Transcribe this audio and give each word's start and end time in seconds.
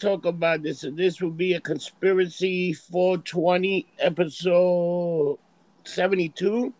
talk 0.00 0.24
about 0.24 0.62
this. 0.62 0.84
This 0.94 1.20
will 1.20 1.30
be 1.30 1.52
a 1.52 1.60
conspiracy 1.60 2.72
420 2.72 3.86
episode 3.98 5.38
72. 5.84 6.72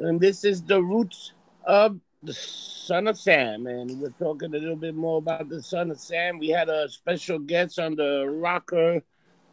And 0.00 0.20
this 0.20 0.44
is 0.44 0.62
the 0.62 0.82
roots 0.82 1.32
of 1.64 2.00
the 2.22 2.32
Son 2.32 3.06
of 3.06 3.16
Sam. 3.16 3.66
And 3.66 4.00
we're 4.00 4.10
talking 4.10 4.54
a 4.54 4.58
little 4.58 4.76
bit 4.76 4.94
more 4.94 5.18
about 5.18 5.48
the 5.48 5.62
Son 5.62 5.90
of 5.92 6.00
Sam. 6.00 6.38
We 6.38 6.48
had 6.48 6.68
a 6.68 6.88
special 6.88 7.38
guest 7.38 7.78
on 7.78 7.94
the 7.94 8.26
Rocker 8.28 9.02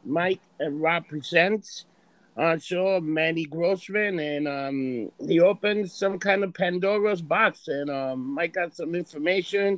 Mike 0.04 0.42
and 0.60 0.82
Rob 0.82 1.08
Presents 1.08 1.86
on 2.36 2.60
show, 2.60 3.00
Manny 3.00 3.46
Grossman. 3.46 4.20
And 4.20 4.48
um, 4.48 5.12
he 5.28 5.40
opened 5.40 5.92
some 5.92 6.18
kind 6.18 6.44
of 6.44 6.56
Pandora's 6.56 7.22
box. 7.22 7.68
And 7.68 7.92
um, 7.92 8.34
Mike 8.34 8.54
got 8.54 8.76
some 8.76 8.96
information 8.96 9.78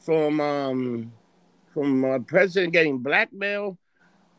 from 0.00 0.40
um, 0.40 1.12
from 1.72 2.04
a 2.04 2.20
president 2.20 2.72
getting 2.72 2.98
blackmail 2.98 3.78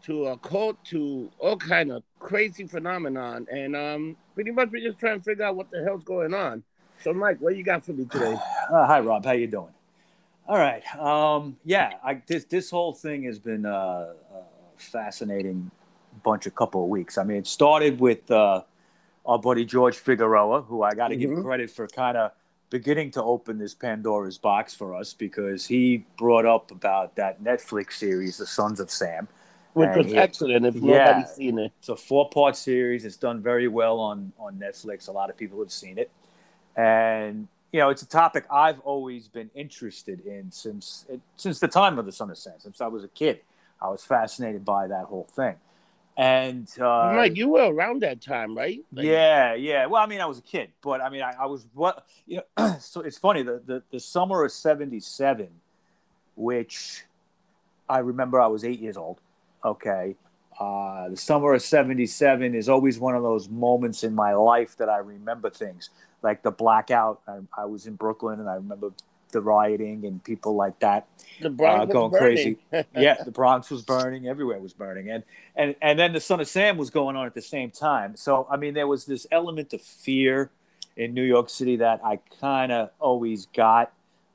to 0.03 0.27
a 0.27 0.38
cult 0.38 0.84
to 0.85 1.31
all 1.40 1.57
kind 1.57 1.91
of 1.91 2.04
crazy 2.20 2.66
phenomenon. 2.66 3.48
And 3.52 3.76
um, 3.76 4.18
pretty 4.34 4.51
much 4.51 4.70
we're 4.71 4.84
just 4.84 4.99
trying 4.99 5.20
to 5.20 5.24
figure 5.24 5.46
out 5.46 5.55
what 5.55 5.70
the 5.70 5.84
hell's 5.84 6.04
going 6.04 6.34
on. 6.34 6.63
So, 7.04 7.13
Mike, 7.13 7.37
what 7.40 7.55
you 7.55 7.63
got 7.63 7.85
for 7.85 7.93
me 7.93 8.05
today? 8.05 8.35
Uh, 8.71 8.85
hi, 8.87 9.02
Rob. 9.02 9.26
How 9.26 9.34
you 9.34 9.48
doing? 9.48 9.74
All 10.48 10.57
right. 10.57 10.82
Um, 10.96 11.57
yeah, 11.65 11.96
I, 12.05 12.21
this 12.26 12.46
this 12.46 12.70
whole 12.70 12.93
thing 12.93 13.24
has 13.24 13.37
been 13.37 13.65
uh, 13.65 14.13
a 14.34 14.43
fascinating 14.77 15.70
bunch 16.24 16.46
of 16.46 16.55
couple 16.55 16.84
of 16.84 16.90
weeks. 16.90 17.18
I 17.18 17.26
mean, 17.26 17.37
it 17.37 17.48
started 17.48 17.99
with 17.99 18.32
uh, 18.32 18.62
our 19.26 19.40
buddy 19.40 19.65
George 19.65 19.98
Figueroa, 19.98 20.62
who 20.62 20.84
I 20.84 20.93
got 20.93 21.09
to 21.09 21.18
Mhm. 21.18 21.20
give 21.20 21.43
credit 21.43 21.70
for 21.70 21.85
kind 21.87 22.15
of 22.15 22.32
beginning 22.76 23.12
to 23.12 23.22
open 23.22 23.60
this 23.60 23.76
Pandora's 23.76 24.40
box 24.40 24.74
for 24.74 24.96
us 24.96 25.14
because 25.14 25.68
he 25.68 26.05
brought 26.18 26.46
up 26.48 26.72
about 26.72 27.16
that 27.18 27.44
Netflix 27.44 27.94
series, 27.94 28.38
The 28.38 28.48
Sons 28.48 28.80
of 28.80 28.90
Sam. 28.90 29.27
Which 29.74 29.90
And 29.90 29.98
was 29.98 30.08
he- 30.08 30.18
excellent 30.18 30.66
if 30.66 30.76
Yeah. 30.76 31.05
nobody's 31.05 31.32
seen 31.32 31.60
it. 31.60 31.72
It's 31.80 31.90
a 31.90 31.96
four 31.96 32.30
part 32.30 32.55
series. 32.55 33.05
It's 33.05 33.16
done 33.18 33.42
very 33.42 33.68
well 33.68 33.99
on, 33.99 34.34
on 34.40 34.58
Netflix. 34.58 35.08
A 35.08 35.12
lot 35.12 35.30
of 35.30 35.38
people 35.38 35.60
have 35.60 35.72
seen 35.72 35.98
it. 35.98 36.10
And, 36.76 37.48
you 37.72 37.80
know, 37.80 37.90
it's 37.90 38.02
a 38.02 38.08
topic 38.08 38.46
I've 38.49 38.80
always 38.82 39.27
been 39.27 39.49
interested 39.54 40.26
in 40.26 40.52
since 40.52 41.05
since 41.36 41.60
the 41.60 41.68
time 41.70 41.99
of 41.99 42.05
The 42.05 42.12
Son 42.12 42.30
of 42.30 42.38
Sam, 42.38 42.54
since 42.58 42.82
I 42.82 42.88
was 42.88 43.04
a 43.04 43.08
kid. 43.10 43.42
I 43.82 43.90
was 43.90 44.04
fascinated 44.04 44.64
by 44.66 44.88
that 44.88 45.05
whole 45.05 45.27
thing. 45.32 45.55
And, 46.17 46.67
uh, 46.79 47.13
Mike, 47.15 47.37
you 47.37 47.49
were 47.49 47.73
around 47.73 48.01
that 48.01 48.21
time, 48.21 48.55
right? 48.55 48.79
Like, 48.93 49.05
yeah, 49.05 49.54
yeah. 49.55 49.85
Well, 49.85 50.04
I 50.04 50.07
mean, 50.07 50.20
I 50.21 50.26
was 50.26 50.40
a 50.40 50.43
kid, 50.43 50.70
but 50.81 51.01
I 51.01 51.09
mean, 51.09 51.21
I, 51.21 51.34
I 51.40 51.45
was 51.45 51.65
what 51.73 52.05
you 52.27 52.41
know. 52.57 52.76
so 52.79 53.01
it's 53.01 53.18
funny 53.18 53.43
the, 53.43 53.62
the 53.65 53.81
the 53.91 53.99
summer 53.99 54.43
of 54.43 54.51
'77, 54.51 55.48
which 56.35 57.05
I 57.87 57.99
remember 57.99 58.41
I 58.41 58.48
was 58.48 58.63
eight 58.63 58.79
years 58.79 58.98
old. 58.98 59.21
Okay, 59.63 60.15
uh, 60.59 61.09
the 61.09 61.18
summer 61.18 61.53
of 61.53 61.62
'77 61.62 62.55
is 62.55 62.68
always 62.68 62.99
one 62.99 63.15
of 63.15 63.23
those 63.23 63.48
moments 63.48 64.03
in 64.03 64.13
my 64.13 64.34
life 64.34 64.75
that 64.78 64.90
I 64.90 64.97
remember 64.97 65.50
things 65.50 65.90
like 66.22 66.44
the 66.44 66.51
blackout. 66.51 67.22
I, 67.28 67.40
I 67.57 67.66
was 67.66 67.88
in 67.88 67.96
Brooklyn, 67.96 68.40
and 68.41 68.50
I 68.50 68.56
remember 68.56 68.91
the 69.31 69.42
rioting 69.42 70.06
and 70.06 70.24
people 70.24 70.56
like 70.56 70.80
that 70.80 71.08
The 71.42 71.50
Bronx 71.50 71.90
uh, 71.90 71.94
going 71.94 72.12
crazy. 72.12 72.58
yeah, 72.96 73.22
the 73.24 73.31
Bronx 73.31 73.69
was 73.69 73.81
burning, 73.81 74.28
everywhere 74.28 74.59
was 74.59 74.74
burning, 74.74 75.09
and 75.09 75.24
and 75.56 75.75
and 75.81 75.97
then 75.97 76.14
the 76.14 76.19
Son 76.19 76.40
of 76.40 76.47
Sam 76.47 76.78
was 76.78 76.90
going 76.90 77.16
on 77.16 77.25
at 77.25 77.34
the 77.34 77.42
same 77.42 77.72
time. 77.72 78.16
So 78.16 78.47
I 78.50 78.58
mean, 78.58 78.74
there 78.74 78.88
was 78.88 79.06
this 79.06 79.28
element 79.31 79.74
of 79.74 79.81
fear 79.81 80.52
in 80.96 81.14
New 81.14 81.24
York 81.24 81.50
City 81.50 81.78
that 81.78 82.02
I 82.03 82.18
kind 82.40 82.72
of 82.72 82.92
always 83.00 83.47
got, 83.47 83.92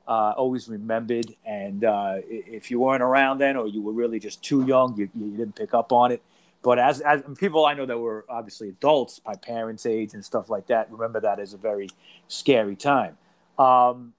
uh, 0.07 0.33
always 0.35 0.67
remembered. 0.67 1.33
And 1.45 1.83
uh, 1.83 2.17
if 2.27 2.71
you 2.71 2.79
weren't 2.79 3.03
around 3.03 3.37
then, 3.39 3.55
or 3.57 3.67
you 3.67 3.81
were 3.81 3.93
really 3.93 4.19
just 4.19 4.43
too 4.43 4.65
young, 4.65 4.97
you, 4.97 5.09
you 5.15 5.37
didn't 5.37 5.55
pick 5.55 5.73
up 5.73 5.91
on 5.91 6.11
it. 6.11 6.21
But 6.63 6.79
as, 6.79 7.01
as 7.01 7.21
people 7.37 7.65
I 7.65 7.73
know 7.73 7.85
that 7.85 7.97
were 7.97 8.25
obviously 8.27 8.69
adults, 8.69 9.21
my 9.25 9.35
parents' 9.35 9.85
age 9.85 10.13
and 10.13 10.25
stuff 10.25 10.49
like 10.49 10.67
that, 10.67 10.91
remember 10.91 11.19
that 11.21 11.39
as 11.39 11.53
a 11.53 11.57
very 11.57 11.89
scary 12.27 12.75
time. 12.75 13.17
Um, 13.57 14.13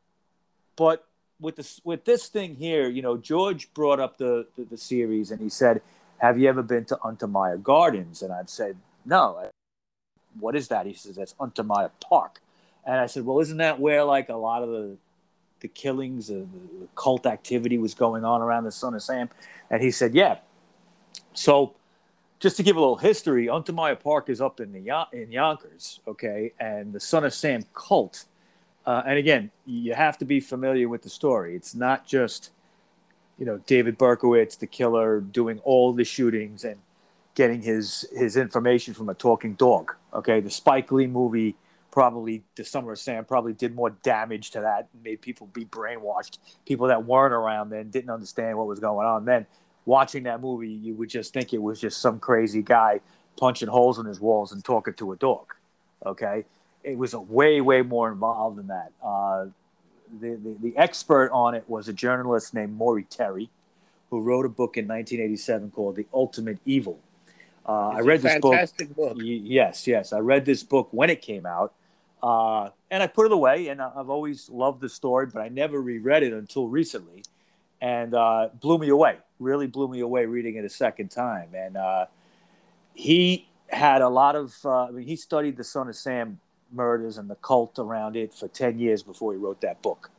but 0.79 1.05
with 1.41 1.57
this 1.57 1.81
with 1.85 2.05
this 2.05 2.29
thing 2.29 2.55
here, 2.55 2.89
you 2.89 3.03
know, 3.03 3.17
George 3.17 3.73
brought 3.75 4.01
up 4.01 4.17
the, 4.17 4.47
the 4.57 4.65
the 4.65 4.77
series 4.77 5.31
and 5.31 5.41
he 5.41 5.49
said, 5.49 5.83
"Have 6.19 6.39
you 6.39 6.49
ever 6.49 6.63
been 6.63 6.85
to 6.87 6.97
Untermyer 6.97 7.63
Gardens?" 7.63 8.23
And 8.23 8.33
I've 8.33 8.49
said, 8.49 8.77
"No." 9.05 9.51
What 10.39 10.55
is 10.55 10.69
that? 10.69 10.87
He 10.87 10.95
says, 10.95 11.17
"That's 11.17 11.35
Untermyer 11.35 11.91
Park." 12.01 12.41
And 12.87 12.97
I 12.97 13.07
said, 13.07 13.27
"Well, 13.27 13.41
isn't 13.41 13.59
that 13.59 13.81
where 13.81 14.05
like 14.05 14.29
a 14.29 14.37
lot 14.37 14.63
of 14.63 14.71
the 14.71 14.97
the 15.61 15.69
killings, 15.69 16.29
the, 16.29 16.47
the 16.81 16.89
cult 16.95 17.27
activity 17.27 17.77
was 17.79 17.95
going 17.95 18.25
on 18.25 18.41
around 18.41 18.65
the 18.65 18.73
Son 18.73 18.95
of 18.95 19.03
Sam?" 19.03 19.29
And 19.71 19.83
he 19.83 19.91
said, 19.91 20.15
"Yeah." 20.15 20.39
So, 21.35 21.75
just 22.41 22.57
to 22.57 22.63
give 22.63 22.77
a 22.77 22.81
little 22.81 22.97
history, 22.97 23.47
Untermyer 23.47 23.99
Park 24.01 24.29
is 24.29 24.41
up 24.41 24.61
in 24.61 24.73
the 24.73 25.07
in 25.13 25.33
Yonkers, 25.33 26.01
okay, 26.07 26.53
and 26.61 26.93
the 26.93 27.01
Son 27.01 27.25
of 27.25 27.35
Sam 27.35 27.65
cult. 27.75 28.27
Uh, 28.89 29.03
and 29.05 29.19
again, 29.19 29.51
you 29.67 29.93
have 29.93 30.17
to 30.17 30.25
be 30.25 30.41
familiar 30.41 30.89
with 30.89 31.03
the 31.03 31.11
story. 31.11 31.55
It's 31.55 31.75
not 31.75 32.07
just, 32.07 32.53
you 33.39 33.45
know, 33.45 33.59
David 33.67 33.99
Berkowitz, 33.99 34.59
the 34.59 34.67
killer, 34.67 35.21
doing 35.21 35.59
all 35.63 35.93
the 35.93 36.05
shootings 36.05 36.65
and 36.65 36.77
getting 37.35 37.61
his 37.61 38.09
his 38.17 38.39
information 38.39 38.95
from 38.95 39.11
a 39.11 39.15
talking 39.15 39.57
dog. 39.57 39.95
Okay, 40.15 40.41
the 40.41 40.49
Spike 40.49 40.91
Lee 40.91 41.07
movie 41.07 41.55
probably 41.91 42.43
the 42.57 42.65
Summer 42.65 42.93
of 42.93 42.99
Sam 42.99 43.27
probably 43.27 43.53
did 43.53 43.75
more 43.75 43.91
damage 43.91 44.53
to 44.53 44.61
that, 44.61 44.89
made 45.05 45.21
people 45.21 45.49
be 45.49 45.67
brainwashed. 45.67 46.39
People 46.65 46.87
that 46.87 47.05
weren't 47.05 47.35
around 47.35 47.69
then 47.69 47.91
didn't 47.91 48.09
understand 48.09 48.57
what 48.57 48.67
was 48.67 48.81
going 48.81 49.07
on. 49.07 49.27
Then 49.27 49.45
watching 49.85 50.23
that 50.23 50.41
movie, 50.41 50.71
you 50.71 50.95
would 50.95 51.11
just 51.11 51.35
think 51.35 51.53
it 51.53 51.61
was 51.61 51.79
just 51.79 52.01
some 52.01 52.19
crazy 52.19 52.63
guy 52.63 53.01
punching 53.37 53.69
holes 53.69 53.99
in 53.99 54.07
his 54.07 54.19
walls 54.19 54.51
and 54.51 54.65
talking 54.65 54.95
to 54.95 55.13
a 55.13 55.17
dog. 55.17 55.53
Okay, 56.07 56.47
it 56.89 56.99
was 56.99 57.15
way 57.15 57.61
way 57.61 57.83
more 57.83 58.11
involved 58.11 58.57
than 58.59 58.69
that. 58.69 58.93
Uh, 59.03 59.47
the, 60.21 60.31
the 60.37 60.57
the 60.61 60.77
expert 60.77 61.31
on 61.33 61.55
it 61.55 61.65
was 61.69 61.89
a 61.89 61.93
journalist 61.93 62.55
named 62.55 62.77
Maury 62.77 63.05
Terry, 63.05 63.51
who 64.11 64.21
wrote 64.21 64.47
a 64.47 64.49
book 64.49 64.77
in 64.77 64.89
1987 64.89 65.71
called 65.71 65.97
"The 65.97 66.07
Ultimate 66.13 66.59
Evil." 66.65 66.99
Uh, 67.67 67.89
I 67.89 68.01
read 68.01 68.23
this 68.23 68.39
book. 68.41 68.53
fantastic 68.55 68.95
book. 68.97 69.17
Y- 69.17 69.41
yes, 69.45 69.87
yes, 69.87 70.13
I 70.13 70.21
read 70.21 70.47
this 70.47 70.63
book 70.63 70.89
when 70.91 71.11
it 71.11 71.21
came 71.21 71.45
out, 71.45 71.75
uh, 72.23 72.71
and 72.91 73.03
I 73.03 73.07
put 73.07 73.27
it 73.27 73.33
away. 73.33 73.69
And 73.69 73.83
I've 73.83 74.09
always 74.09 74.49
loved 74.49 74.81
the 74.81 74.89
story, 74.89 75.27
but 75.27 75.43
I 75.43 75.49
never 75.49 75.81
reread 75.81 76.23
it 76.23 76.33
until 76.33 76.69
recently, 76.69 77.25
and 77.83 78.15
uh, 78.15 78.49
blew 78.61 78.79
me 78.79 78.89
away. 78.89 79.19
Really 79.39 79.67
blew 79.67 79.89
me 79.89 80.01
away 80.01 80.25
reading 80.25 80.57
it 80.57 80.65
a 80.65 80.71
second 80.71 81.11
time. 81.11 81.51
And 81.55 81.77
uh, 81.77 82.07
he 82.95 83.47
had 83.69 84.01
a 84.01 84.09
lot 84.09 84.35
of. 84.35 84.57
Uh, 84.65 84.85
I 84.85 84.91
mean, 84.91 85.07
he 85.07 85.17
studied 85.17 85.59
the 85.59 85.65
Son 85.65 85.89
of 85.89 85.97
Sam 85.97 86.41
murders 86.73 87.19
and 87.19 87.29
the 87.31 87.35
cult 87.37 87.79
around 87.79 88.17
it 88.17 88.35
for 88.35 88.49
ten 88.49 88.79
years 88.79 89.03
before 89.03 89.33
he 89.33 89.39
wrote 89.39 89.61
that 89.61 89.81
book, 89.83 90.11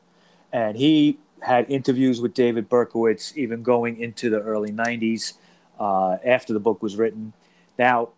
and 0.52 0.78
he 0.78 1.20
had 1.42 1.70
interviews 1.70 2.20
with 2.22 2.34
David 2.34 2.70
Berkowitz, 2.70 3.36
even 3.38 3.64
going 3.64 4.00
into 4.00 4.30
the 4.30 4.42
early 4.42 4.72
'90s 4.72 5.34
uh, 5.80 6.18
after 6.26 6.54
the 6.54 6.60
book 6.60 6.82
was 6.82 6.96
written. 6.96 7.34
Now, 7.78 8.10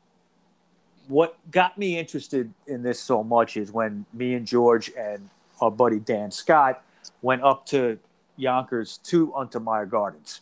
what 1.08 1.38
got 1.52 1.78
me 1.78 1.98
interested 2.00 2.54
in 2.68 2.84
this 2.84 3.00
so 3.00 3.24
much 3.24 3.58
is 3.58 3.72
when 3.72 4.06
me 4.14 4.34
and 4.34 4.46
George 4.48 4.92
and 4.98 5.30
our 5.60 5.72
buddy 5.72 6.00
Dan 6.00 6.32
Scott 6.32 6.84
went 7.22 7.44
up 7.44 7.66
to 7.68 8.00
Yonkers 8.38 8.98
to 9.04 9.28
Untermyer 9.32 9.90
Gardens. 9.90 10.42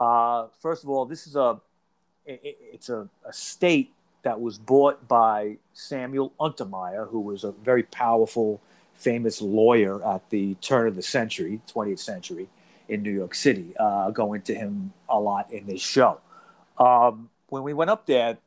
Uh, 0.00 0.46
first 0.60 0.82
of 0.82 0.90
all, 0.90 1.04
this 1.06 1.26
is 1.26 1.36
a 1.36 1.60
it- 2.26 2.58
it's 2.72 2.88
a, 2.88 3.08
a 3.26 3.32
state 3.32 3.92
that 4.24 4.40
was 4.40 4.58
bought 4.58 5.06
by 5.08 5.58
Samuel 5.74 6.32
Untermyer, 6.40 7.08
who 7.08 7.20
was 7.20 7.44
a 7.44 7.52
very 7.52 7.84
powerful, 7.84 8.60
famous 8.94 9.40
lawyer 9.40 10.04
at 10.06 10.28
the 10.30 10.54
turn 10.56 10.88
of 10.88 10.96
the 10.96 11.02
century, 11.02 11.60
20th 11.72 12.00
century, 12.00 12.48
in 12.88 13.02
New 13.02 13.12
York 13.12 13.34
City. 13.34 13.74
Uh, 13.78 13.84
I'll 14.06 14.12
go 14.12 14.34
into 14.34 14.54
him 14.54 14.92
a 15.08 15.18
lot 15.20 15.52
in 15.52 15.66
this 15.66 15.80
show. 15.82 16.20
Um, 16.78 17.30
when 17.48 17.62
we 17.62 17.74
went 17.74 17.90
up 17.90 18.06
there, 18.06 18.38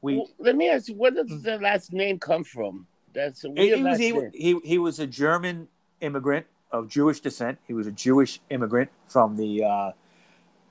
we 0.00 0.16
Well, 0.16 0.30
let 0.38 0.56
me 0.56 0.70
ask 0.70 0.88
you, 0.88 0.94
where 0.94 1.10
does 1.10 1.42
the 1.42 1.58
last 1.58 1.92
name 1.92 2.18
come 2.18 2.44
from? 2.44 2.86
That's 3.12 3.44
a 3.44 3.50
He, 3.54 3.54
weird 3.64 3.78
he 3.78 3.84
was 3.84 3.84
last 3.84 4.00
he, 4.00 4.12
name. 4.12 4.30
he, 4.32 4.60
he 4.64 4.78
was 4.78 5.00
a 5.00 5.06
German 5.06 5.68
immigrant 6.00 6.46
of 6.72 6.88
Jewish 6.88 7.20
descent. 7.20 7.58
He 7.66 7.74
was 7.74 7.86
a 7.86 7.92
Jewish 7.92 8.40
immigrant 8.50 8.90
from 9.06 9.36
the 9.36 9.64
uh, 9.64 9.92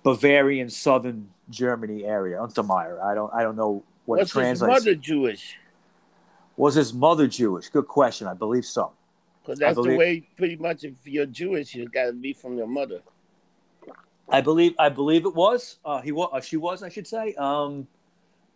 Bavarian 0.03 0.69
southern 0.69 1.29
Germany 1.49 2.05
area, 2.05 2.37
Untermyer. 2.37 3.01
I 3.03 3.13
don't 3.15 3.33
I 3.33 3.43
don't 3.43 3.55
know 3.55 3.83
what 4.09 4.19
Was 4.19 4.35
it 4.35 4.45
his 4.47 4.61
mother 4.61 4.95
Jewish? 4.95 5.55
Was 6.57 6.75
his 6.75 6.93
mother 6.93 7.27
Jewish? 7.27 7.69
Good 7.69 7.87
question. 7.87 8.27
I 8.27 8.33
believe 8.33 8.65
so. 8.65 8.91
Because 9.41 9.59
that's 9.59 9.75
the 9.75 9.95
way, 9.95 10.27
pretty 10.35 10.55
much, 10.57 10.83
if 10.83 10.93
you're 11.05 11.25
Jewish, 11.25 11.75
you 11.75 11.87
got 11.87 12.05
to 12.05 12.13
be 12.13 12.33
from 12.33 12.57
your 12.57 12.67
mother. 12.67 13.01
I 14.27 14.41
believe 14.41 14.73
I 14.77 14.89
believe 14.89 15.25
it 15.25 15.35
was. 15.35 15.77
Uh, 15.85 16.01
he 16.01 16.11
was. 16.11 16.29
Uh, 16.33 16.41
she 16.41 16.57
was. 16.57 16.83
I 16.83 16.89
should 16.89 17.07
say. 17.07 17.33
Um, 17.35 17.87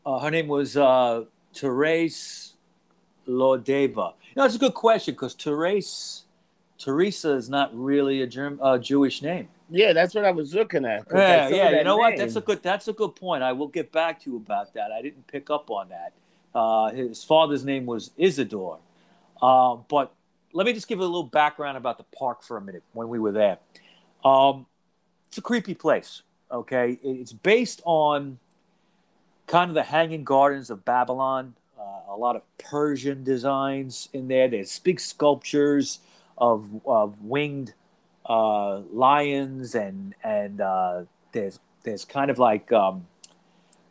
Uh, 0.05 0.19
her 0.19 0.29
name 0.29 0.47
was 0.49 0.75
uh, 0.75 1.23
Therese 1.53 2.53
Lodeva. 3.25 4.13
You 4.27 4.35
know, 4.35 4.45
it's 4.45 4.55
a 4.55 4.59
good 4.59 4.73
question 4.73 5.13
because 5.13 5.33
Therese, 5.33 6.22
Teresa 6.83 7.31
is 7.31 7.49
not 7.49 7.71
really 7.73 8.23
a 8.23 8.27
German, 8.27 8.59
uh, 8.61 8.77
Jewish 8.77 9.21
name. 9.21 9.47
Yeah, 9.69 9.93
that's 9.93 10.13
what 10.13 10.25
I 10.25 10.31
was 10.31 10.53
looking 10.53 10.83
at. 10.83 11.07
Yeah, 11.13 11.47
yeah. 11.47 11.69
You 11.77 11.83
know 11.85 11.95
what? 11.95 12.17
That's 12.17 12.35
a 12.35 12.41
good. 12.41 12.61
That's 12.61 12.89
a 12.89 12.93
good 12.93 13.15
point. 13.15 13.41
I 13.41 13.53
will 13.53 13.69
get 13.69 13.93
back 13.93 14.19
to 14.23 14.31
you 14.31 14.35
about 14.35 14.73
that. 14.73 14.91
I 14.91 15.01
didn't 15.01 15.25
pick 15.27 15.49
up 15.49 15.71
on 15.71 15.89
that. 15.89 16.11
Uh, 16.53 16.91
his 16.91 17.23
father's 17.23 17.63
name 17.63 17.85
was 17.85 18.11
Isidore. 18.17 18.79
Uh, 19.41 19.77
but 19.87 20.13
let 20.51 20.65
me 20.65 20.73
just 20.73 20.89
give 20.89 20.99
you 20.99 21.05
a 21.05 21.07
little 21.07 21.23
background 21.23 21.77
about 21.77 21.97
the 21.97 22.03
park 22.17 22.43
for 22.43 22.57
a 22.57 22.61
minute 22.61 22.83
when 22.91 23.07
we 23.07 23.17
were 23.17 23.31
there. 23.31 23.59
Um, 24.25 24.65
it's 25.29 25.37
a 25.37 25.41
creepy 25.41 25.75
place. 25.75 26.21
Okay, 26.51 26.99
it's 27.01 27.31
based 27.31 27.81
on 27.85 28.39
kind 29.47 29.71
of 29.71 29.75
the 29.75 29.83
Hanging 29.83 30.25
Gardens 30.25 30.69
of 30.69 30.83
Babylon. 30.83 31.55
Uh, 31.79 32.11
a 32.13 32.17
lot 32.17 32.35
of 32.35 32.41
Persian 32.57 33.23
designs 33.23 34.09
in 34.11 34.27
there. 34.27 34.49
There's 34.49 34.77
big 34.79 34.99
sculptures 34.99 35.99
of 36.49 36.59
of 36.85 37.09
winged 37.21 37.73
uh, 38.25 38.79
lions 38.91 39.75
and 39.75 40.13
and 40.23 40.59
uh, 40.61 41.03
there's 41.31 41.59
there's 41.83 42.05
kind 42.05 42.29
of 42.31 42.37
like 42.39 42.71
um, 42.71 43.07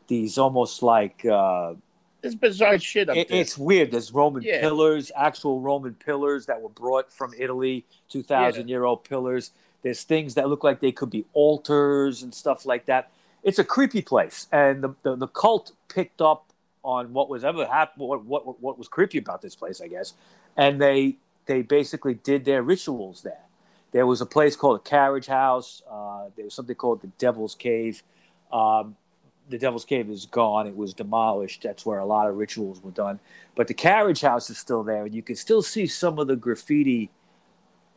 these 0.09 0.39
almost 0.39 0.83
like 0.83 1.25
uh, 1.25 1.75
It's 2.23 2.35
bizarre 2.35 2.79
shit 2.79 3.09
up 3.09 3.17
it- 3.17 3.29
there. 3.29 3.41
it's 3.41 3.57
weird. 3.59 3.91
There's 3.91 4.13
Roman 4.13 4.43
Yeah. 4.43 4.61
pillars, 4.61 5.11
actual 5.17 5.61
Roman 5.61 5.95
pillars 5.95 6.47
that 6.47 6.61
were 6.61 6.69
brought 6.85 7.13
from 7.13 7.33
Italy, 7.39 7.85
two 8.09 8.23
thousand 8.23 8.69
year 8.69 8.85
old 8.85 9.05
pillars. 9.05 9.53
There's 9.83 10.05
things 10.05 10.35
that 10.35 10.49
look 10.49 10.63
like 10.63 10.79
they 10.81 10.93
could 10.93 11.11
be 11.11 11.25
altars 11.33 12.23
and 12.23 12.33
stuff 12.35 12.65
like 12.67 12.85
that. 12.87 13.11
It's 13.43 13.59
a 13.59 13.65
creepy 13.65 14.03
place, 14.03 14.47
and 14.53 14.83
the 14.85 14.91
the, 15.03 15.17
the 15.17 15.27
cult 15.29 15.73
picked 15.89 16.21
up 16.23 16.43
on 16.85 17.13
what 17.13 17.29
was 17.29 17.45
ever 17.45 17.65
happened, 17.67 18.09
what, 18.09 18.25
what 18.25 18.61
what 18.61 18.79
was 18.79 18.89
creepy 18.89 19.19
about 19.19 19.41
this 19.43 19.55
place, 19.57 19.81
I 19.81 19.89
guess, 19.89 20.15
and 20.57 20.81
they 20.81 21.17
they 21.47 21.63
basically 21.63 22.15
did 22.15 22.45
their 22.45 22.63
rituals 22.63 23.23
there. 23.23 23.45
There 23.93 24.07
was 24.07 24.21
a 24.21 24.27
place 24.27 24.57
called 24.57 24.81
a 24.81 24.83
carriage 24.83 25.27
house. 25.27 25.83
Uh, 25.91 26.27
there 26.35 26.45
was 26.45 26.55
something 26.55 26.77
called 26.77 27.03
the 27.03 27.09
Devil's 27.19 27.55
Cave. 27.55 28.03
Um, 28.53 28.97
the 29.49 29.59
Devil's 29.59 29.85
Cave 29.85 30.09
is 30.09 30.25
gone. 30.25 30.67
It 30.67 30.77
was 30.77 30.95
demolished. 30.95 31.63
That's 31.63 31.85
where 31.85 31.99
a 31.99 32.07
lot 32.07 32.29
of 32.29 32.37
rituals 32.37 32.83
were 32.83 32.91
done. 32.91 33.21
But 33.55 33.69
the 33.69 33.75
carriage 33.75 34.23
house 34.23 34.49
is 34.49 34.57
still 34.57 34.83
there, 34.83 35.05
and 35.05 35.15
you 35.15 35.23
can 35.23 35.37
still 35.37 35.63
see 35.63 35.87
some 35.87 36.19
of 36.19 36.27
the 36.27 36.37
graffiti 36.37 37.11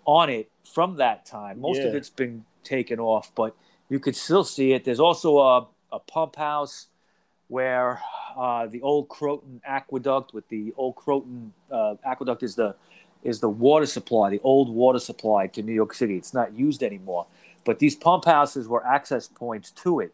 on 0.06 0.30
it 0.30 0.50
from 0.64 0.98
that 0.98 1.26
time. 1.26 1.62
Most 1.62 1.80
of 1.82 1.96
it's 1.96 2.10
been 2.10 2.46
taken 2.64 3.00
off, 3.00 3.32
but 3.36 3.56
you 3.90 4.00
could 4.00 4.16
still 4.16 4.44
see 4.44 4.74
it. 4.74 4.84
There's 4.84 5.00
also 5.00 5.38
a, 5.38 5.68
a 5.92 6.00
pump 6.00 6.36
house 6.36 6.88
where 7.48 8.02
uh, 8.36 8.66
the 8.68 8.82
old 8.82 9.08
Croton 9.08 9.62
aqueduct 9.66 10.34
with 10.34 10.48
the 10.50 10.74
old 10.78 10.96
Croton 10.96 11.54
uh, 11.72 11.96
aqueduct 12.04 12.44
is 12.44 12.56
the 12.56 12.76
is 13.25 13.39
the 13.39 13.50
water 13.50 13.88
supply, 13.88 14.30
the 14.30 14.39
old 14.44 14.69
water 14.69 15.00
supply 15.00 15.48
to 15.48 15.63
New 15.63 15.74
York 15.74 15.94
City. 15.95 16.16
It's 16.16 16.33
not 16.33 16.54
used 16.54 16.83
anymore, 16.83 17.25
but 17.66 17.80
these 17.80 17.95
pump 17.95 18.25
houses 18.25 18.68
were 18.68 18.86
access 18.86 19.27
points 19.27 19.72
to 19.72 20.00
it. 20.00 20.13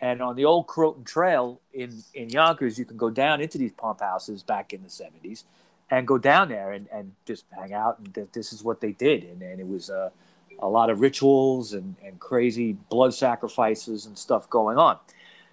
And 0.00 0.20
on 0.20 0.36
the 0.36 0.44
old 0.44 0.66
Croton 0.66 1.02
Trail 1.02 1.60
in, 1.72 2.02
in 2.12 2.28
Yonkers, 2.28 2.78
you 2.78 2.84
can 2.84 2.98
go 2.98 3.08
down 3.08 3.40
into 3.40 3.56
these 3.56 3.72
pump 3.72 4.00
houses 4.00 4.42
back 4.42 4.74
in 4.74 4.82
the 4.82 4.88
70s 4.88 5.44
and 5.90 6.06
go 6.06 6.18
down 6.18 6.50
there 6.50 6.72
and, 6.72 6.88
and 6.92 7.12
just 7.24 7.46
hang 7.56 7.72
out. 7.72 7.98
And 7.98 8.14
th- 8.14 8.28
this 8.32 8.52
is 8.52 8.62
what 8.62 8.80
they 8.80 8.92
did. 8.92 9.24
And, 9.24 9.40
and 9.40 9.58
it 9.58 9.66
was 9.66 9.88
uh, 9.88 10.10
a 10.58 10.68
lot 10.68 10.90
of 10.90 11.00
rituals 11.00 11.72
and, 11.72 11.96
and 12.04 12.20
crazy 12.20 12.74
blood 12.90 13.14
sacrifices 13.14 14.04
and 14.04 14.18
stuff 14.18 14.50
going 14.50 14.76
on. 14.76 14.98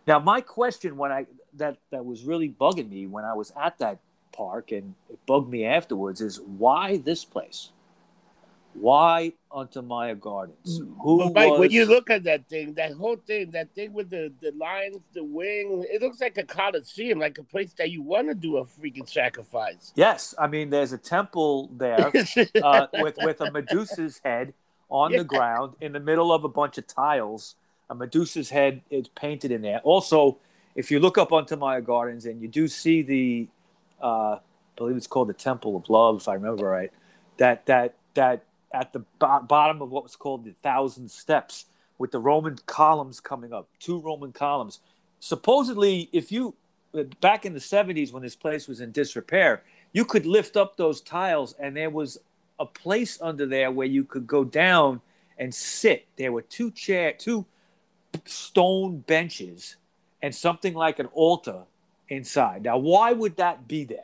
Now, 0.05 0.19
my 0.19 0.41
question 0.41 0.97
when 0.97 1.11
I 1.11 1.27
that, 1.55 1.77
that 1.91 2.05
was 2.05 2.23
really 2.23 2.49
bugging 2.49 2.89
me 2.89 3.07
when 3.07 3.25
I 3.25 3.33
was 3.33 3.53
at 3.59 3.77
that 3.79 3.99
park 4.39 4.71
and 4.71 4.95
it 5.09 5.19
bugged 5.25 5.49
me 5.49 5.65
afterwards 5.65 6.21
is 6.21 6.39
why 6.63 6.97
this 6.97 7.25
place? 7.25 7.71
Why 8.73 9.33
Untermyer 9.51 10.17
Gardens? 10.19 10.81
Who 11.01 11.17
But 11.17 11.33
Mike, 11.33 11.59
when 11.59 11.71
you 11.71 11.85
look 11.85 12.09
at 12.09 12.23
that 12.23 12.47
thing, 12.47 12.75
that 12.75 12.93
whole 12.93 13.17
thing, 13.17 13.51
that 13.51 13.73
thing 13.75 13.91
with 13.93 14.09
the, 14.09 14.31
the 14.39 14.51
lines, 14.51 14.97
the 15.13 15.23
wing, 15.23 15.85
it 15.89 16.01
looks 16.01 16.21
like 16.21 16.37
a 16.37 16.43
coliseum, 16.43 17.19
like 17.19 17.37
a 17.39 17.43
place 17.43 17.73
that 17.73 17.89
you 17.89 18.01
want 18.01 18.29
to 18.29 18.35
do 18.35 18.57
a 18.57 18.65
freaking 18.65 19.09
sacrifice. 19.09 19.91
Yes, 19.95 20.33
I 20.39 20.47
mean 20.47 20.69
there's 20.69 20.93
a 20.93 20.97
temple 20.97 21.69
there 21.75 22.11
uh, 22.63 22.87
with 22.93 23.17
with 23.21 23.41
a 23.41 23.51
Medusa's 23.51 24.21
head 24.23 24.53
on 24.89 25.11
Yeah. 25.11 25.17
the 25.19 25.23
ground 25.25 25.73
in 25.81 25.91
the 25.91 25.99
middle 25.99 26.31
of 26.31 26.43
a 26.45 26.49
bunch 26.49 26.77
of 26.77 26.87
tiles. 26.87 27.55
A 27.89 27.95
Medusa's 27.95 28.49
head 28.51 28.81
is 28.89 29.07
painted 29.09 29.51
in 29.51 29.61
there. 29.61 29.79
Also, 29.83 30.37
if 30.75 30.91
you 30.91 30.99
look 30.99 31.17
up 31.17 31.29
Untermyer 31.31 31.83
Gardens 31.83 32.25
and 32.25 32.41
you 32.41 32.47
do 32.47 32.67
see 32.67 33.01
the, 33.01 33.47
uh, 34.01 34.35
I 34.35 34.39
believe 34.75 34.97
it's 34.97 35.07
called 35.07 35.29
the 35.29 35.33
Temple 35.33 35.75
of 35.75 35.89
Love, 35.89 36.17
if 36.17 36.27
I 36.27 36.35
remember 36.35 36.65
right, 36.65 36.91
that 37.37 37.65
that 37.67 37.95
that 38.13 38.43
at 38.73 38.93
the 38.93 38.99
bo- 39.19 39.41
bottom 39.41 39.81
of 39.81 39.91
what 39.91 40.03
was 40.03 40.15
called 40.15 40.45
the 40.45 40.51
Thousand 40.51 41.09
Steps 41.09 41.65
with 41.97 42.11
the 42.11 42.19
Roman 42.19 42.57
columns 42.65 43.19
coming 43.19 43.53
up, 43.53 43.67
two 43.79 43.99
Roman 43.99 44.31
columns. 44.31 44.79
Supposedly, 45.19 46.09
if 46.13 46.31
you 46.31 46.55
back 47.21 47.45
in 47.45 47.53
the 47.53 47.59
70s 47.59 48.11
when 48.11 48.23
this 48.23 48.35
place 48.35 48.67
was 48.67 48.81
in 48.81 48.91
disrepair, 48.91 49.63
you 49.93 50.05
could 50.05 50.25
lift 50.25 50.57
up 50.57 50.77
those 50.77 51.01
tiles 51.01 51.53
and 51.59 51.75
there 51.75 51.89
was 51.89 52.17
a 52.59 52.65
place 52.65 53.19
under 53.21 53.45
there 53.45 53.71
where 53.71 53.87
you 53.87 54.03
could 54.03 54.25
go 54.25 54.43
down 54.43 55.01
and 55.37 55.53
sit. 55.53 56.07
There 56.17 56.31
were 56.31 56.41
two 56.41 56.71
chair, 56.71 57.13
two 57.13 57.45
stone 58.25 58.99
benches 58.99 59.77
and 60.21 60.33
something 60.33 60.73
like 60.73 60.99
an 60.99 61.07
altar 61.07 61.63
inside. 62.09 62.63
Now, 62.63 62.77
why 62.77 63.13
would 63.13 63.37
that 63.37 63.67
be 63.67 63.85
there? 63.85 64.03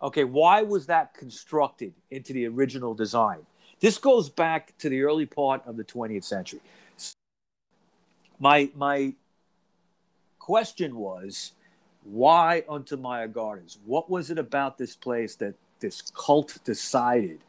Okay, 0.00 0.24
why 0.24 0.62
was 0.62 0.86
that 0.86 1.14
constructed 1.14 1.92
into 2.10 2.32
the 2.32 2.46
original 2.46 2.94
design? 2.94 3.38
This 3.80 3.98
goes 3.98 4.28
back 4.28 4.76
to 4.78 4.88
the 4.88 5.02
early 5.02 5.26
part 5.26 5.62
of 5.66 5.76
the 5.76 5.84
20th 5.84 6.24
century. 6.24 6.60
My 8.38 8.70
my 8.74 9.14
question 10.38 10.96
was 10.96 11.52
why 12.04 12.64
Untermyer 12.68 13.32
Gardens? 13.32 13.78
What 13.84 14.10
was 14.10 14.30
it 14.30 14.38
about 14.38 14.78
this 14.78 14.96
place 14.96 15.36
that 15.36 15.54
this 15.78 16.02
cult 16.16 16.58
decided 16.64 17.40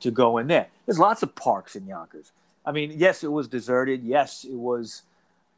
to 0.00 0.10
go 0.10 0.38
in 0.38 0.46
there? 0.46 0.68
There's 0.86 0.98
lots 0.98 1.22
of 1.22 1.34
parks 1.34 1.76
in 1.76 1.86
Yonkers. 1.86 2.32
I 2.64 2.72
mean, 2.72 2.92
yes, 2.96 3.22
it 3.22 3.32
was 3.32 3.48
deserted. 3.48 4.02
Yes, 4.02 4.44
it 4.44 4.56
was 4.56 5.02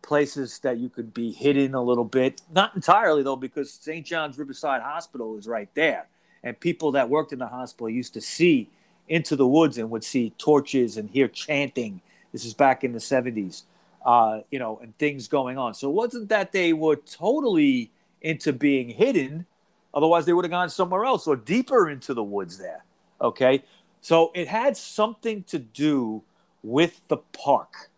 places 0.03 0.59
that 0.61 0.79
you 0.79 0.89
could 0.89 1.13
be 1.13 1.33
hidden 1.33 1.75
a 1.75 1.83
little 1.83 2.05
bit. 2.05 2.41
Not 2.53 2.75
entirely, 2.75 3.23
though, 3.23 3.37
because 3.37 3.73
St. 3.73 4.05
John's 4.05 4.39
Riverside 4.39 4.83
Hospital 4.83 5.37
is 5.39 5.47
right 5.47 5.69
there. 5.75 6.07
And 6.43 6.59
people 6.59 6.93
that 6.93 7.09
worked 7.09 7.33
in 7.33 7.39
the 7.39 7.47
hospital 7.47 7.91
used 7.91 8.15
to 8.15 8.21
see 8.21 8.69
into 9.09 9.37
the 9.37 9.47
woods 9.47 9.77
and 9.77 9.91
would 9.91 10.05
see 10.05 10.31
torches 10.39 10.97
and 10.97 11.11
hear 11.11 11.29
chanting. 11.29 12.01
This 12.33 12.45
is 12.45 12.55
back 12.55 12.85
in 12.85 12.93
the 12.93 12.99
70s, 12.99 13.63
uh, 14.07 14.41
you 14.51 14.59
know, 14.59 14.79
and 14.83 14.97
things 14.99 15.29
going 15.29 15.59
on. 15.59 15.75
So 15.75 15.91
it 15.91 15.95
wasn't 15.95 16.29
that 16.31 16.53
they 16.53 16.73
were 16.73 16.97
totally 16.97 17.91
into 18.23 18.53
being 18.53 18.89
hidden. 18.89 19.47
Otherwise, 19.93 20.27
they 20.27 20.33
would 20.33 20.45
have 20.45 20.51
gone 20.51 20.71
somewhere 20.71 21.05
else 21.05 21.27
or 21.27 21.37
deeper 21.37 21.91
into 21.91 22.15
the 22.15 22.23
woods 22.23 22.57
there. 22.57 22.85
Okay. 23.21 23.65
So 24.01 24.31
it 24.35 24.49
had 24.49 24.77
something 24.77 25.43
to 25.45 25.59
do 25.59 26.23
with 26.63 27.01
the 27.09 27.19
park. 27.19 27.91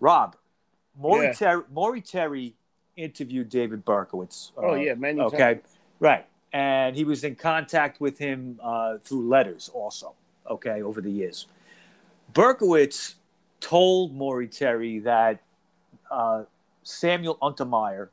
Rob, 0.00 0.36
Maury, 0.98 1.26
Yeah. 1.26 1.32
Terry, 1.32 1.62
Maury 1.72 2.00
Terry 2.00 2.54
interviewed 2.96 3.48
David 3.48 3.84
Berkowitz. 3.84 4.52
oh 4.56 4.72
uh, 4.72 4.74
yeah, 4.74 4.94
many 4.94 5.20
okay. 5.20 5.38
times. 5.38 5.62
Right. 6.00 6.26
And 6.52 6.96
he 6.96 7.04
was 7.04 7.22
in 7.22 7.36
contact 7.36 8.00
with 8.00 8.18
him 8.18 8.58
uh, 8.62 8.98
through 8.98 9.28
letters 9.28 9.70
also, 9.72 10.14
okay, 10.48 10.82
over 10.82 11.00
the 11.00 11.10
years. 11.10 11.46
Berkowitz 12.32 13.14
told 13.60 14.14
Maury 14.14 14.48
Terry 14.48 14.98
that 15.00 15.40
uh, 16.10 16.44
Samuel 16.82 17.36
Untermyer 17.40 18.08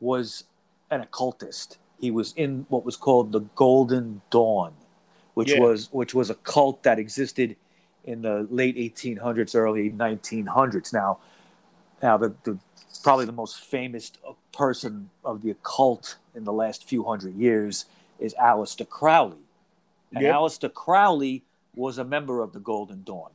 was 0.00 0.44
an 0.90 1.00
occultist. 1.00 1.78
He 1.98 2.10
was 2.10 2.32
in 2.36 2.66
what 2.68 2.84
was 2.84 2.96
called 2.96 3.32
the 3.32 3.40
Golden 3.54 4.22
Dawn, 4.30 4.72
which 5.34 5.52
Yeah. 5.52 5.60
was 5.60 5.92
which 5.92 6.14
was 6.14 6.30
a 6.30 6.34
cult 6.36 6.82
that 6.82 6.98
existed 6.98 7.56
in 8.10 8.22
the 8.22 8.46
late 8.50 8.76
1800s, 8.76 9.54
early 9.54 9.90
1900s. 9.90 10.92
Now, 10.92 11.18
now 12.02 12.16
the, 12.16 12.34
the 12.42 12.58
probably 13.02 13.24
the 13.24 13.32
most 13.32 13.60
famous 13.60 14.12
person 14.52 15.10
of 15.24 15.42
the 15.42 15.50
occult 15.50 16.16
in 16.34 16.44
the 16.44 16.52
last 16.52 16.84
few 16.84 17.04
hundred 17.04 17.34
years 17.36 17.86
is 18.18 18.34
Aleister 18.34 18.88
Crowley. 18.88 19.38
And 20.12 20.24
Yep. 20.24 20.34
Aleister 20.34 20.74
Crowley 20.74 21.44
was 21.74 21.98
a 21.98 22.04
member 22.04 22.42
of 22.42 22.52
the 22.52 22.58
Golden 22.58 23.02
Dawn. 23.04 23.30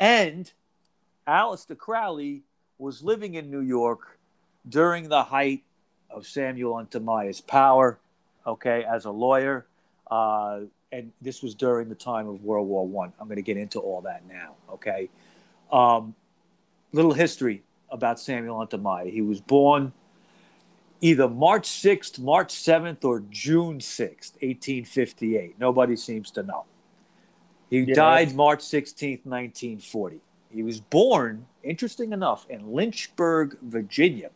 And 0.00 0.50
Aleister 1.28 1.76
Crowley 1.76 2.42
was 2.78 3.02
living 3.02 3.34
in 3.34 3.50
New 3.50 3.60
York 3.60 4.18
during 4.68 5.08
the 5.08 5.24
height 5.24 5.62
of 6.10 6.26
Samuel 6.26 6.74
Untermyer's 6.74 7.40
power, 7.40 7.98
okay, 8.46 8.84
as 8.84 9.04
a 9.04 9.10
lawyer. 9.10 9.66
Uh, 10.10 10.60
and 10.92 11.12
this 11.20 11.42
was 11.42 11.54
during 11.54 11.88
the 11.88 11.94
time 11.94 12.28
of 12.28 12.42
World 12.42 12.68
War 12.68 12.86
One. 12.86 13.12
I'm 13.20 13.26
going 13.26 13.36
to 13.36 13.42
get 13.42 13.56
into 13.56 13.80
all 13.80 14.00
that 14.02 14.22
now, 14.28 14.54
okay? 14.70 15.08
Um, 15.72 16.14
little 16.92 17.12
history 17.12 17.62
about 17.90 18.20
Samuel 18.20 18.64
Untermyer. 18.64 19.10
He 19.10 19.20
was 19.20 19.40
born 19.40 19.92
either 21.00 21.28
March 21.28 21.68
6th, 21.68 22.18
March 22.18 22.54
7th, 22.54 23.04
or 23.04 23.20
June 23.30 23.78
6th, 23.78 24.32
1858. 24.40 25.58
Nobody 25.58 25.96
seems 25.96 26.30
to 26.32 26.42
know. 26.42 26.64
He 27.68 27.80
Yeah. 27.80 27.94
died 27.94 28.34
March 28.34 28.60
16th, 28.60 29.26
1940. 29.26 30.20
He 30.50 30.62
was 30.62 30.80
born, 30.80 31.46
interesting 31.62 32.12
enough, 32.12 32.48
in 32.48 32.72
Lynchburg, 32.72 33.58
Virginia, 33.60 34.30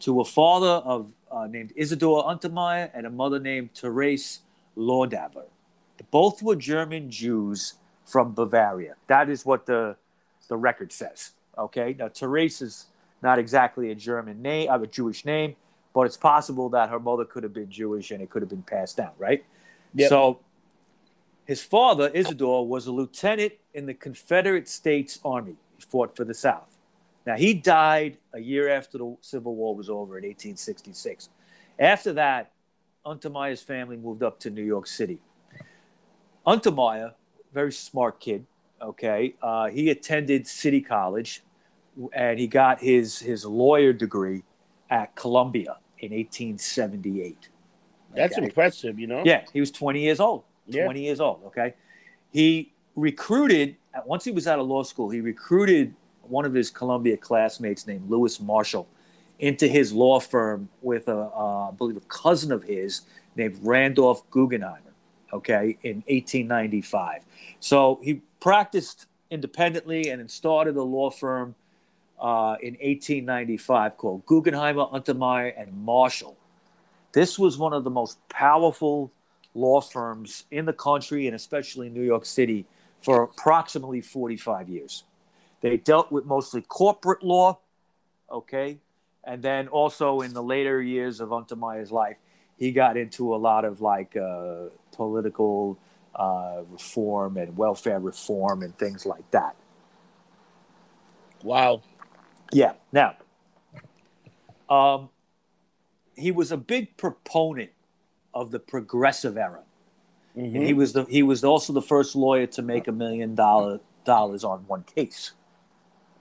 to 0.00 0.20
a 0.20 0.24
father 0.24 0.82
of 0.84 1.12
uh, 1.30 1.46
named 1.46 1.72
Isidor 1.76 2.26
Untermyer 2.26 2.90
and 2.92 3.06
a 3.06 3.10
mother 3.10 3.40
named 3.40 3.72
Therese 3.74 4.40
Laudaber. 4.76 5.46
Both 6.12 6.42
were 6.42 6.54
German 6.54 7.10
Jews 7.10 7.74
from 8.04 8.34
Bavaria. 8.34 8.94
That 9.08 9.28
is 9.28 9.44
what 9.44 9.66
the 9.66 9.96
the 10.48 10.56
record 10.56 10.92
says. 10.92 11.32
Okay, 11.58 11.96
now 11.98 12.08
Therese 12.08 12.62
is 12.62 12.86
not 13.22 13.38
exactly 13.38 13.90
a 13.90 13.94
German 13.94 14.42
name, 14.42 14.68
a 14.70 14.86
Jewish 14.86 15.24
name, 15.24 15.56
but 15.94 16.02
it's 16.02 16.16
possible 16.16 16.68
that 16.70 16.90
her 16.90 17.00
mother 17.00 17.24
could 17.24 17.42
have 17.42 17.52
been 17.52 17.70
Jewish 17.70 18.10
and 18.10 18.22
it 18.22 18.30
could 18.30 18.42
have 18.42 18.48
been 18.48 18.62
passed 18.62 18.96
down, 18.96 19.12
right? 19.18 19.44
Yep. 19.94 20.08
So 20.08 20.40
his 21.44 21.62
father, 21.62 22.10
Isidore, 22.12 22.66
was 22.66 22.86
a 22.86 22.92
lieutenant 22.92 23.52
in 23.74 23.86
the 23.86 23.94
Confederate 23.94 24.68
States 24.68 25.18
Army. 25.24 25.56
He 25.76 25.82
fought 25.82 26.16
for 26.16 26.24
the 26.24 26.34
South. 26.34 26.78
Now, 27.26 27.36
he 27.36 27.54
died 27.54 28.18
a 28.32 28.40
year 28.40 28.68
after 28.68 28.98
the 28.98 29.16
Civil 29.20 29.54
War 29.54 29.76
was 29.76 29.88
over 29.88 30.18
in 30.18 30.24
1866. 30.24 31.28
After 31.78 32.12
that, 32.14 32.52
Untermyer's 33.06 33.62
family 33.62 33.96
moved 33.96 34.22
up 34.22 34.40
to 34.40 34.50
New 34.50 34.64
York 34.64 34.86
City. 34.86 35.20
Untermyer, 36.46 37.12
very 37.52 37.72
smart 37.72 38.20
kid, 38.20 38.46
okay, 38.80 39.34
uh, 39.42 39.68
he 39.68 39.90
attended 39.90 40.46
City 40.46 40.80
College 40.80 41.42
and 42.12 42.38
he 42.38 42.46
got 42.46 42.80
his, 42.80 43.18
his 43.18 43.44
lawyer 43.44 43.92
degree 43.92 44.42
at 44.90 45.14
Columbia 45.14 45.76
in 45.98 46.12
1878. 46.12 47.48
That's 48.14 48.36
Okay? 48.36 48.46
impressive, 48.46 48.98
you 48.98 49.06
know? 49.06 49.22
Yeah, 49.24 49.44
he 49.52 49.60
was 49.60 49.70
20 49.70 50.00
years 50.00 50.20
old. 50.20 50.44
Yeah. 50.66 50.84
20 50.84 51.02
years 51.02 51.20
old. 51.20 51.40
Okay. 51.46 51.74
He 52.32 52.72
recruited, 52.96 53.76
once 54.04 54.24
he 54.24 54.30
was 54.30 54.46
out 54.46 54.58
of 54.58 54.66
law 54.66 54.82
school, 54.82 55.10
he 55.10 55.20
recruited 55.20 55.94
one 56.22 56.44
of 56.44 56.54
his 56.54 56.70
Columbia 56.70 57.16
classmates 57.16 57.86
named 57.86 58.08
Louis 58.10 58.40
Marshall 58.40 58.88
into 59.38 59.66
his 59.66 59.92
law 59.92 60.20
firm 60.20 60.68
with 60.82 61.08
a, 61.08 61.16
uh, 61.16 61.68
I 61.68 61.72
believe, 61.72 61.96
a 61.96 62.00
cousin 62.00 62.52
of 62.52 62.62
his 62.62 63.02
named 63.36 63.58
Randolph 63.62 64.28
Guggenheimer. 64.30 64.91
Okay. 65.32 65.78
In 65.82 65.96
1895. 66.08 67.24
So 67.60 68.00
he 68.02 68.22
practiced 68.40 69.06
independently 69.30 70.08
and 70.10 70.30
started 70.30 70.76
a 70.76 70.82
law 70.82 71.10
firm 71.10 71.54
uh, 72.20 72.56
in 72.62 72.74
1895 72.74 73.96
called 73.96 74.26
Guggenheimer, 74.26 74.92
Untermyer, 74.92 75.52
and 75.56 75.72
Marshall. 75.84 76.36
This 77.12 77.38
was 77.38 77.58
one 77.58 77.72
of 77.72 77.84
the 77.84 77.90
most 77.90 78.18
powerful 78.28 79.10
law 79.54 79.80
firms 79.80 80.44
in 80.50 80.64
the 80.64 80.72
country 80.72 81.26
and 81.26 81.36
especially 81.36 81.88
in 81.88 81.94
New 81.94 82.02
York 82.02 82.24
City 82.24 82.64
for 83.02 83.22
approximately 83.22 84.00
45 84.00 84.68
years. 84.68 85.04
They 85.60 85.76
dealt 85.76 86.10
with 86.10 86.24
mostly 86.24 86.62
corporate 86.62 87.22
law, 87.22 87.58
okay? 88.30 88.78
And 89.24 89.42
then 89.42 89.68
also 89.68 90.20
in 90.20 90.32
the 90.32 90.42
later 90.42 90.80
years 90.80 91.20
of 91.20 91.30
Untermyer's 91.30 91.92
life, 91.92 92.16
he 92.62 92.70
got 92.70 92.96
into 92.96 93.34
a 93.34 93.38
lot 93.38 93.64
of 93.64 93.80
like 93.80 94.16
uh, 94.16 94.66
political 94.92 95.76
uh, 96.14 96.62
reform 96.70 97.36
and 97.36 97.56
welfare 97.56 97.98
reform 97.98 98.62
and 98.62 98.78
things 98.78 99.04
like 99.04 99.28
that. 99.32 99.56
Wow. 101.42 101.82
Yeah. 102.52 102.74
Now, 102.92 103.16
um, 104.70 105.08
he 106.14 106.30
was 106.30 106.52
a 106.52 106.56
big 106.56 106.96
proponent 106.96 107.70
of 108.32 108.52
the 108.52 108.60
progressive 108.60 109.36
era. 109.36 109.64
Mhm. 110.36 110.54
And 110.54 110.62
he 110.62 110.72
was 110.72 110.92
the 110.92 111.02
he 111.06 111.24
was 111.24 111.42
also 111.42 111.72
the 111.72 111.82
first 111.82 112.14
lawyer 112.14 112.46
to 112.46 112.62
make 112.62 112.86
a 112.86 112.92
million 112.92 113.34
dollar 113.34 113.80
dollars 114.04 114.44
on 114.44 114.60
one 114.68 114.84
case. 114.84 115.32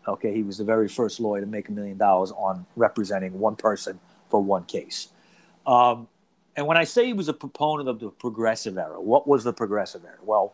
Okay, 0.08 0.34
he 0.34 0.42
was 0.42 0.58
the 0.58 0.66
very 0.66 0.88
first 0.88 1.20
lawyer 1.20 1.42
to 1.42 1.48
make 1.48 1.70
a 1.70 1.72
million 1.72 2.00
dollars 2.00 2.32
on 2.32 2.66
representing 2.76 3.38
one 3.38 3.56
person 3.56 4.00
for 4.32 4.42
one 4.42 4.64
case. 4.64 5.10
Um, 5.68 6.08
and 6.56 6.68
when 6.68 6.78
I 6.78 6.84
say 6.84 7.06
he 7.06 7.14
was 7.14 7.28
a 7.28 7.34
proponent 7.34 7.88
of 7.88 8.00
the 8.00 8.10
progressive 8.10 8.78
era, 8.78 9.00
what 9.00 9.28
was 9.28 9.44
the 9.44 9.54
progressive 9.54 10.04
era? 10.04 10.18
Well, 10.24 10.54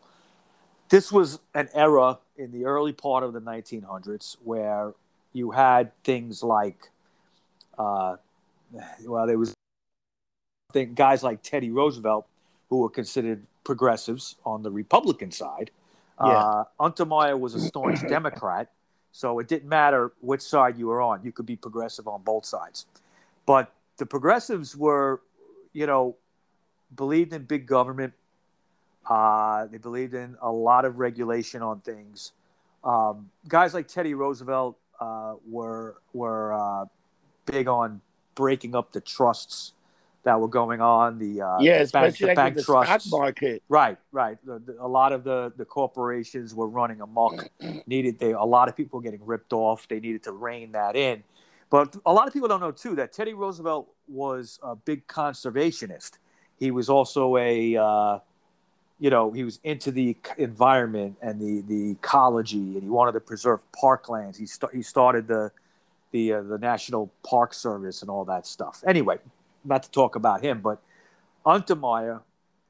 this 0.89 1.12
was 1.12 1.39
an 1.54 1.70
era 1.74 2.20
in 2.38 2.51
the 2.51 2.66
early 2.66 2.94
part 2.94 3.24
of 3.24 3.34
the 3.34 3.42
1900s 3.42 4.38
where 4.44 4.94
you 5.34 5.51
had 5.51 5.94
things 6.04 6.44
like, 6.44 6.89
uh, 7.77 8.16
well, 9.06 9.27
there 9.27 9.38
was 9.38 9.54
I 10.70 10.74
think 10.74 10.96
guys 10.96 11.24
like 11.24 11.42
Teddy 11.42 11.72
Roosevelt 11.72 12.27
who 12.70 12.80
were 12.80 12.89
considered 12.89 13.44
progressives 13.63 14.36
on 14.46 14.63
the 14.63 14.72
Republican 14.72 15.32
side. 15.32 15.72
Uh, 16.18 16.63
Untermyer 16.80 17.39
was 17.39 17.54
a 17.54 17.60
staunch 17.60 18.01
Democrat, 18.08 18.70
so 19.12 19.39
it 19.39 19.48
didn't 19.48 19.70
matter 19.70 20.12
which 20.22 20.42
side 20.42 20.77
you 20.77 20.88
were 20.88 21.01
on. 21.01 21.22
You 21.24 21.32
could 21.32 21.46
be 21.46 21.56
progressive 21.56 22.08
on 22.08 22.22
both 22.24 22.46
sides. 22.46 22.86
But 23.46 23.74
the 23.98 24.06
progressives 24.06 24.75
were, 24.75 25.22
you 25.77 25.86
know, 25.86 26.15
believed 26.96 27.34
in 27.34 27.43
big 27.43 27.67
government. 27.67 28.12
Uh, 29.07 29.67
they 29.67 29.77
believed 29.77 30.15
in 30.15 30.36
a 30.41 30.51
lot 30.51 30.86
of 30.86 30.98
regulation 30.98 31.62
on 31.62 31.79
things. 31.81 32.31
Um, 32.84 33.29
guys 33.48 33.75
like 33.75 33.88
Teddy 33.88 34.15
Roosevelt 34.15 34.75
uh, 35.00 35.36
were 35.48 35.98
were 36.13 36.53
uh, 36.53 36.86
big 37.46 37.67
on 37.67 38.01
breaking 38.34 38.75
up 38.75 38.91
the 38.91 39.01
trusts 39.01 39.74
that 40.24 40.41
were 40.41 40.48
going 40.48 40.81
on. 40.81 41.19
The 41.19 41.41
uh, 41.41 41.60
yeah, 41.60 41.84
the 41.84 41.91
bank, 41.91 42.17
the 42.17 42.25
like 42.25 42.36
bank 42.36 42.55
the 42.55 42.63
trusts. 42.63 43.05
stock 43.05 43.19
market. 43.19 43.62
Right, 43.69 44.00
right. 44.12 44.39
The, 44.43 44.57
the, 44.57 44.77
a 44.79 44.88
lot 44.88 45.13
of 45.13 45.24
the, 45.24 45.53
the 45.57 45.65
corporations 45.65 46.55
were 46.55 46.67
running 46.67 47.01
amok. 47.01 47.50
Needed 47.86 48.17
they 48.17 48.31
a 48.31 48.43
lot 48.43 48.67
of 48.67 48.75
people 48.75 49.00
getting 49.00 49.24
ripped 49.24 49.53
off. 49.53 49.88
They 49.88 50.00
needed 50.00 50.24
to 50.24 50.31
rein 50.31 50.72
that 50.72 50.96
in. 50.96 51.24
But 51.69 51.95
a 52.05 52.13
lot 52.13 52.27
of 52.27 52.33
people 52.33 52.47
don't 52.47 52.62
know 52.62 52.71
too 52.71 52.95
that 52.95 53.12
Teddy 53.12 53.33
Roosevelt 53.33 53.89
was 54.07 54.59
a 54.63 54.75
big 54.75 55.07
conservationist. 55.07 56.12
He 56.57 56.71
was 56.71 56.89
also 56.89 57.38
a, 57.38 57.75
uh, 57.75 58.19
you 59.00 59.09
know, 59.09 59.31
he 59.31 59.43
was 59.43 59.59
into 59.63 59.91
the 59.91 60.15
environment 60.38 61.17
and 61.21 61.39
the 61.39 61.62
the 61.67 61.91
ecology, 61.91 62.75
and 62.75 62.83
he 62.83 62.89
wanted 62.89 63.12
to 63.13 63.19
preserve 63.19 63.62
parklands. 63.71 64.38
He 64.38 64.45
sta- 64.45 64.69
he 64.74 64.81
started 64.81 65.27
the 65.27 65.51
the 66.12 66.33
uh, 66.33 66.41
the 66.41 66.57
National 66.57 67.12
Park 67.24 67.53
Service 67.53 68.01
and 68.01 68.09
all 68.09 68.25
that 68.25 68.47
stuff. 68.47 68.83
Anyway, 68.88 69.19
not 69.65 69.83
to 69.83 69.91
talk 69.91 70.15
about 70.15 70.41
him, 70.41 70.62
but 70.62 70.81
Untermyer 71.45 72.21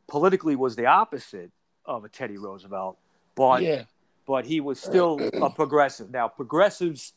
politically 0.08 0.56
was 0.56 0.76
the 0.76 0.86
opposite 0.86 1.52
of 1.86 2.04
a 2.04 2.10
Teddy 2.10 2.38
Roosevelt, 2.38 2.98
but 3.36 3.62
yeah. 3.62 3.84
but 4.26 4.46
he 4.46 4.60
was 4.60 4.80
still 4.80 5.20
a 5.34 5.50
progressive. 5.50 6.12
Now, 6.12 6.28
progressives, 6.28 7.14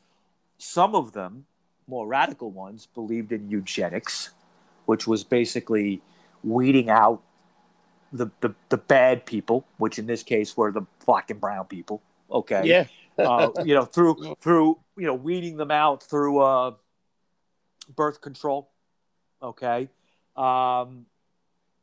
some 0.58 0.94
of 0.94 1.12
them, 1.12 1.46
more 1.90 2.06
radical 2.06 2.50
ones, 2.50 2.86
believed 2.94 3.32
in 3.32 3.50
eugenics, 3.50 4.30
which 4.86 5.06
was 5.06 5.24
basically 5.24 6.00
weeding 6.42 6.88
out 6.88 7.20
the, 8.12 8.30
the, 8.40 8.54
the 8.70 8.76
bad 8.76 9.26
people, 9.26 9.66
which 9.78 9.98
in 9.98 10.06
this 10.06 10.22
case 10.22 10.56
were 10.56 10.72
the 10.72 10.82
black 11.04 11.30
and 11.30 11.40
brown 11.40 11.66
people. 11.66 12.00
Okay. 12.30 12.62
Yeah. 12.64 12.86
Uh, 13.18 13.50
you 13.64 13.74
know, 13.74 13.84
through 13.84 14.34
through 14.40 14.78
you 14.96 15.06
know 15.06 15.14
weeding 15.14 15.58
them 15.58 15.70
out 15.70 16.02
through 16.02 16.38
uh, 16.38 16.72
birth 17.94 18.20
control. 18.22 18.70
Okay. 19.42 19.88
Um, 20.36 21.06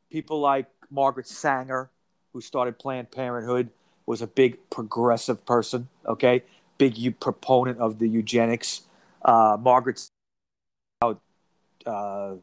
people 0.09 0.39
like 0.39 0.65
Margaret 0.89 1.27
Sanger, 1.27 1.91
who 2.33 2.41
started 2.41 2.79
Planned 2.79 3.11
Parenthood, 3.11 3.69
was 4.05 4.21
a 4.21 4.27
big 4.27 4.57
progressive 4.69 5.45
person. 5.45 5.89
Okay, 6.07 6.43
big 6.77 7.19
proponent 7.19 7.77
of 7.79 7.99
the 7.99 8.07
eugenics. 8.07 8.81
Uh, 9.27 9.57
Margaret, 9.59 10.01
uh, 11.85 12.35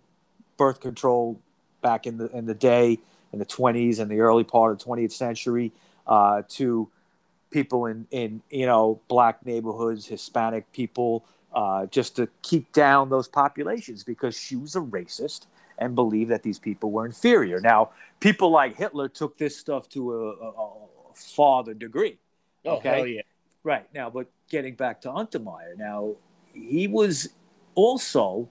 birth 0.56 0.80
control 0.80 1.40
back 1.82 2.06
in 2.06 2.18
the 2.18 2.28
in 2.36 2.46
the 2.46 2.54
day 2.54 2.98
in 3.32 3.38
the 3.38 3.44
twenties 3.44 3.98
and 3.98 4.10
the 4.10 4.20
early 4.20 4.44
part 4.44 4.72
of 4.72 4.78
the 4.78 4.84
twentieth 4.84 5.12
century 5.12 5.72
uh, 6.06 6.42
to 6.48 6.88
people 7.50 7.86
in 7.86 8.06
in 8.10 8.42
you 8.50 8.66
know 8.66 9.00
black 9.08 9.44
neighborhoods, 9.46 10.06
Hispanic 10.06 10.70
people, 10.72 11.24
uh, 11.54 11.86
just 11.86 12.16
to 12.16 12.28
keep 12.42 12.70
down 12.72 13.08
those 13.08 13.28
populations 13.28 14.04
because 14.04 14.38
she 14.38 14.56
was 14.56 14.76
a 14.76 14.80
racist 14.80 15.46
and 15.78 15.94
believed 15.94 16.30
that 16.30 16.42
these 16.42 16.58
people 16.58 16.90
were 16.90 17.06
inferior. 17.06 17.60
Now, 17.60 17.90
people 18.20 18.50
like 18.50 18.76
Hitler 18.76 19.08
took 19.08 19.38
this 19.38 19.56
stuff 19.56 19.88
to 19.90 20.12
a, 20.14 20.28
a, 20.32 20.50
a 20.50 21.14
farther 21.14 21.74
degree. 21.74 22.18
Oh, 22.64 22.76
Okay. 22.76 22.88
hell 22.90 23.06
yeah. 23.06 23.22
Right. 23.64 23.86
Now, 23.94 24.10
but 24.10 24.28
getting 24.50 24.74
back 24.74 25.00
to 25.02 25.08
Untermyer, 25.08 25.76
now 25.76 26.14
he 26.54 26.86
was 26.86 27.28
also 27.74 28.48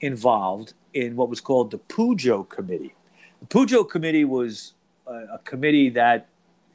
involved 0.00 0.74
in 0.94 1.16
what 1.16 1.28
was 1.28 1.40
called 1.40 1.70
the 1.70 1.78
Pujo 1.78 2.48
Committee. 2.48 2.94
The 3.40 3.46
Pujo 3.46 3.88
Committee 3.88 4.24
was 4.24 4.74
a, 5.06 5.34
a 5.34 5.38
committee 5.44 5.88
that 5.90 6.28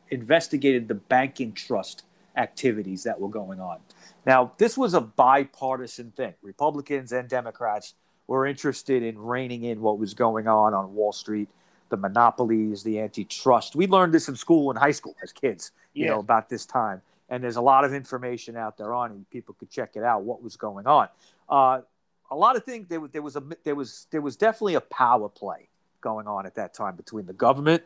investigated 0.10 0.88
the 0.88 0.96
banking 0.96 1.54
trust 1.54 2.04
activities 2.38 3.04
that 3.04 3.20
were 3.20 3.30
going 3.30 3.60
on. 3.60 3.80
Now, 4.26 4.52
this 4.58 4.78
was 4.78 4.94
a 4.94 5.02
bipartisan 5.02 6.12
thing. 6.12 6.34
Republicans 6.42 7.12
and 7.12 7.30
Democrats 7.30 7.94
were 8.28 8.46
interested 8.46 9.04
in 9.04 9.18
reining 9.20 9.64
in 9.64 9.82
what 9.82 10.00
was 10.00 10.14
going 10.14 10.48
on 10.48 10.74
on 10.74 10.96
Wall 10.96 11.14
Street, 11.14 11.50
the 11.90 11.98
monopolies, 11.98 12.84
the 12.84 13.00
antitrust. 13.00 13.76
We 13.76 13.88
learned 13.88 14.14
this 14.14 14.28
in 14.28 14.36
school 14.36 14.72
in 14.72 14.78
high 14.78 14.92
school 14.92 15.16
as 15.22 15.32
kids, 15.32 15.72
you 15.94 16.06
Yeah. 16.06 16.12
know, 16.14 16.20
about 16.20 16.50
this 16.50 16.66
time. 16.66 17.02
And 17.30 17.44
there's 17.44 17.56
a 17.56 17.62
lot 17.62 17.84
of 17.86 17.94
information 17.94 18.56
out 18.56 18.78
there 18.78 18.94
on 18.94 19.12
it. 19.12 19.30
People 19.32 19.56
could 19.60 19.70
check 19.70 19.92
it 19.96 20.04
out. 20.04 20.24
What 20.24 20.44
was 20.44 20.58
going 20.58 20.86
on? 20.86 21.08
Uh, 21.50 21.82
a 22.30 22.36
lot 22.36 22.56
of 22.56 22.64
things. 22.64 22.88
There 22.88 23.00
was 23.00 23.12
there 23.12 23.22
was 23.22 23.36
a 23.36 23.44
there 23.64 23.76
was 23.76 24.08
there 24.12 24.22
was 24.22 24.36
definitely 24.36 24.76
a 24.76 24.82
power 24.82 25.30
play 25.30 25.70
going 26.02 26.28
on 26.28 26.46
at 26.46 26.56
that 26.56 26.74
time 26.74 26.96
between 26.96 27.26
the 27.26 27.34
government 27.34 27.84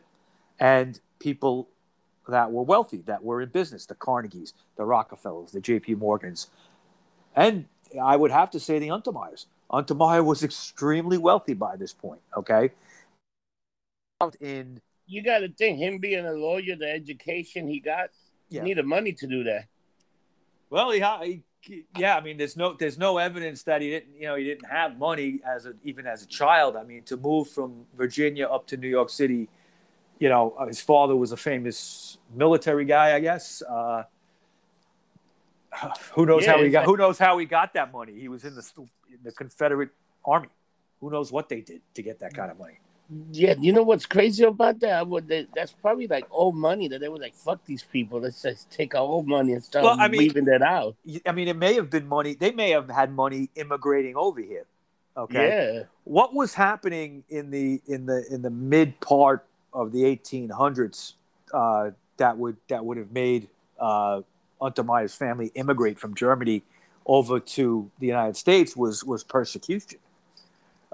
and 0.58 1.00
people 1.18 1.68
that 2.28 2.52
were 2.52 2.62
wealthy, 2.62 2.98
that 3.06 3.22
were 3.22 3.40
in 3.40 3.48
business, 3.48 3.86
the 3.86 3.94
Carnegies, 3.94 4.52
the 4.76 4.84
Rockefellers, 4.84 5.52
the 5.52 5.60
J.P. 5.60 5.94
Morgans, 5.94 6.48
and 7.34 7.66
I 8.00 8.16
would 8.16 8.30
have 8.30 8.50
to 8.50 8.60
say 8.60 8.78
the 8.78 8.88
Untermyers. 8.88 9.46
Untermyer 9.70 10.24
was 10.24 10.42
extremely 10.42 11.16
wealthy 11.16 11.54
by 11.54 11.76
this 11.76 11.92
point. 11.92 12.20
Okay, 12.36 12.70
in 14.40 14.80
You 15.06 15.22
got 15.22 15.38
to 15.38 15.48
think 15.48 15.78
him 15.78 15.98
being 15.98 16.26
a 16.26 16.32
lawyer, 16.32 16.76
the 16.76 16.90
education 16.90 17.66
he 17.66 17.80
got, 17.80 18.10
Yeah. 18.50 18.60
he 18.62 18.68
needed 18.68 18.84
money 18.86 19.12
to 19.14 19.26
do 19.26 19.44
that. 19.44 19.66
well, 20.70 20.90
he, 20.90 21.00
he, 21.60 21.84
yeah, 21.98 22.16
I 22.16 22.20
mean, 22.20 22.36
there's 22.36 22.56
no 22.56 22.74
there's 22.78 22.98
no 22.98 23.18
evidence 23.18 23.62
that 23.64 23.80
he 23.82 23.90
didn't, 23.90 24.14
you 24.16 24.26
know, 24.28 24.34
he 24.36 24.44
didn't 24.44 24.66
have 24.66 24.98
money 24.98 25.40
as 25.46 25.66
a 25.66 25.72
even 25.84 26.06
as 26.06 26.22
a 26.22 26.26
child. 26.26 26.76
I 26.76 26.84
mean, 26.84 27.02
to 27.04 27.16
move 27.16 27.48
from 27.48 27.86
Virginia 27.96 28.46
up 28.46 28.66
to 28.68 28.76
New 28.76 28.88
York 28.88 29.10
City, 29.10 29.48
you 30.18 30.28
know, 30.28 30.54
uh, 30.58 30.66
his 30.66 30.80
father 30.80 31.14
was 31.16 31.32
a 31.32 31.36
famous 31.36 32.18
military 32.34 32.84
guy, 32.84 33.14
I 33.14 33.20
guess. 33.20 33.62
Uh, 33.62 34.04
who 36.14 36.26
knows 36.26 36.44
Yeah, 36.44 36.52
how 36.52 36.62
he 36.62 36.70
got? 36.70 36.78
like- 36.80 36.86
who 36.88 36.96
knows 36.96 37.18
how 37.18 37.38
he 37.38 37.46
got 37.46 37.74
that 37.74 37.92
money? 37.92 38.18
He 38.18 38.28
was 38.28 38.44
in 38.44 38.54
the 38.54 38.62
in 39.08 39.18
the 39.22 39.32
Confederate 39.32 39.90
Army. 40.24 40.48
Who 41.00 41.10
knows 41.10 41.32
what 41.32 41.48
they 41.48 41.60
did 41.62 41.80
to 41.94 42.02
get 42.02 42.18
that 42.20 42.34
kind 42.34 42.50
of 42.50 42.58
money? 42.58 42.78
Yeah, 43.32 43.54
you 43.58 43.72
know 43.72 43.82
what's 43.82 44.06
crazy 44.06 44.44
about 44.44 44.78
that? 44.80 44.92
I 44.92 45.02
would, 45.02 45.26
they, 45.26 45.46
that's 45.54 45.72
probably 45.72 46.06
like 46.06 46.26
old 46.30 46.54
money 46.54 46.86
that 46.88 47.00
they 47.00 47.08
were 47.08 47.18
like, 47.18 47.34
fuck 47.34 47.64
these 47.66 47.82
people. 47.82 48.20
Let's 48.20 48.42
just 48.42 48.70
take 48.70 48.94
our 48.94 49.00
old 49.02 49.26
money 49.26 49.52
and 49.52 49.64
start 49.64 49.84
Well, 49.84 49.96
I 49.98 50.08
mean- 50.08 50.20
leaving 50.20 50.44
that 50.44 50.62
out. 50.62 50.96
I 51.26 51.32
mean, 51.32 51.48
it 51.48 51.56
may 51.56 51.74
have 51.74 51.90
been 51.90 52.06
money. 52.06 52.34
They 52.34 52.52
may 52.52 52.70
have 52.70 52.88
had 52.88 53.12
money 53.12 53.50
immigrating 53.56 54.16
over 54.16 54.40
here. 54.40 54.64
Okay. 55.16 55.74
Yeah. 55.74 55.82
what 56.04 56.34
was 56.34 56.54
happening 56.54 57.24
in 57.28 57.50
the 57.50 57.82
in 57.88 58.06
the 58.06 58.24
in 58.32 58.42
the 58.42 58.48
mid 58.48 58.98
part 59.00 59.44
of 59.74 59.90
the 59.90 60.02
1800s 60.04 61.14
uh, 61.52 61.90
that 62.16 62.38
would 62.38 62.56
that 62.68 62.84
would 62.84 62.96
have 62.96 63.10
made 63.10 63.48
uh, 63.80 64.20
Untermyer's 64.62 65.14
family 65.14 65.50
immigrate 65.56 65.98
from 65.98 66.14
Germany 66.14 66.62
over 67.06 67.40
to 67.40 67.90
the 67.98 68.06
United 68.06 68.36
States 68.36 68.76
was 68.76 69.02
was 69.04 69.24
persecution. 69.24 69.98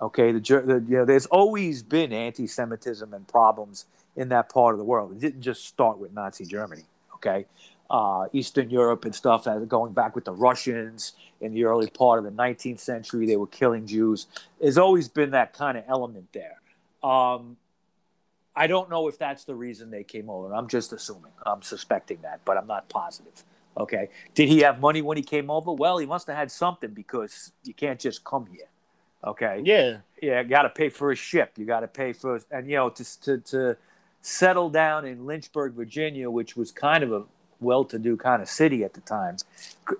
Okay, 0.00 0.32
the, 0.32 0.40
the 0.40 0.84
you 0.88 0.96
know 0.98 1.04
there's 1.04 1.26
always 1.26 1.82
been 1.82 2.12
anti-Semitism 2.12 3.14
and 3.14 3.26
problems 3.28 3.86
in 4.14 4.28
that 4.28 4.48
part 4.50 4.74
of 4.74 4.78
the 4.78 4.84
world. 4.84 5.12
It 5.12 5.20
didn't 5.20 5.42
just 5.42 5.64
start 5.64 5.98
with 5.98 6.12
Nazi 6.12 6.44
Germany. 6.44 6.84
Okay, 7.14 7.46
uh, 7.88 8.26
Eastern 8.32 8.68
Europe 8.68 9.04
and 9.04 9.14
stuff, 9.14 9.46
going 9.68 9.92
back 9.92 10.14
with 10.14 10.24
the 10.24 10.32
Russians 10.32 11.12
in 11.40 11.54
the 11.54 11.64
early 11.64 11.88
part 11.88 12.18
of 12.18 12.24
the 12.24 12.30
19th 12.30 12.80
century, 12.80 13.26
they 13.26 13.36
were 13.36 13.46
killing 13.46 13.86
Jews. 13.86 14.26
There's 14.60 14.78
always 14.78 15.08
been 15.08 15.30
that 15.30 15.52
kind 15.52 15.78
of 15.78 15.84
element 15.88 16.28
there. 16.32 16.60
Um, 17.02 17.56
I 18.54 18.66
don't 18.66 18.88
know 18.88 19.06
if 19.08 19.18
that's 19.18 19.44
the 19.44 19.54
reason 19.54 19.90
they 19.90 20.02
came 20.02 20.30
over. 20.30 20.54
I'm 20.54 20.66
just 20.66 20.92
assuming. 20.92 21.32
I'm 21.44 21.62
suspecting 21.62 22.18
that, 22.22 22.40
but 22.44 22.56
I'm 22.56 22.66
not 22.66 22.88
positive. 22.88 23.44
Okay. 23.76 24.08
Did 24.34 24.48
he 24.48 24.60
have 24.60 24.80
money 24.80 25.02
when 25.02 25.18
he 25.18 25.22
came 25.22 25.50
over? 25.50 25.72
Well, 25.72 25.98
he 25.98 26.06
must 26.06 26.26
have 26.26 26.36
had 26.36 26.50
something 26.50 26.90
because 26.90 27.52
you 27.64 27.74
can't 27.74 28.00
just 28.00 28.24
come 28.24 28.46
here. 28.46 28.66
Okay 29.26 29.62
Yeah. 29.64 29.98
yeah, 30.22 30.42
got 30.44 30.62
to 30.62 30.68
pay 30.70 30.88
for 30.88 31.10
a 31.10 31.16
ship. 31.16 31.52
You 31.56 31.66
got 31.66 31.80
to 31.80 31.88
pay 31.88 32.12
for, 32.12 32.40
and 32.50 32.68
you 32.70 32.76
know, 32.76 32.90
to, 32.90 33.20
to 33.22 33.38
to 33.38 33.76
settle 34.22 34.70
down 34.70 35.04
in 35.04 35.26
Lynchburg, 35.26 35.74
Virginia, 35.74 36.30
which 36.30 36.56
was 36.56 36.72
kind 36.72 37.04
of 37.04 37.12
a 37.12 37.22
well-to-do 37.60 38.16
kind 38.16 38.42
of 38.42 38.48
city 38.48 38.84
at 38.84 38.92
the 38.94 39.00
time, 39.00 39.36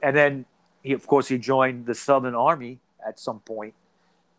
and 0.02 0.16
then 0.16 0.44
he, 0.82 0.92
of 0.92 1.06
course, 1.06 1.28
he 1.28 1.38
joined 1.38 1.86
the 1.86 1.94
Southern 1.94 2.34
Army 2.34 2.78
at 3.06 3.18
some 3.18 3.40
point. 3.40 3.74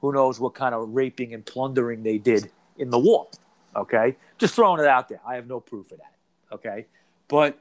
Who 0.01 0.13
knows 0.13 0.39
what 0.39 0.53
kind 0.53 0.75
of 0.75 0.89
raping 0.89 1.33
and 1.33 1.45
plundering 1.45 2.03
they 2.03 2.17
did 2.17 2.51
in 2.77 2.89
the 2.89 2.99
war? 2.99 3.27
Okay, 3.75 4.15
just 4.37 4.53
throwing 4.55 4.79
it 4.79 4.87
out 4.87 5.09
there. 5.09 5.19
I 5.27 5.35
have 5.35 5.47
no 5.47 5.59
proof 5.59 5.91
of 5.91 5.97
that. 5.97 6.13
Okay, 6.53 6.85
but 7.27 7.59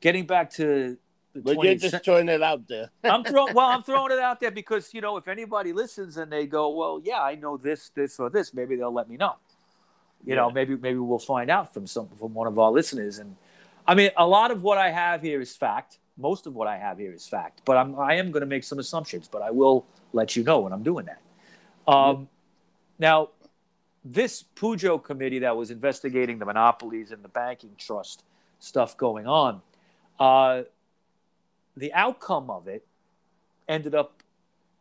getting 0.00 0.26
back 0.26 0.50
to 0.54 0.96
the 1.42 1.54
But 1.54 1.64
you're 1.64 1.74
just 1.74 2.04
throwing 2.04 2.28
it 2.28 2.42
out 2.42 2.66
there. 2.68 2.90
I'm 3.04 3.24
throwing 3.24 3.54
well, 3.54 3.66
I'm 3.66 3.82
throwing 3.82 4.12
it 4.12 4.18
out 4.18 4.40
there 4.40 4.50
because 4.50 4.92
you 4.92 5.00
know 5.00 5.16
if 5.16 5.28
anybody 5.28 5.72
listens 5.72 6.16
and 6.16 6.30
they 6.30 6.46
go, 6.46 6.70
well, 6.70 7.00
yeah, 7.02 7.22
I 7.22 7.34
know 7.34 7.56
this, 7.56 7.90
this, 7.90 8.18
or 8.18 8.30
this, 8.30 8.54
maybe 8.54 8.76
they'll 8.76 8.92
let 8.92 9.08
me 9.08 9.16
know. 9.16 9.36
You 10.24 10.34
know, 10.34 10.50
maybe 10.50 10.76
maybe 10.76 10.98
we'll 10.98 11.18
find 11.18 11.50
out 11.50 11.72
from 11.72 11.86
some 11.86 12.08
from 12.18 12.34
one 12.34 12.46
of 12.46 12.58
our 12.58 12.70
listeners. 12.70 13.18
And 13.18 13.36
I 13.86 13.94
mean, 13.94 14.10
a 14.16 14.26
lot 14.26 14.50
of 14.50 14.62
what 14.62 14.78
I 14.78 14.90
have 14.90 15.22
here 15.22 15.40
is 15.40 15.54
fact. 15.56 15.98
Most 16.16 16.48
of 16.48 16.54
what 16.54 16.66
I 16.66 16.76
have 16.76 16.98
here 16.98 17.12
is 17.12 17.26
fact, 17.28 17.62
but 17.64 17.76
I'm 17.76 17.98
I 17.98 18.14
am 18.14 18.32
going 18.32 18.40
to 18.40 18.46
make 18.46 18.64
some 18.64 18.78
assumptions. 18.78 19.28
But 19.28 19.42
I 19.42 19.50
will 19.50 19.86
let 20.12 20.34
you 20.34 20.42
know 20.42 20.60
when 20.60 20.72
I'm 20.72 20.82
doing 20.82 21.06
that. 21.06 21.92
Um, 21.92 22.28
Now, 22.98 23.30
this 24.04 24.44
Pujo 24.56 25.02
committee 25.02 25.38
that 25.40 25.56
was 25.56 25.70
investigating 25.70 26.38
the 26.38 26.44
monopolies 26.44 27.12
and 27.12 27.22
the 27.22 27.28
banking 27.28 27.74
trust 27.78 28.24
stuff 28.58 28.96
going 28.96 29.26
on. 29.26 29.62
Uh, 30.18 30.62
the 31.78 31.92
outcome 31.92 32.50
of 32.50 32.68
it 32.68 32.86
ended 33.68 33.94
up 33.94 34.22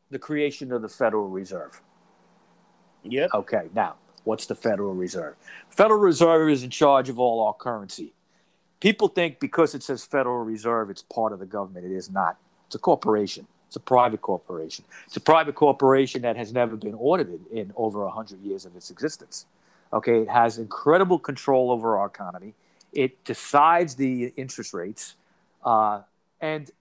the 0.10 0.20
creation 0.20 0.72
of 0.72 0.82
the 0.82 0.90
Federal 0.90 1.28
Reserve. 1.28 1.82
Yep. 3.04 3.30
Okay, 3.34 3.70
now 3.74 3.96
what's 4.24 4.46
the 4.46 4.56
Federal 4.56 4.94
Reserve? 4.94 5.36
Federal 5.70 6.00
Reserve 6.00 6.50
is 6.50 6.64
in 6.64 6.70
charge 6.70 7.10
of 7.10 7.20
all 7.20 7.46
our 7.46 7.54
currency. 7.54 8.14
People 8.80 9.08
think 9.08 9.40
because 9.40 9.74
it 9.74 9.84
says 9.84 10.06
Federal 10.06 10.44
Reserve, 10.44 10.90
it's 10.90 11.02
part 11.02 11.34
of 11.34 11.40
the 11.40 11.46
government. 11.46 11.86
It 11.86 11.92
is 11.92 12.12
not. 12.12 12.38
It's 12.68 12.76
a 12.76 12.80
corporation. 12.80 13.48
It's 13.68 13.76
a 13.76 13.82
private 13.82 14.22
corporation. 14.22 14.86
It's 15.06 15.18
a 15.18 15.22
private 15.22 15.56
corporation 15.56 16.22
that 16.22 16.38
has 16.38 16.54
never 16.54 16.76
been 16.76 16.96
audited 16.96 17.42
in 17.52 17.74
over 17.76 18.04
100 18.06 18.42
years 18.42 18.66
of 18.66 18.76
its 18.76 18.90
existence. 18.90 19.46
Okay, 19.92 20.22
it 20.22 20.30
has 20.30 20.58
incredible 20.58 21.20
control 21.20 21.72
over 21.72 21.98
our 21.98 22.08
economy. 22.08 22.54
It 22.94 23.24
decides 23.26 23.96
the 23.96 24.34
interest 24.38 24.74
rates. 24.74 25.16
Uh, 25.64 26.02
and 26.40 26.72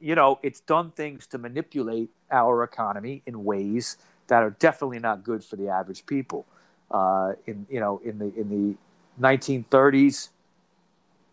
you 0.00 0.14
know, 0.14 0.38
it's 0.42 0.60
done 0.60 0.90
things 0.90 1.26
to 1.28 1.38
manipulate 1.38 2.10
our 2.30 2.62
economy 2.62 3.22
in 3.26 3.44
ways 3.44 3.96
that 4.28 4.42
are 4.42 4.50
definitely 4.50 4.98
not 4.98 5.24
good 5.24 5.44
for 5.44 5.56
the 5.56 5.68
average 5.68 6.06
people. 6.06 6.46
Uh, 6.90 7.32
in 7.46 7.66
you 7.68 7.80
know, 7.80 8.00
in 8.04 8.18
the 8.18 8.32
in 8.36 8.48
the 8.48 8.76
1930s, 9.20 10.28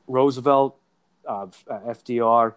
Roosevelt, 0.08 0.78
uh, 1.28 1.48
FDR, 1.70 2.56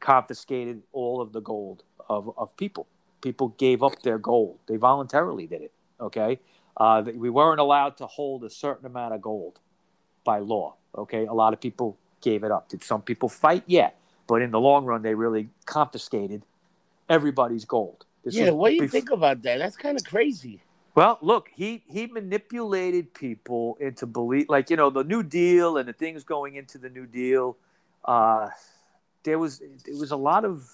confiscated 0.00 0.82
all 0.92 1.20
of 1.20 1.32
the 1.32 1.40
gold 1.40 1.82
of, 2.08 2.32
of 2.38 2.56
people. 2.56 2.86
People 3.20 3.48
gave 3.58 3.82
up 3.82 4.00
their 4.02 4.18
gold. 4.18 4.58
They 4.66 4.76
voluntarily 4.76 5.46
did 5.46 5.62
it. 5.62 5.72
Okay, 6.00 6.38
uh, 6.76 7.02
we 7.14 7.28
weren't 7.28 7.60
allowed 7.60 7.96
to 7.98 8.06
hold 8.06 8.44
a 8.44 8.50
certain 8.50 8.86
amount 8.86 9.12
of 9.14 9.20
gold 9.20 9.58
by 10.24 10.38
law. 10.38 10.74
Okay, 10.96 11.26
a 11.26 11.34
lot 11.34 11.52
of 11.52 11.60
people 11.60 11.98
gave 12.20 12.44
it 12.44 12.50
up. 12.50 12.68
Did 12.68 12.82
some 12.82 13.02
people 13.02 13.28
fight? 13.28 13.64
Yeah, 13.66 13.90
but 14.28 14.42
in 14.42 14.52
the 14.52 14.60
long 14.60 14.84
run, 14.84 15.02
they 15.02 15.14
really 15.14 15.48
confiscated 15.66 16.44
everybody's 17.08 17.64
gold. 17.64 18.04
This 18.24 18.34
yeah, 18.34 18.50
what 18.50 18.68
do 18.68 18.76
you 18.76 18.82
bef- 18.82 18.92
think 18.92 19.10
about 19.10 19.42
that? 19.42 19.58
That's 19.58 19.76
kind 19.76 19.98
of 19.98 20.04
crazy. 20.04 20.62
Well, 20.94 21.18
look, 21.22 21.48
he 21.54 21.82
he 21.88 22.06
manipulated 22.06 23.14
people 23.14 23.76
into 23.80 24.06
believe, 24.06 24.48
like 24.48 24.70
you 24.70 24.76
know, 24.76 24.90
the 24.90 25.02
New 25.02 25.22
Deal 25.22 25.78
and 25.78 25.88
the 25.88 25.92
things 25.92 26.24
going 26.24 26.56
into 26.56 26.78
the 26.78 26.90
New 26.90 27.06
Deal. 27.06 27.56
Uh, 28.04 28.50
there 29.24 29.38
was 29.38 29.60
there 29.84 29.96
was 29.96 30.10
a 30.10 30.16
lot 30.16 30.44
of, 30.44 30.68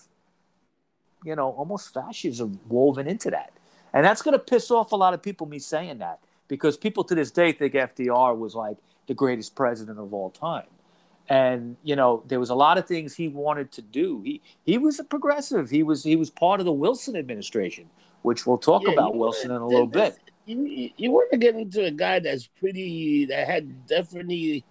you 1.25 1.37
know, 1.37 1.51
almost 1.51 1.95
fascism 1.95 2.59
woven 2.69 3.07
into 3.07 3.31
that, 3.31 3.53
and 3.93 4.05
that's 4.05 4.23
going 4.23 4.33
to 4.33 4.39
piss 4.39 4.71
off 4.71 4.93
a 4.93 4.97
lot 4.97 5.15
of 5.15 5.23
people. 5.23 5.47
Me 5.47 5.59
saying 5.59 5.99
that 5.99 6.21
because 6.49 6.77
people 6.77 7.05
to 7.05 7.15
this 7.15 7.31
day 7.31 7.53
think 7.53 7.75
FDR 7.75 8.37
was 8.37 8.55
like 8.55 8.79
the 9.07 9.15
greatest 9.15 9.55
president 9.55 9.99
of 9.99 10.13
all 10.13 10.31
time, 10.31 10.67
and 11.29 11.77
you 11.83 11.97
know, 11.97 12.23
there 12.27 12.41
was 12.41 12.51
a 12.51 12.55
lot 12.55 12.79
of 12.79 12.87
things 12.87 13.15
he 13.15 13.29
wanted 13.29 13.73
to 13.73 13.83
do. 13.83 14.21
He 14.23 14.43
he 14.65 14.79
was 14.79 14.99
a 14.99 15.05
progressive. 15.05 15.71
He 15.71 15.83
was 15.83 16.05
he 16.05 16.17
was 16.17 16.31
part 16.31 16.61
of 16.61 16.67
the 16.67 16.73
Wilson 16.73 17.17
administration 17.17 17.89
which 18.25 18.47
we'll 18.47 18.59
talk 18.59 18.83
Yeah, 18.85 18.93
about 18.93 19.15
Wilson 19.15 19.51
in 19.51 19.59
a 19.59 19.67
little 19.67 19.87
bit. 19.87 20.19
You, 20.47 20.91
you, 20.97 21.11
want 21.11 21.31
to 21.31 21.37
get 21.37 21.55
into 21.55 21.85
a 21.85 21.91
guy 21.91 22.21
that's 22.21 22.47
pretty, 22.47 23.27
that 23.27 23.47
had 23.47 23.87
definitely, 23.87 24.65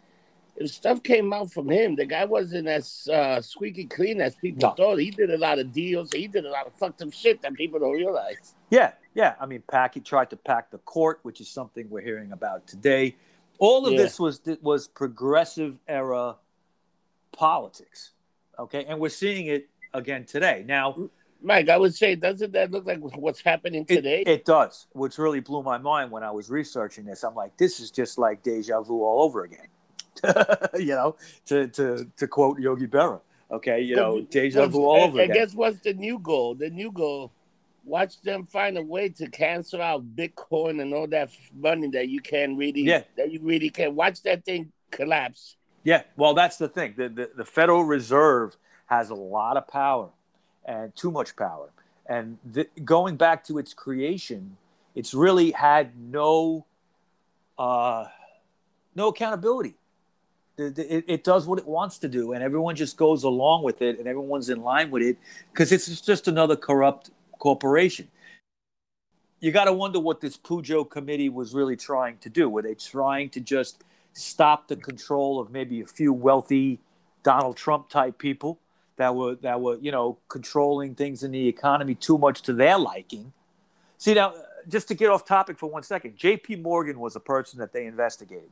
if 0.58 0.72
stuff 0.72 1.04
came 1.04 1.32
out 1.32 1.52
from 1.54 1.70
him, 1.70 1.96
the 1.96 2.06
guy 2.06 2.26
wasn't 2.26 2.68
as 2.68 3.08
uh, 3.13 3.42
squeaky 3.42 3.86
clean 3.86 4.22
as 4.22 4.36
people 4.36 4.70
No. 4.70 4.76
thought. 4.76 4.98
He 4.98 5.12
did 5.12 5.30
a 5.30 5.38
lot 5.38 5.60
of 5.60 5.72
deals. 5.72 6.12
He 6.12 6.28
did 6.28 6.46
a 6.46 6.50
lot 6.50 6.66
of 6.66 6.74
fucked 6.74 7.04
up 7.04 7.13
shit 7.13 7.44
that 7.44 7.54
people 7.54 7.80
don't 7.80 7.92
realize. 7.92 8.56
Yeah, 8.72 8.94
yeah. 9.13 9.36
I 9.39 9.46
mean, 9.46 9.62
pack. 9.70 9.94
He 9.94 10.00
tried 10.00 10.32
to 10.32 10.36
pack 10.36 10.72
the 10.72 10.80
court, 10.80 11.20
which 11.22 11.39
is 11.39 11.48
something 11.48 11.88
we're 11.92 12.02
hearing 12.02 12.32
about 12.32 12.66
today. 12.66 13.16
All 13.60 13.86
of 13.86 13.94
Yeah. 13.94 14.00
this 14.00 14.20
was 14.20 14.42
was 14.63 14.88
progressive 14.88 15.78
era 15.88 16.38
politics. 17.34 18.12
Okay, 18.58 18.86
and 18.86 19.00
we're 19.00 19.10
seeing 19.10 19.48
it 19.48 19.67
again 19.93 20.26
today. 20.26 20.63
Now, 20.65 21.10
Mike, 21.41 21.67
I 21.69 21.78
would 21.78 21.93
say, 21.93 22.15
doesn't 22.15 22.54
that 22.54 22.72
look 22.72 22.86
like 22.86 23.00
what's 23.00 23.41
happening 23.41 23.86
today? 23.86 24.22
It, 24.22 24.28
it 24.28 24.46
does. 24.46 24.88
Which 24.93 25.17
really 25.17 25.41
blew 25.41 25.62
my 25.63 25.78
mind 25.78 26.12
when 26.12 26.24
I 26.24 26.32
was 26.32 26.50
researching 26.50 27.06
this. 27.06 27.24
I'm 27.24 27.36
like, 27.36 27.58
this 27.58 27.80
is 27.80 27.91
just 27.91 28.17
like 28.17 28.43
deja 28.43 28.82
vu 28.82 29.04
all 29.04 29.24
over 29.24 29.43
again. 29.43 29.67
you 30.80 30.96
know, 30.96 31.15
to 31.48 31.67
to 31.69 32.08
to 32.17 32.28
quote 32.28 32.60
Yogi 32.60 32.88
Berra. 32.88 33.19
Okay, 33.52 33.82
you 33.82 33.96
know, 33.96 34.22
deja 34.22 34.65
vu 34.67 34.86
all 34.86 35.04
over 35.04 35.19
I 35.19 35.24
again. 35.24 35.36
guess 35.36 35.54
what's 35.54 35.80
the 35.80 35.93
new 35.93 36.17
goal? 36.19 36.56
The 36.56 36.69
new 36.69 36.91
goal, 36.91 37.32
watch 37.84 38.22
them 38.22 38.46
find 38.46 38.78
a 38.78 38.82
way 38.84 39.10
to 39.10 39.28
cancel 39.30 39.82
out 39.82 40.15
Bitcoin 40.15 40.82
and 40.82 40.93
all 40.93 41.08
that 41.08 41.32
money 41.54 41.89
that 41.89 42.08
you 42.10 42.22
can't 42.22 42.58
really, 42.58 42.82
Yeah. 42.82 43.04
that 43.17 43.32
you 43.32 43.39
really 43.41 43.69
can 43.69 43.96
watch 43.96 44.22
that 44.24 44.46
thing 44.46 44.72
collapse. 44.91 45.58
Yeah, 45.84 46.04
well, 46.15 46.34
that's 46.34 46.58
the 46.58 46.67
thing. 46.69 46.93
The, 46.98 47.10
the 47.10 47.30
the 47.38 47.46
Federal 47.46 47.84
Reserve 47.84 48.58
has 48.88 49.10
a 49.10 49.15
lot 49.15 49.58
of 49.58 49.67
power, 49.67 50.10
and 50.65 50.96
too 50.96 51.12
much 51.12 51.36
power. 51.36 51.72
And 52.06 52.38
th- 52.54 52.69
going 52.86 53.17
back 53.17 53.43
to 53.46 53.58
its 53.58 53.74
creation, 53.74 54.58
it's 54.96 55.13
really 55.13 55.52
had 55.52 55.98
no, 55.98 56.65
uh, 57.58 58.08
no 58.96 59.10
accountability. 59.10 59.76
The- 60.58 60.69
the- 60.69 60.98
It, 60.98 61.06
it 61.08 61.24
does 61.24 61.48
what 61.48 61.60
it 61.60 61.67
wants 61.67 61.98
to 62.00 62.08
do, 62.08 62.34
and 62.34 62.43
everyone 62.43 62.76
just 62.76 62.98
goes 62.98 63.24
along 63.24 63.63
with 63.63 63.82
it, 63.82 64.00
and 64.00 64.08
everyone's 64.08 64.50
in 64.50 64.62
line 64.62 64.91
with 64.91 65.04
it 65.04 65.17
because 65.52 65.72
it's 65.72 66.02
just 66.02 66.28
another 66.28 66.56
corrupt 66.56 67.12
corporation. 67.39 68.10
You 69.39 69.52
got 69.52 69.65
to 69.65 69.74
wonder 69.74 70.00
what 70.00 70.22
this 70.22 70.38
Pujo 70.38 70.89
committee 70.89 71.30
was 71.30 71.54
really 71.54 71.76
trying 71.76 72.17
to 72.19 72.30
do. 72.30 72.50
Were 72.50 72.62
they 72.62 72.76
trying 72.76 73.30
to 73.32 73.41
just 73.41 73.84
stop 74.13 74.67
the 74.67 74.76
control 74.76 75.39
of 75.39 75.52
maybe 75.52 75.82
a 75.82 75.86
few 75.86 76.13
wealthy 76.13 76.80
Donald 77.23 77.58
Trump 77.58 77.89
type 77.89 78.17
people 78.17 78.60
that 78.97 79.15
were 79.15 79.36
that 79.36 79.60
were 79.60 79.78
you 79.78 79.91
know 79.91 80.17
controlling 80.28 80.95
things 80.95 81.23
in 81.23 81.32
the 81.32 81.47
economy 81.47 81.95
too 81.95 82.17
much 82.17 82.41
to 82.43 82.54
their 82.54 82.78
liking? 82.78 83.34
See 83.97 84.13
now, 84.13 84.34
just 84.67 84.88
to 84.89 84.93
get 84.93 85.10
off 85.10 85.26
topic 85.26 85.58
for 85.58 85.69
one 85.69 85.84
second, 85.84 86.17
J.P. 86.17 86.58
Morgan 86.58 86.99
was 86.99 87.15
a 87.15 87.19
person 87.19 87.60
that 87.60 87.73
they 87.73 87.86
investigated. 87.86 88.49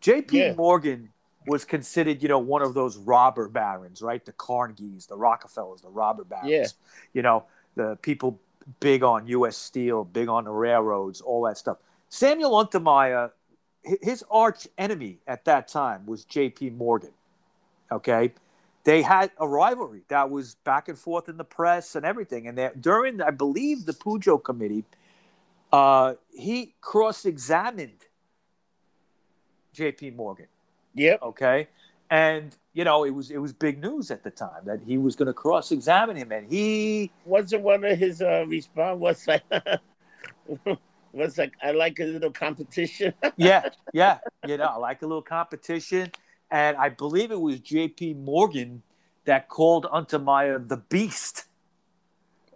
J.P. 0.00 0.38
Yeah. 0.38 0.54
Morgan 0.54 1.10
was 1.46 1.64
considered, 1.64 2.22
you 2.22 2.28
know, 2.28 2.38
one 2.38 2.62
of 2.62 2.74
those 2.74 2.96
robber 2.96 3.48
barons, 3.48 4.02
right? 4.02 4.24
The 4.24 4.32
Carnegies, 4.32 5.06
the 5.06 5.16
Rockefellers, 5.16 5.82
the 5.82 5.88
robber 5.88 6.24
barons. 6.24 6.50
Yeah. 6.50 6.66
You 7.12 7.22
know, 7.22 7.44
the 7.76 7.96
people 8.02 8.40
big 8.80 9.02
on 9.02 9.26
U.S. 9.28 9.56
Steel, 9.56 10.04
big 10.04 10.28
on 10.28 10.44
the 10.44 10.50
railroads, 10.50 11.20
all 11.20 11.42
that 11.42 11.58
stuff. 11.58 11.78
Samuel 12.08 12.52
Untermyer, 12.52 13.30
his 14.02 14.24
arch 14.30 14.66
enemy 14.78 15.18
at 15.26 15.44
that 15.44 15.68
time 15.68 16.06
was 16.06 16.24
J.P. 16.24 16.70
Morgan. 16.70 17.12
Okay, 17.90 18.32
they 18.84 19.02
had 19.02 19.30
a 19.38 19.46
rivalry 19.46 20.02
that 20.08 20.30
was 20.30 20.56
back 20.64 20.88
and 20.88 20.98
forth 20.98 21.28
in 21.28 21.36
the 21.36 21.44
press 21.44 21.94
and 21.94 22.04
everything. 22.04 22.48
And 22.48 22.70
during, 22.80 23.20
I 23.20 23.30
believe, 23.30 23.86
the 23.86 23.92
Pujo 23.92 24.42
committee, 24.42 24.84
uh, 25.72 26.14
he 26.32 26.74
cross-examined 26.80 28.04
J.P. 29.72 30.10
Morgan 30.12 30.46
Yeah. 30.94 31.16
okay 31.22 31.68
and 32.10 32.56
you 32.72 32.84
know 32.84 33.04
it 33.04 33.10
was 33.10 33.30
it 33.30 33.38
was 33.38 33.52
big 33.52 33.80
news 33.80 34.10
at 34.10 34.22
the 34.22 34.30
time 34.30 34.62
that 34.64 34.80
he 34.86 34.96
was 34.96 35.16
going 35.16 35.26
to 35.26 35.32
cross 35.34 35.72
examine 35.72 36.16
him 36.16 36.30
and 36.32 36.50
he 36.50 37.10
Wasn't 37.24 37.62
one 37.62 37.84
of 37.84 37.98
his 37.98 38.22
uh, 38.22 38.44
response 38.46 38.98
was 38.98 39.26
like, 39.26 39.42
was 41.16 41.38
like, 41.38 41.54
I 41.62 41.72
like 41.72 41.98
a 42.00 42.04
little 42.04 42.30
competition. 42.30 43.14
yeah 43.36 43.68
yeah 43.92 44.18
you 44.46 44.56
know 44.56 44.66
I 44.66 44.76
like 44.76 45.02
a 45.02 45.06
little 45.06 45.22
competition 45.22 46.10
and 46.50 46.76
i 46.76 46.88
believe 46.88 47.30
it 47.30 47.40
was 47.40 47.60
jp 47.60 48.16
morgan 48.16 48.82
that 49.24 49.48
called 49.48 49.86
unto 49.90 50.18
untermyer 50.18 50.68
the 50.68 50.76
beast 50.76 51.46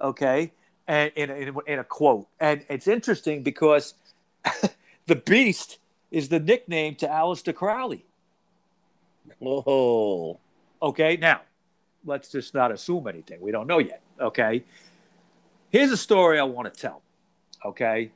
okay 0.01 0.53
and 0.87 1.13
in, 1.17 1.31
in, 1.31 1.57
in 1.67 1.79
a 1.79 1.85
quote 1.85 2.29
and 2.39 2.65
it's 2.69 2.87
interesting 2.87 3.43
because 3.43 3.95
the 5.07 5.17
beast 5.17 5.79
is 6.11 6.29
the 6.29 6.41
nickname 6.41 6.95
to 6.95 7.07
Aleister 7.07 7.55
crowley 7.55 8.05
oh, 9.45 10.39
Okay, 10.83 11.17
now 11.17 11.43
let's 12.05 12.31
just 12.31 12.55
not 12.55 12.73
assume 12.73 13.07
anything. 13.07 13.41
We 13.41 13.53
don't 13.53 13.67
know 13.67 13.79
yet. 13.79 14.03
Okay, 14.19 14.65
here's 15.71 15.91
a 15.91 15.97
story 15.97 16.39
I 16.39 16.43
want 16.45 16.73
to 16.73 16.81
tell. 16.81 17.03
Okay, 17.65 18.11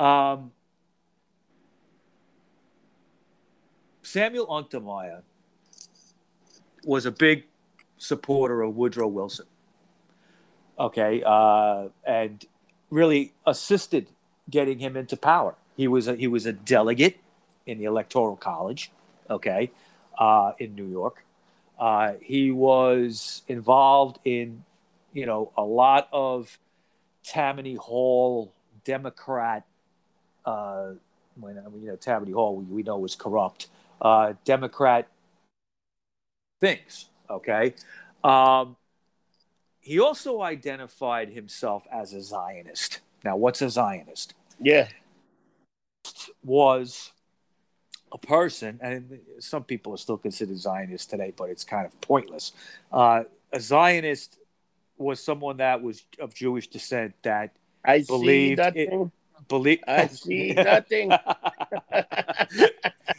um, 0.00 0.52
Samuel 4.02 4.46
Untermyer 4.46 5.22
was 6.84 7.06
a 7.06 7.12
big 7.12 7.44
supporter 7.98 8.62
of 8.62 8.76
Woodrow 8.76 9.08
Wilson. 9.08 9.46
Okay, 10.78 11.22
uh, 11.24 11.88
and 12.04 12.44
really 12.90 13.32
assisted 13.46 14.08
getting 14.48 14.78
him 14.78 14.96
into 14.96 15.16
power. 15.16 15.54
He 15.76 15.86
was 15.86 16.08
a, 16.08 16.16
he 16.16 16.26
was 16.26 16.46
a 16.46 16.52
delegate 16.52 17.18
in 17.66 17.78
the 17.78 17.84
Electoral 17.84 18.36
College. 18.36 18.90
Okay, 19.28 19.70
uh, 20.18 20.52
in 20.58 20.74
New 20.74 20.86
York. 20.86 21.24
Uh, 21.78 22.14
he 22.20 22.50
was 22.50 23.42
involved 23.48 24.18
in, 24.24 24.64
you 25.12 25.24
know, 25.24 25.50
a 25.56 25.62
lot 25.62 26.08
of 26.12 26.58
Tammany 27.24 27.74
Hall 27.74 28.52
Democrat. 28.84 29.64
Uh, 30.44 30.92
when 31.38 31.56
you 31.80 31.88
know, 31.88 31.96
Tammany 31.96 32.32
Hall, 32.32 32.56
we, 32.56 32.64
we 32.64 32.82
know 32.82 32.98
was 32.98 33.14
corrupt. 33.14 33.68
Uh, 34.00 34.34
Democrat 34.44 35.08
things. 36.60 37.08
Okay. 37.28 37.74
Um, 38.22 38.76
he 39.80 39.98
also 39.98 40.42
identified 40.42 41.30
himself 41.30 41.86
as 41.90 42.12
a 42.12 42.20
Zionist. 42.20 43.00
Now, 43.24 43.36
what's 43.36 43.62
a 43.62 43.70
Zionist? 43.70 44.34
yeah. 44.60 44.88
was 46.44 47.12
a 48.12 48.18
person, 48.18 48.78
and 48.82 49.20
some 49.38 49.64
people 49.64 49.94
are 49.94 49.98
still 49.98 50.18
considered 50.18 50.58
Zionists 50.58 51.06
today, 51.06 51.32
but 51.36 51.50
it's 51.50 51.64
kind 51.64 51.86
of 51.86 51.98
pointless. 52.00 52.52
Uh, 52.92 53.24
a 53.52 53.60
Zionist 53.60 54.38
was 54.98 55.22
someone 55.22 55.58
that 55.58 55.82
was 55.82 56.04
of 56.18 56.34
Jewish 56.34 56.68
descent 56.68 57.14
that 57.22 57.52
I 57.84 58.02
Believed 58.02 58.58
nothing. 58.58 59.10
Believed. 59.50 59.84
I 59.86 60.06
see 60.08 60.54
nothing. 60.54 61.12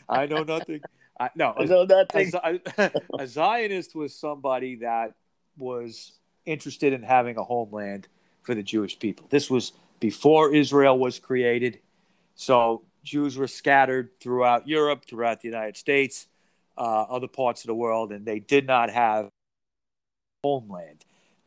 I 0.10 0.26
know 0.26 0.42
nothing. 0.42 0.82
I, 1.20 1.30
no, 1.36 1.54
I 1.56 1.66
know 1.66 1.82
a, 1.82 1.86
nothing. 1.86 2.32
A 3.20 3.28
Zionist 3.28 3.94
was 3.94 4.16
somebody 4.16 4.78
that 4.78 5.14
was 5.56 6.14
interested 6.48 6.94
in 6.94 7.04
having 7.04 7.38
a 7.38 7.44
homeland 7.44 8.08
for 8.42 8.56
the 8.56 8.64
Jewish 8.64 8.98
people. 8.98 9.28
This 9.30 9.48
was 9.48 9.74
before 10.00 10.56
Israel 10.56 10.98
was 10.98 11.20
created. 11.20 11.80
So 12.34 12.82
Jews 13.04 13.38
were 13.38 13.48
scattered 13.48 14.10
throughout 14.20 14.68
Europe, 14.68 15.06
throughout 15.06 15.42
the 15.42 15.48
United 15.48 15.78
States, 15.78 16.28
uh, 16.76 17.04
other 17.04 17.28
parts 17.28 17.62
of 17.62 17.68
the 17.68 17.76
world, 17.76 18.12
and 18.12 18.26
they 18.26 18.40
did 18.40 18.66
not 18.66 18.90
have 18.90 19.30
homeland. 20.44 21.06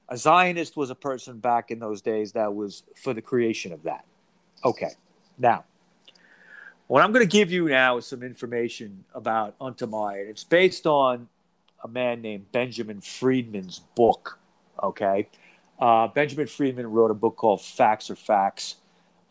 A 0.09 0.17
Zionist 0.17 0.77
was 0.77 0.91
a 0.91 0.95
person 0.95 1.41
back 1.41 1.73
in 1.73 1.81
those 1.81 2.01
days 2.01 2.33
that 2.33 2.55
was 2.55 2.85
for 3.03 3.13
the 3.13 3.23
creation 3.23 3.73
of 3.73 3.83
that. 3.85 4.05
Okay, 4.65 4.93
now 5.39 5.65
what 6.87 7.03
I'm 7.03 7.13
going 7.13 7.27
to 7.27 7.31
give 7.31 7.51
you 7.51 7.69
now 7.69 7.97
is 7.97 8.07
some 8.07 8.23
information 8.23 9.05
about 9.15 9.59
Untermyer. 9.59 10.29
It's 10.29 10.45
based 10.45 10.87
on 10.87 11.29
a 11.83 11.89
man 11.89 12.23
named 12.23 12.51
Benjamin 12.53 13.01
Freedman's 13.01 13.81
book. 13.95 14.39
Okay, 14.83 15.29
uh, 15.79 16.09
Benjamin 16.09 16.47
Freedman 16.47 16.91
wrote 16.91 17.11
a 17.11 17.15
book 17.15 17.37
called 17.37 17.63
Facts 17.63 18.11
Are 18.11 18.17
Facts. 18.17 18.77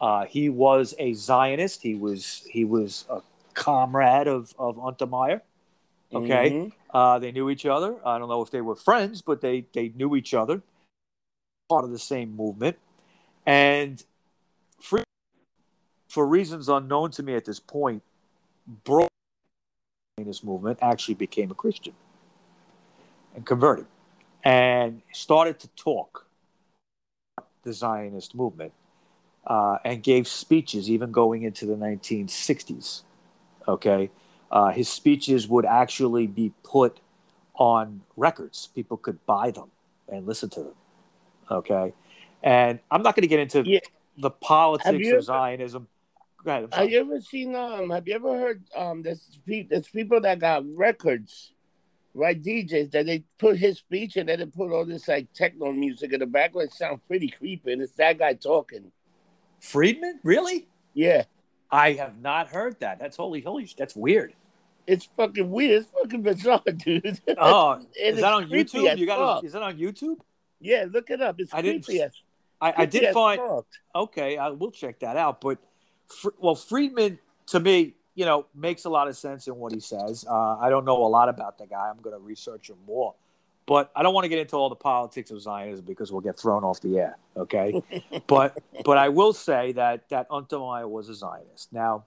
Uh, 0.02 0.26
he 0.26 0.50
was 0.50 0.94
a 1.00 1.14
Zionist. 1.14 1.82
He 1.82 1.96
was 1.96 2.46
he 2.50 2.66
was 2.66 3.06
a 3.10 3.22
comrade 3.54 4.28
of 4.28 4.54
of 4.58 4.78
Untermyer. 4.78 5.42
Okay, 6.14 6.52
Mhm. 6.52 6.72
uh, 6.94 7.20
they 7.20 7.32
knew 7.32 7.50
each 7.50 7.66
other. 7.66 7.96
I 8.06 8.20
don't 8.20 8.30
know 8.30 8.42
if 8.42 8.52
they 8.52 8.62
were 8.62 8.76
friends, 8.76 9.22
but 9.22 9.42
they 9.42 9.66
they 9.74 9.90
knew 9.90 10.16
each 10.16 10.34
other. 10.34 10.62
Part 11.70 11.86
of 11.86 11.92
the 11.92 12.00
same 12.00 12.36
movement, 12.36 12.78
and 13.46 14.04
for 16.14 16.28
reasons 16.28 16.70
unknown 16.70 17.10
to 17.10 17.24
me 17.24 17.34
at 17.34 17.44
this 17.44 17.60
point, 17.60 18.04
broke 18.84 19.10
this 20.16 20.44
movement. 20.44 20.78
Actually, 20.80 21.16
became 21.16 21.50
a 21.50 21.56
Christian 21.56 21.94
and 23.34 23.44
converted, 23.44 23.88
and 24.44 25.02
started 25.12 25.60
to 25.62 25.68
talk 25.70 26.28
the 27.64 27.74
Zionist 27.74 28.36
movement 28.36 28.74
uh, 29.48 29.80
and 29.84 30.04
gave 30.04 30.28
speeches 30.28 30.88
even 30.88 31.12
going 31.12 31.42
into 31.42 31.66
the 31.66 31.74
1960s. 31.74 33.02
Okay. 33.68 34.12
Uh, 34.52 34.70
his 34.70 34.88
speeches 34.88 35.48
would 35.48 35.66
actually 35.66 36.28
be 36.28 36.54
put 36.62 37.00
on 37.56 38.02
records. 38.16 38.70
People 38.76 38.98
could 38.98 39.26
buy 39.26 39.50
them 39.50 39.72
and 40.08 40.28
listen 40.28 40.48
to 40.52 40.60
them. 40.60 40.76
Okay. 41.50 41.92
And 42.44 42.78
I'm 42.92 43.02
not 43.02 43.16
going 43.16 43.24
to 43.24 43.28
get 43.28 43.40
into 43.40 43.64
Yeah. 43.66 43.80
the 44.16 44.30
politics 44.30 45.12
of 45.12 45.24
Zionism. 45.24 45.88
Go 46.44 46.52
ahead. 46.52 46.74
Have 46.74 46.90
you 46.90 47.00
ever 47.00 47.20
seen 47.22 47.56
um 47.56 47.90
have 47.90 48.08
you 48.08 48.16
ever 48.16 48.38
heard 48.38 48.64
um 48.76 49.02
there's 49.02 49.40
pe- 49.48 49.64
there's 49.70 49.88
people 49.88 50.20
that 50.22 50.40
got 50.40 50.64
records 50.76 51.54
right 52.14 52.42
DJs 52.42 52.92
that 52.92 53.06
they 53.06 53.24
put 53.40 53.58
his 53.58 53.78
speech 53.80 54.18
and 54.18 54.28
then 54.30 54.40
they 54.40 54.46
put 54.46 54.72
all 54.72 54.86
this 54.86 55.08
like 55.08 55.32
techno 55.34 55.72
music 55.72 56.12
in 56.14 56.20
the 56.20 56.26
background. 56.26 56.70
It 56.70 56.74
sounds 56.74 57.00
pretty 57.08 57.30
creepy, 57.30 57.72
and 57.74 57.82
it's 57.82 57.94
that 57.94 58.18
guy 58.20 58.34
talking. 58.34 58.92
Freedman, 59.60 60.20
really? 60.24 60.68
Yeah, 60.94 61.24
I 61.72 61.94
have 61.94 62.20
not 62.20 62.50
heard 62.50 62.80
that. 62.82 63.00
That's 63.00 63.16
holy, 63.18 63.42
holy. 63.42 63.70
That's 63.78 63.96
weird. 63.96 64.34
it's 64.86 65.08
fucking 65.18 65.50
weird. 65.50 65.84
It's 65.84 65.92
fucking 65.92 66.22
bizarre, 66.22 66.62
dude. 66.78 67.22
Oh, 67.38 67.80
is 68.00 68.18
that 68.20 68.34
on 68.34 68.50
YouTube? 68.50 68.98
You 68.98 69.06
got? 69.06 69.36
fuck. 69.38 69.44
Is 69.46 69.54
that 69.54 69.62
on 69.62 69.78
YouTube? 69.78 70.18
Yeah, 70.60 70.86
look 70.92 71.10
it 71.10 71.22
up. 71.22 71.38
It's 71.40 71.54
I 71.54 71.62
didn't- 71.62 71.86
creepy 71.86 72.02
as 72.02 72.12
I, 72.62 72.74
I 72.78 72.86
did 72.86 73.04
as 73.06 73.14
find. 73.14 73.40
fuck. 73.42 73.66
Okay, 73.96 74.38
I 74.38 74.50
will 74.50 74.72
check 74.72 75.00
that 75.00 75.18
out. 75.18 75.42
But 75.42 75.58
Fr- 75.58 75.64
well, 76.38 76.56
Freedman 76.56 77.20
to 77.48 77.60
me, 77.60 77.96
you 78.16 78.26
know, 78.26 78.46
makes 78.56 78.86
a 78.86 78.90
lot 78.90 79.08
of 79.08 79.18
sense 79.18 79.48
in 79.48 79.56
what 79.56 79.74
he 79.74 79.80
says. 79.80 80.26
Uh, 80.30 80.58
I 80.58 80.70
don't 80.70 80.86
know 80.86 81.04
a 81.06 81.08
lot 81.08 81.30
about 81.30 81.58
the 81.58 81.66
guy. 81.66 81.90
I'm 81.90 82.02
going 82.02 82.16
to 82.16 82.22
research 82.22 82.70
him 82.70 82.78
more. 82.86 83.16
But 83.66 83.92
I 83.96 84.04
don't 84.04 84.14
want 84.14 84.26
to 84.26 84.30
get 84.30 84.40
into 84.40 84.58
all 84.58 84.70
the 84.70 84.76
politics 84.76 85.32
of 85.32 85.42
Zionism 85.42 85.86
because 85.86 86.12
we'll 86.12 86.22
get 86.22 86.38
thrown 86.38 86.64
off 86.64 86.82
the 86.82 86.98
air. 86.98 87.18
Okay, 87.38 87.82
but 88.28 88.62
but 88.84 88.98
I 88.98 89.08
will 89.08 89.32
say 89.32 89.72
that 89.74 90.10
that 90.10 90.30
Untermyer 90.30 90.90
was 90.90 91.08
a 91.08 91.16
Zionist. 91.16 91.72
Now, 91.72 92.04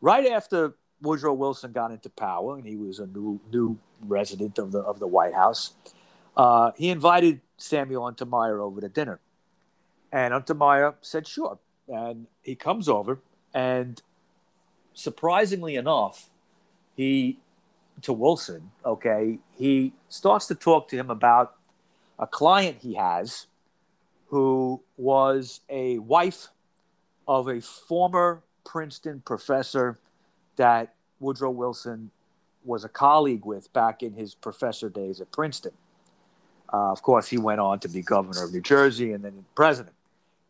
right 0.00 0.26
after 0.26 0.74
Woodrow 1.00 1.34
Wilson 1.34 1.70
got 1.70 1.92
into 1.92 2.10
power 2.10 2.56
and 2.56 2.66
he 2.66 2.74
was 2.74 2.98
a 2.98 3.06
new 3.06 3.40
new 3.52 3.78
resident 4.00 4.58
of 4.58 4.72
the 4.72 4.80
of 4.80 4.98
the 4.98 5.06
White 5.06 5.34
House, 5.34 5.74
uh, 6.36 6.72
he 6.76 6.90
invited 6.90 7.40
Samuel 7.58 8.02
Untermyer 8.10 8.60
over 8.60 8.80
to 8.80 8.88
dinner, 8.88 9.20
and 10.10 10.34
Untermyer 10.34 10.94
said 11.00 11.28
sure, 11.28 11.60
and 11.88 12.26
he 12.42 12.54
comes 12.54 12.88
over, 12.88 13.20
and 13.54 14.00
surprisingly 14.94 15.76
enough, 15.76 16.28
he 16.94 17.38
to 18.02 18.12
Wilson, 18.12 18.70
okay, 18.84 19.38
he 19.56 19.92
starts 20.08 20.46
to 20.46 20.54
talk 20.54 20.88
to 20.88 20.96
him 20.96 21.10
about 21.10 21.56
a 22.18 22.26
client 22.26 22.78
he 22.80 22.94
has 22.94 23.46
who 24.28 24.82
was 24.96 25.60
a 25.68 25.98
wife 25.98 26.48
of 27.26 27.48
a 27.48 27.60
former 27.60 28.42
Princeton 28.64 29.22
professor 29.24 29.98
that 30.56 30.94
Woodrow 31.20 31.50
Wilson 31.50 32.10
was 32.64 32.84
a 32.84 32.88
colleague 32.88 33.44
with 33.44 33.72
back 33.72 34.02
in 34.02 34.12
his 34.12 34.34
professor 34.34 34.88
days 34.88 35.20
at 35.20 35.32
Princeton. 35.32 35.72
Uh, 36.72 36.92
of 36.92 37.02
course, 37.02 37.28
he 37.28 37.38
went 37.38 37.60
on 37.60 37.78
to 37.80 37.88
be 37.88 38.02
governor 38.02 38.44
of 38.44 38.52
New 38.52 38.60
Jersey 38.60 39.12
and 39.12 39.24
then 39.24 39.44
president, 39.54 39.94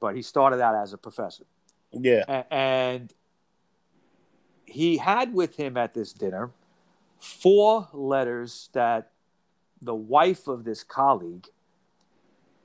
but 0.01 0.15
he 0.15 0.23
started 0.23 0.61
out 0.61 0.75
as 0.75 0.93
a 0.93 0.99
professor. 0.99 1.45
Yeah, 1.93 2.25
A- 2.29 2.53
and 2.53 3.13
he 4.65 4.99
had 4.99 5.33
with 5.33 5.57
him 5.57 5.77
at 5.77 5.95
this 5.95 6.13
dinner 6.13 6.51
four 7.19 7.89
letters 7.93 8.69
that 8.73 9.11
the 9.81 9.95
wife 9.95 10.49
of 10.49 10.65
this 10.65 10.83
colleague 10.83 11.47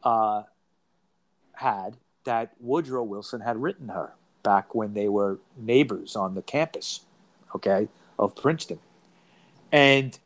uh, 0.04 0.44
had 1.54 1.98
that 2.26 2.54
Woodrow 2.60 3.04
Wilson 3.04 3.42
had 3.42 3.58
written 3.58 3.90
her 3.90 4.14
back 4.44 4.76
when 4.76 4.94
they 4.94 5.10
were 5.10 5.40
neighbors 5.58 6.16
on 6.16 6.36
the 6.36 6.42
campus, 6.42 7.02
okay, 7.56 7.88
of 8.20 8.36
Princeton. 8.36 8.80
And 9.72 10.18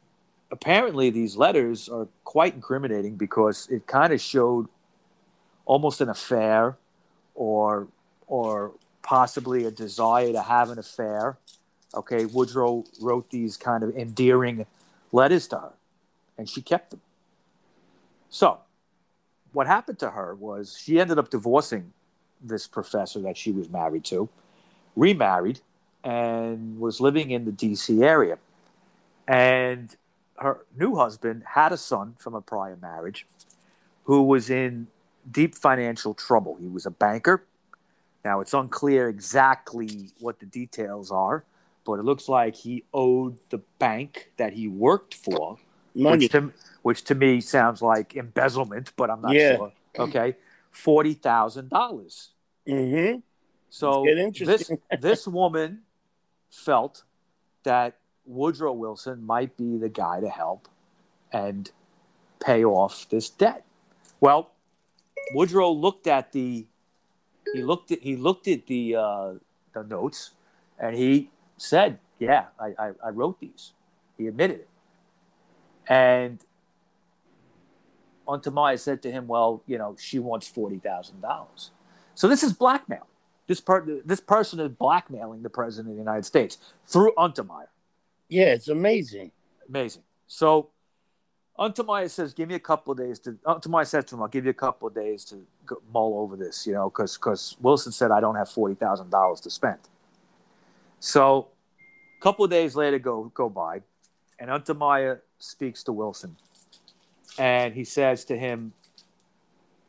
apparently, 0.52 1.10
these 1.10 1.38
letters 1.38 1.90
are 1.90 2.08
quite 2.24 2.56
incriminating 2.56 3.16
because 3.16 3.68
it 3.70 3.88
kind 3.88 4.14
of 4.14 4.22
showed 4.22 4.68
almost 5.66 6.02
an 6.02 6.10
affair 6.10 6.78
or 7.38 7.88
or 8.26 8.74
possibly 9.02 9.64
a 9.64 9.72
desire 9.72 10.34
to 10.34 10.42
have 10.42 10.70
an 10.70 10.78
affair. 10.78 11.38
Okay, 11.96 12.26
Woodrow 12.26 12.84
wrote 13.00 13.30
these 13.30 13.56
kind 13.56 13.84
of 13.84 13.96
endearing 13.96 14.66
letters 15.14 15.48
to 15.48 15.58
her, 15.58 15.74
and 16.38 16.50
she 16.50 16.62
kept 16.62 16.92
them. 16.92 17.00
So, 18.30 18.60
what 19.54 19.68
happened 19.68 20.00
to 20.00 20.10
her 20.10 20.36
was 20.36 20.78
she 20.78 21.00
ended 21.00 21.18
up 21.18 21.30
divorcing 21.30 21.94
this 22.42 22.68
professor 22.68 23.20
that 23.22 23.38
she 23.38 23.54
was 23.54 23.70
married 23.70 24.04
to, 24.06 24.28
remarried, 24.98 25.62
and 26.04 26.80
was 26.80 27.00
living 27.00 27.32
in 27.32 27.46
the 27.46 27.52
DC 27.52 28.04
area. 28.04 28.38
And 29.28 29.96
her 30.38 30.66
new 30.78 30.96
husband 30.96 31.44
had 31.46 31.72
a 31.72 31.78
son 31.78 32.16
from 32.20 32.36
a 32.36 32.42
prior 32.42 32.78
marriage 32.82 33.26
who 34.04 34.24
was 34.24 34.50
in 34.50 34.88
deep 35.30 35.56
financial 35.56 36.14
trouble. 36.14 36.56
He 36.60 36.68
was 36.68 36.86
a 36.86 36.92
banker. 36.92 37.46
Now, 38.24 38.42
it's 38.42 38.54
unclear 38.54 39.08
exactly 39.10 40.12
what 40.20 40.40
the 40.40 40.46
details 40.46 41.12
are, 41.12 41.46
but 41.86 41.94
it 41.94 42.04
looks 42.04 42.28
like 42.28 42.56
he 42.56 42.84
owed 42.94 43.38
the 43.50 43.60
bank 43.80 44.32
that 44.38 44.54
he 44.54 44.68
worked 44.68 45.14
for, 45.14 45.58
money. 45.96 46.26
which 46.26 46.32
to, 46.32 46.52
which 46.82 47.04
to 47.06 47.16
me 47.16 47.40
sounds 47.42 47.82
like 47.82 48.16
embezzlement, 48.16 48.92
but 48.96 49.10
I'm 49.10 49.22
not 49.22 49.34
Yeah. 49.34 49.56
sure. 49.58 49.74
Okay. 49.98 50.36
$40,000. 50.74 52.30
Mm-hmm. 52.68 53.20
So 53.70 54.06
this 54.46 54.72
this 55.00 55.28
woman 55.28 55.82
felt 56.50 57.04
that 57.64 57.98
Woodrow 58.26 58.74
Wilson 58.74 59.26
might 59.26 59.56
be 59.58 59.78
the 59.78 59.90
guy 59.90 60.20
to 60.22 60.30
help 60.30 60.68
and 61.32 61.70
pay 62.40 62.64
off 62.64 63.08
this 63.10 63.30
debt. 63.30 63.66
Well, 64.20 64.52
Woodrow 65.34 65.72
looked 65.72 66.08
at 66.08 66.32
the 66.32 66.66
he 67.54 67.64
looked 67.64 67.92
at 67.92 68.02
he 68.02 68.16
looked 68.16 68.48
at 68.48 68.68
the 68.68 68.96
uh, 68.96 69.34
the 69.74 69.84
notes 69.84 70.32
and 70.80 70.96
he 70.96 71.32
said, 71.58 72.00
"Yeah, 72.20 72.46
I, 72.60 72.74
I, 72.78 72.92
I 73.06 73.10
wrote 73.10 73.40
these." 73.40 73.74
He 74.18 74.28
admitted 74.28 74.62
it, 74.62 74.70
and 75.88 76.40
Untermyer 78.28 78.80
said 78.80 79.02
to 79.04 79.12
him, 79.12 79.28
"Well, 79.28 79.64
you 79.66 79.78
know, 79.78 79.96
she 80.00 80.20
wants 80.20 80.48
forty 80.48 80.78
thousand 80.78 81.22
dollars." 81.22 81.72
So 82.16 82.28
this 82.28 82.44
is 82.44 82.54
blackmail. 82.54 83.08
This 83.48 83.62
per- 83.62 84.02
this 84.04 84.20
person 84.20 84.60
is 84.60 84.70
blackmailing 84.70 85.42
the 85.44 85.50
president 85.50 85.92
of 85.92 85.96
the 85.96 86.02
United 86.02 86.26
States 86.26 86.58
through 86.86 87.14
Untermeyer. 87.18 87.68
Yeah, 88.28 88.48
it's 88.48 88.68
amazing. 88.68 89.32
Amazing. 89.70 90.04
So 90.28 90.70
Untermyer 91.58 92.10
says, 92.10 92.34
"Give 92.34 92.48
me 92.48 92.56
a 92.56 92.60
couple 92.60 92.92
of 92.92 93.00
days 93.00 93.20
to." 93.20 93.34
Untermyer 93.46 93.88
said 93.88 94.08
to 94.08 94.16
him, 94.16 94.22
"I'll 94.22 94.28
give 94.28 94.46
you 94.46 94.52
a 94.52 94.62
couple 94.66 94.88
of 94.88 94.94
days 94.94 95.26
to 95.26 95.46
go, 95.66 95.82
mull 95.92 96.20
over 96.20 96.36
this," 96.36 96.68
you 96.68 96.74
know, 96.74 96.90
because 96.90 97.18
because 97.18 97.58
Wilson 97.60 97.92
said, 97.92 98.12
"I 98.12 98.20
don't 98.20 98.36
have 98.36 98.50
forty 98.50 98.76
thousand 98.76 99.10
dollars 99.10 99.42
to 99.42 99.50
spend." 99.50 99.80
So, 101.00 101.48
a 102.20 102.22
couple 102.22 102.46
of 102.46 102.52
days 102.52 102.76
later 102.76 103.00
go 103.00 103.32
go 103.34 103.50
by, 103.50 103.82
and 104.38 104.52
Untermyer 104.52 105.22
speaks 105.40 105.84
to 105.84 105.92
Wilson, 105.92 106.38
and 107.40 107.74
he 107.74 107.84
says 107.84 108.24
to 108.26 108.38
him, 108.38 108.74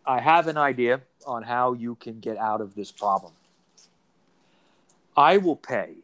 "I 0.07 0.21
have 0.21 0.47
an 0.47 0.57
idea 0.57 1.03
on 1.27 1.43
how 1.43 1.75
you 1.75 1.97
can 1.97 2.21
get 2.21 2.39
out 2.39 2.63
of 2.63 2.75
this 2.75 2.91
problem. 2.91 3.35
I 5.17 5.37
will 5.37 5.57
pay 5.57 5.97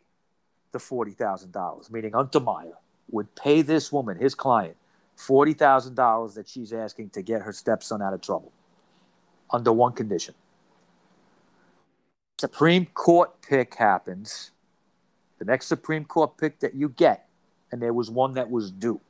the 0.72 0.78
forty 0.78 1.12
thousand 1.12 1.52
dollars, 1.52 1.90
meaning 1.90 2.12
Untermyer." 2.12 2.76
would 3.10 3.34
pay 3.34 3.60
this 3.60 3.92
woman, 3.92 4.16
his 4.16 4.34
client, 4.34 4.76
forty 5.16 5.52
thousand 5.52 5.94
dollars 5.94 6.34
that 6.34 6.48
she's 6.48 6.72
asking 6.72 7.10
to 7.10 7.22
get 7.22 7.42
her 7.42 7.52
stepson 7.52 8.02
out 8.02 8.14
of 8.14 8.20
trouble, 8.20 8.52
under 9.50 9.72
one 9.72 9.92
condition. 9.92 10.34
Supreme 12.38 12.86
Court 12.86 13.40
pick 13.42 13.74
happens. 13.74 14.50
The 15.38 15.44
next 15.44 15.66
Supreme 15.66 16.04
Court 16.04 16.36
pick 16.36 16.60
that 16.60 16.74
you 16.74 16.88
get, 16.88 17.28
and 17.70 17.80
there 17.80 17.92
was 17.92 18.10
one 18.10 18.34
that 18.34 18.50
was 18.50 18.70
due. 18.70 19.00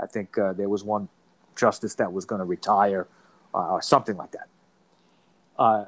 I 0.00 0.06
think 0.06 0.38
uh, 0.38 0.52
there 0.52 0.68
was 0.68 0.84
one 0.84 1.08
justice 1.56 1.94
that 1.96 2.12
was 2.12 2.24
going 2.24 2.38
to 2.40 2.44
retire, 2.44 3.06
uh, 3.54 3.72
or 3.72 3.82
something 3.82 4.16
like 4.16 4.32
that. 4.32 4.48
Uh, 5.58 5.84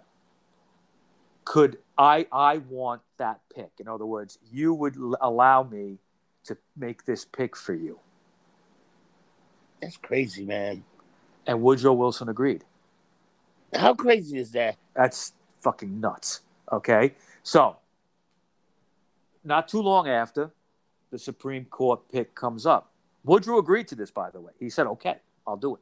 could 1.44 1.78
I? 1.96 2.26
I 2.32 2.58
want 2.58 3.02
that 3.18 3.40
pick. 3.54 3.70
In 3.78 3.88
other 3.88 4.06
words, 4.06 4.38
you 4.50 4.74
would 4.74 4.96
l- 4.96 5.16
allow 5.20 5.62
me 5.62 5.98
to 6.44 6.56
make 6.76 7.04
this 7.04 7.24
pick 7.24 7.56
for 7.56 7.74
you. 7.74 8.00
That's 9.80 9.96
crazy, 9.96 10.44
man. 10.44 10.84
And 11.46 11.62
Woodrow 11.62 11.92
Wilson 11.92 12.28
agreed. 12.28 12.64
How 13.74 13.94
crazy 13.94 14.38
is 14.38 14.52
that? 14.52 14.76
That's 14.94 15.32
fucking 15.60 16.00
nuts. 16.00 16.40
Okay. 16.70 17.14
So, 17.42 17.76
not 19.44 19.68
too 19.68 19.80
long 19.80 20.08
after 20.08 20.50
the 21.10 21.18
Supreme 21.18 21.64
Court 21.64 22.00
pick 22.10 22.34
comes 22.34 22.66
up, 22.66 22.92
Woodrow 23.24 23.58
agreed 23.58 23.88
to 23.88 23.94
this, 23.94 24.10
by 24.10 24.30
the 24.30 24.40
way. 24.40 24.52
He 24.58 24.70
said, 24.70 24.86
okay, 24.86 25.16
I'll 25.46 25.56
do 25.56 25.76
it. 25.76 25.80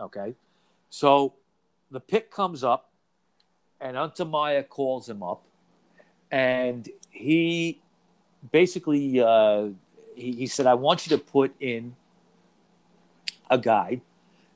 Okay. 0.00 0.34
So, 0.90 1.34
the 1.90 2.00
pick 2.00 2.30
comes 2.30 2.64
up, 2.64 2.90
and 3.80 3.96
Untermyer 3.96 4.68
calls 4.68 5.08
him 5.08 5.22
up, 5.22 5.42
and 6.30 6.88
he 7.10 7.80
basically 8.52 9.20
uh, 9.20 9.68
he, 10.14 10.32
he 10.32 10.46
said, 10.46 10.66
I 10.66 10.74
want 10.74 11.06
you 11.06 11.16
to 11.16 11.22
put 11.22 11.54
in 11.60 11.94
a 13.50 13.58
guy 13.58 14.00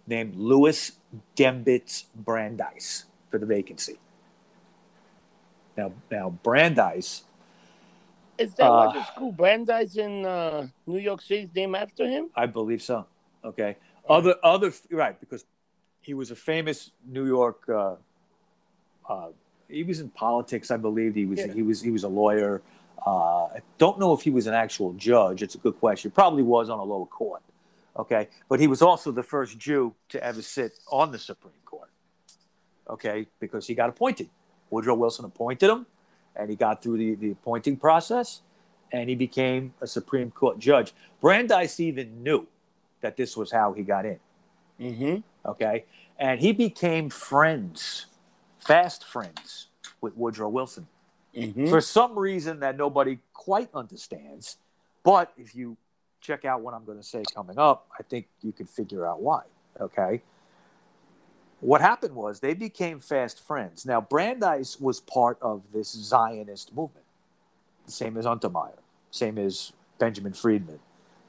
named 0.07 0.37
Louis 0.37 0.93
Dembitz 1.37 2.07
Brandeis 2.15 3.05
for 3.31 3.39
the 3.39 3.47
vacancy. 3.47 3.99
Now, 5.77 5.93
now 6.11 6.31
Brandeis, 6.43 7.25
Is 8.39 8.55
that 8.55 8.71
Uh, 8.71 8.87
what 8.87 8.95
the 8.95 9.05
school 9.05 9.33
Brandeis 9.33 9.97
in 9.97 10.25
uh, 10.27 10.67
New 10.87 10.99
York 10.99 11.21
City 11.23 11.43
is 11.43 11.55
named 11.55 11.77
after 11.77 12.07
him? 12.09 12.31
I 12.35 12.47
believe 12.47 12.83
so. 12.83 13.07
Okay. 13.45 13.77
Other 14.09 14.35
other 14.43 14.73
right 14.91 15.19
because 15.21 15.45
he 16.01 16.15
was 16.15 16.31
a 16.31 16.35
famous 16.37 16.91
New 17.07 17.27
York. 17.27 17.69
Uh, 17.69 17.97
uh, 19.09 19.29
he 19.69 19.85
was 19.85 20.01
in 20.01 20.09
politics, 20.11 20.71
I 20.71 20.77
believe. 20.77 21.15
He 21.15 21.27
was 21.27 21.39
Yeah. 21.39 21.53
he 21.53 21.63
was 21.63 21.81
he 21.83 21.91
was 21.91 22.05
a 22.05 22.09
lawyer. 22.09 22.63
Uh, 23.07 23.45
I 23.59 23.61
don't 23.79 23.99
know 23.99 24.13
if 24.13 24.23
he 24.23 24.31
was 24.31 24.47
an 24.47 24.55
actual 24.55 24.93
judge. 24.95 25.43
It's 25.43 25.55
a 25.55 25.59
good 25.59 25.79
question. 25.79 26.11
Probably 26.11 26.43
was 26.43 26.69
on 26.71 26.79
a 26.79 26.85
lower 26.85 27.07
court. 27.07 27.43
Okay, 27.97 28.29
but 28.49 28.59
he 28.59 28.67
was 28.67 28.81
also 28.81 29.13
the 29.13 29.23
first 29.23 29.59
Jew 29.59 29.95
to 30.09 30.23
ever 30.25 30.41
sit 30.41 30.79
on 30.91 31.13
the 31.13 31.19
Supreme 31.19 31.53
Court. 31.65 31.91
Okay, 32.89 33.27
because 33.39 33.67
he 33.67 33.75
got 33.75 33.91
appointed. 33.91 34.31
Woodrow 34.71 34.95
Wilson 34.95 35.25
appointed 35.27 35.69
him, 35.69 35.87
and 36.35 36.49
he 36.49 36.57
got 36.57 36.83
through 36.83 36.97
the, 36.97 37.15
the 37.17 37.31
appointing 37.33 37.77
process, 37.77 38.41
and 38.93 39.09
he 39.11 39.15
became 39.15 39.75
a 39.83 39.87
Supreme 39.87 40.31
Court 40.31 40.59
judge. 40.59 40.95
Brandeis 41.21 41.79
even 41.81 42.23
knew 42.23 42.47
that 43.03 43.17
this 43.17 43.37
was 43.37 43.53
how 43.53 43.73
he 43.75 43.83
got 43.83 44.07
in. 44.07 44.19
Mm-hmm. 44.81 45.51
Okay, 45.51 45.85
and 46.19 46.41
he 46.41 46.53
became 46.53 47.11
friends, 47.11 48.07
fast 48.59 49.05
friends 49.05 49.69
with 50.01 50.17
Woodrow 50.17 50.49
Wilson 50.49 50.87
Mm-hmm. 51.37 51.69
for 51.69 51.81
some 51.81 52.19
reason 52.19 52.61
that 52.61 52.77
nobody 52.77 53.19
quite 53.33 53.71
understands. 53.73 54.59
But 55.03 55.33
if 55.39 55.55
you 55.55 55.79
check 56.23 56.45
out 56.45 56.63
what 56.63 56.73
I'm 56.73 56.85
going 56.85 56.99
to 56.99 57.05
say 57.05 57.23
coming 57.35 57.59
up, 57.59 57.89
I 57.99 58.03
think 58.03 58.29
you 58.41 58.53
can 58.53 58.67
figure 58.67 59.07
out 59.07 59.21
why. 59.21 59.43
Okay. 59.81 60.23
What 61.61 61.81
happened 61.81 62.15
was 62.15 62.41
they 62.41 62.55
became 62.55 62.99
fast 62.99 63.45
friends. 63.45 63.85
Now, 63.85 64.01
Brandeis 64.01 64.81
was 64.81 65.01
part 65.01 65.39
of 65.43 65.63
this 65.73 65.93
Zionist 65.93 66.75
movement, 66.75 67.05
same 67.87 68.17
as 68.17 68.25
Untermyer, 68.25 68.79
same 69.11 69.39
as 69.39 69.73
Benjamin 69.99 70.33
Freedman. 70.33 70.81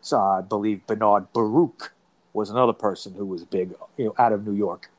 So 0.01 0.19
I 0.19 0.41
believe 0.41 0.86
Bernard 0.88 1.32
Baruch 1.34 1.93
was 2.34 2.49
another 2.49 2.73
person 2.73 3.13
who 3.13 3.25
was 3.25 3.43
big, 3.43 3.73
you 3.97 4.06
know, 4.06 4.15
out 4.17 4.34
of 4.34 4.45
New 4.45 4.56
York. 4.56 4.89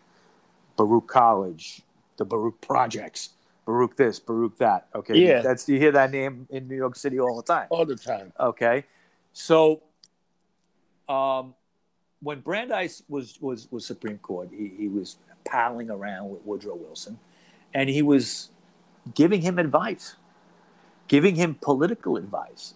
Baruch 0.77 1.07
College, 1.09 1.83
the 2.17 2.25
Baruch 2.25 2.61
Projects, 2.61 3.31
Baruch 3.65 3.97
this, 3.97 4.19
Baruch 4.19 4.57
that. 4.59 4.87
Okay, 4.95 5.17
Yeah. 5.17 5.41
that's 5.41 5.69
you 5.69 5.79
hear 5.79 5.93
that 5.93 6.11
name 6.11 6.47
in 6.51 6.69
New 6.69 6.77
York 6.77 6.97
City 6.97 7.19
all 7.21 7.37
the 7.37 7.43
time. 7.43 7.67
All 7.71 7.85
the 7.87 7.97
time. 7.97 8.33
Okay, 8.39 8.85
so 9.35 9.83
um, 11.09 11.55
when 12.23 12.41
Brandeis 12.41 13.03
was 13.09 13.39
was 13.41 13.71
was 13.71 13.85
Supreme 13.85 14.19
Court, 14.19 14.49
he, 14.51 14.73
he 14.79 14.89
was 14.89 15.19
palling 15.45 15.91
around 15.91 16.31
with 16.31 16.41
Woodrow 16.47 16.77
Wilson, 16.77 17.19
and 17.75 17.91
he 17.91 18.01
was 18.01 18.49
giving 19.15 19.43
him 19.43 19.59
advice, 19.59 20.17
giving 21.09 21.35
him 21.35 21.57
political 21.61 22.17
advice, 22.17 22.75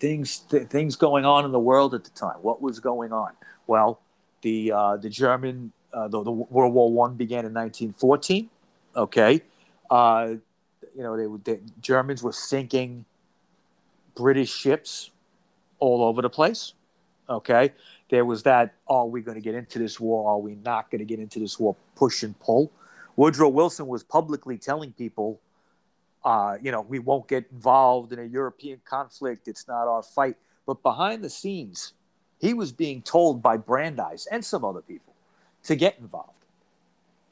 things 0.00 0.40
th- 0.40 0.68
things 0.68 0.96
going 0.96 1.24
on 1.24 1.44
in 1.44 1.52
the 1.52 1.60
world 1.60 1.94
at 1.94 2.04
the 2.04 2.10
time. 2.10 2.36
What 2.42 2.60
was 2.60 2.80
going 2.80 3.12
on? 3.12 3.32
Well, 3.66 4.00
the 4.42 4.72
uh, 4.72 4.96
the 4.96 5.08
German 5.08 5.72
uh, 5.94 6.08
the, 6.08 6.22
the 6.22 6.32
World 6.32 6.74
War 6.74 6.92
One 6.92 7.14
began 7.14 7.46
in 7.46 7.54
1914. 7.54 8.50
Okay, 8.96 9.40
uh, 9.88 10.34
you 10.96 11.02
know 11.02 11.16
they, 11.16 11.28
were- 11.28 11.38
the 11.38 11.60
Germans 11.80 12.22
were 12.24 12.32
sinking 12.32 13.04
British 14.14 14.52
ships 14.52 15.10
all 15.82 16.04
over 16.04 16.22
the 16.22 16.30
place. 16.30 16.74
Okay. 17.28 17.72
There 18.08 18.24
was 18.24 18.44
that, 18.44 18.74
are 18.86 19.06
we 19.06 19.20
going 19.20 19.34
to 19.34 19.40
get 19.40 19.56
into 19.56 19.80
this 19.80 19.98
war? 19.98 20.30
Are 20.30 20.38
we 20.38 20.54
not 20.54 20.90
going 20.90 21.00
to 21.00 21.04
get 21.04 21.18
into 21.18 21.40
this 21.40 21.58
war? 21.58 21.74
Push 21.96 22.22
and 22.22 22.38
pull. 22.38 22.70
Woodrow 23.16 23.48
Wilson 23.48 23.88
was 23.88 24.04
publicly 24.04 24.56
telling 24.58 24.92
people, 24.92 25.40
uh, 26.24 26.56
you 26.62 26.70
know, 26.70 26.82
we 26.82 27.00
won't 27.00 27.26
get 27.26 27.46
involved 27.50 28.12
in 28.12 28.20
a 28.20 28.24
European 28.24 28.80
conflict. 28.84 29.48
It's 29.48 29.66
not 29.66 29.88
our 29.88 30.04
fight. 30.04 30.36
But 30.66 30.84
behind 30.84 31.24
the 31.24 31.30
scenes, 31.30 31.94
he 32.38 32.54
was 32.54 32.70
being 32.70 33.02
told 33.02 33.42
by 33.42 33.56
Brandeis 33.56 34.28
and 34.30 34.44
some 34.44 34.64
other 34.64 34.82
people 34.82 35.14
to 35.64 35.74
get 35.74 35.98
involved. 35.98 36.30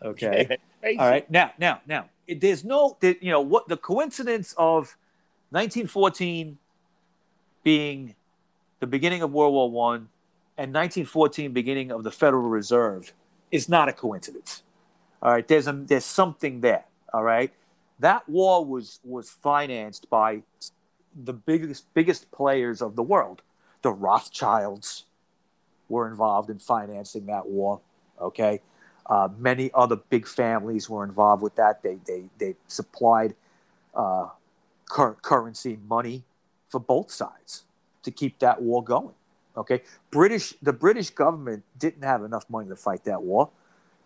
Okay. 0.03 0.59
All 0.99 1.09
right. 1.09 1.31
Now, 1.31 1.53
now, 1.59 1.83
now, 1.87 2.07
there's 2.27 2.65
no, 2.65 2.97
you 3.01 3.31
know, 3.31 3.43
what 3.43 3.69
the 3.69 3.77
coincidence 3.77 4.55
of 4.59 4.97
1914 5.51 6.59
being 7.63 8.15
the 8.81 8.87
beginning 8.87 9.23
of 9.23 9.33
World 9.33 9.53
War 9.53 9.71
One 9.71 10.09
and 10.57 10.75
1914 10.75 11.53
beginning 11.53 11.93
of 11.93 12.03
the 12.03 12.11
Federal 12.11 12.49
Reserve 12.49 13.13
is 13.51 13.69
not 13.69 13.89
a 13.89 13.93
coincidence. 13.93 14.63
All 15.23 15.31
right. 15.31 15.47
There's 15.47 15.67
a, 15.67 15.73
there's 15.73 16.05
something 16.05 16.61
there. 16.61 16.85
All 17.13 17.23
right. 17.23 17.53
That 17.99 18.29
war 18.29 18.65
was 18.65 19.01
was 19.05 19.31
financed 19.31 20.09
by 20.09 20.43
the 21.15 21.35
biggest 21.35 21.93
biggest 21.93 22.31
players 22.33 22.81
of 22.81 22.97
the 22.97 23.03
world. 23.03 23.43
The 23.83 23.93
Rothschilds 23.93 25.05
were 25.89 26.09
involved 26.09 26.51
in 26.51 26.59
financing 26.59 27.27
that 27.27 27.47
war. 27.47 27.81
Okay. 28.21 28.61
Uh, 29.07 29.29
many 29.39 29.71
other 29.75 29.97
big 29.97 30.27
families 30.27 30.89
were 30.89 31.05
involved 31.05 31.43
with 31.43 31.57
that. 31.57 31.83
They 31.83 31.99
they 32.07 32.25
they 32.39 32.57
supplied 32.67 33.35
uh, 33.95 34.29
cur- 34.89 35.17
currency 35.21 35.79
money 35.87 36.25
for 36.69 36.81
both 36.81 37.11
sides 37.11 37.65
to 38.03 38.11
keep 38.11 38.39
that 38.41 38.63
war 38.63 38.83
going. 38.83 39.15
Okay, 39.57 39.83
British 40.11 40.55
the 40.63 40.73
British 40.73 41.11
government 41.11 41.65
didn't 41.79 42.03
have 42.03 42.23
enough 42.23 42.49
money 42.49 42.69
to 42.69 42.77
fight 42.77 43.05
that 43.05 43.23
war. 43.23 43.51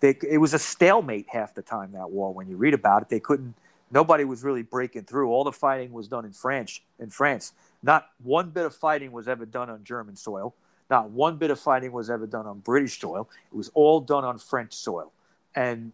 They, 0.00 0.16
it 0.28 0.38
was 0.38 0.54
a 0.54 0.58
stalemate 0.58 1.26
half 1.28 1.54
the 1.54 1.62
time 1.62 1.92
that 1.92 2.10
war. 2.10 2.32
When 2.32 2.48
you 2.48 2.56
read 2.56 2.74
about 2.74 3.02
it, 3.02 3.08
they 3.08 3.20
couldn't. 3.20 3.54
Nobody 3.90 4.24
was 4.24 4.42
really 4.42 4.62
breaking 4.62 5.04
through. 5.04 5.30
All 5.30 5.44
the 5.44 5.52
fighting 5.52 5.92
was 5.92 6.08
done 6.08 6.24
in 6.24 6.32
France. 6.32 6.80
In 6.98 7.10
France, 7.10 7.52
not 7.82 8.08
one 8.22 8.50
bit 8.50 8.64
of 8.66 8.74
fighting 8.74 9.12
was 9.12 9.28
ever 9.28 9.46
done 9.46 9.70
on 9.70 9.84
German 9.84 10.16
soil. 10.16 10.54
Not 10.90 11.10
one 11.10 11.36
bit 11.36 11.50
of 11.50 11.60
fighting 11.60 11.92
was 11.92 12.10
ever 12.10 12.26
done 12.26 12.46
on 12.46 12.58
British 12.60 13.00
soil. 13.00 13.28
It 13.52 13.56
was 13.56 13.70
all 13.74 14.00
done 14.00 14.24
on 14.24 14.38
French 14.38 14.74
soil, 14.74 15.12
and 15.54 15.92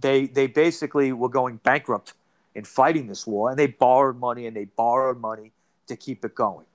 they 0.00 0.26
they 0.26 0.46
basically 0.46 1.12
were 1.12 1.28
going 1.28 1.56
bankrupt 1.58 2.14
in 2.54 2.64
fighting 2.64 3.06
this 3.06 3.26
war, 3.26 3.50
and 3.50 3.58
they 3.58 3.66
borrowed 3.66 4.18
money 4.18 4.46
and 4.46 4.56
they 4.56 4.64
borrowed 4.64 5.20
money 5.20 5.52
to 5.86 5.96
keep 5.96 6.24
it 6.24 6.34
going. 6.34 6.66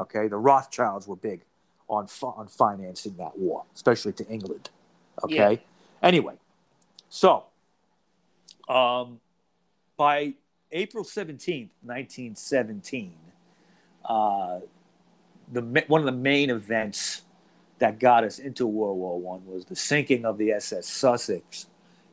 Okay, 0.00 0.28
the 0.28 0.36
Rothschilds 0.36 1.06
were 1.06 1.16
big 1.16 1.42
on 1.88 2.06
on 2.22 2.46
financing 2.48 3.14
that 3.18 3.36
war, 3.38 3.64
especially 3.74 4.12
to 4.14 4.26
England. 4.28 4.70
Okay, 5.24 5.52
Yeah. 5.52 5.58
anyway, 6.08 6.34
so 7.08 7.44
um, 8.68 9.20
by 9.96 10.34
April 10.72 11.04
seventeenth, 11.04 11.72
nineteen 11.82 12.34
seventeen, 12.34 13.14
uh, 14.04 14.60
the 15.52 15.62
one 15.88 16.00
of 16.00 16.06
the 16.06 16.12
main 16.12 16.50
events 16.50 17.22
that 17.78 17.98
got 17.98 18.24
us 18.24 18.38
into 18.38 18.66
World 18.66 18.98
War 18.98 19.18
One 19.20 19.44
was 19.46 19.64
the 19.64 19.76
sinking 19.76 20.24
of 20.24 20.38
the 20.38 20.52
SS 20.52 20.86
Sussex 20.86 21.66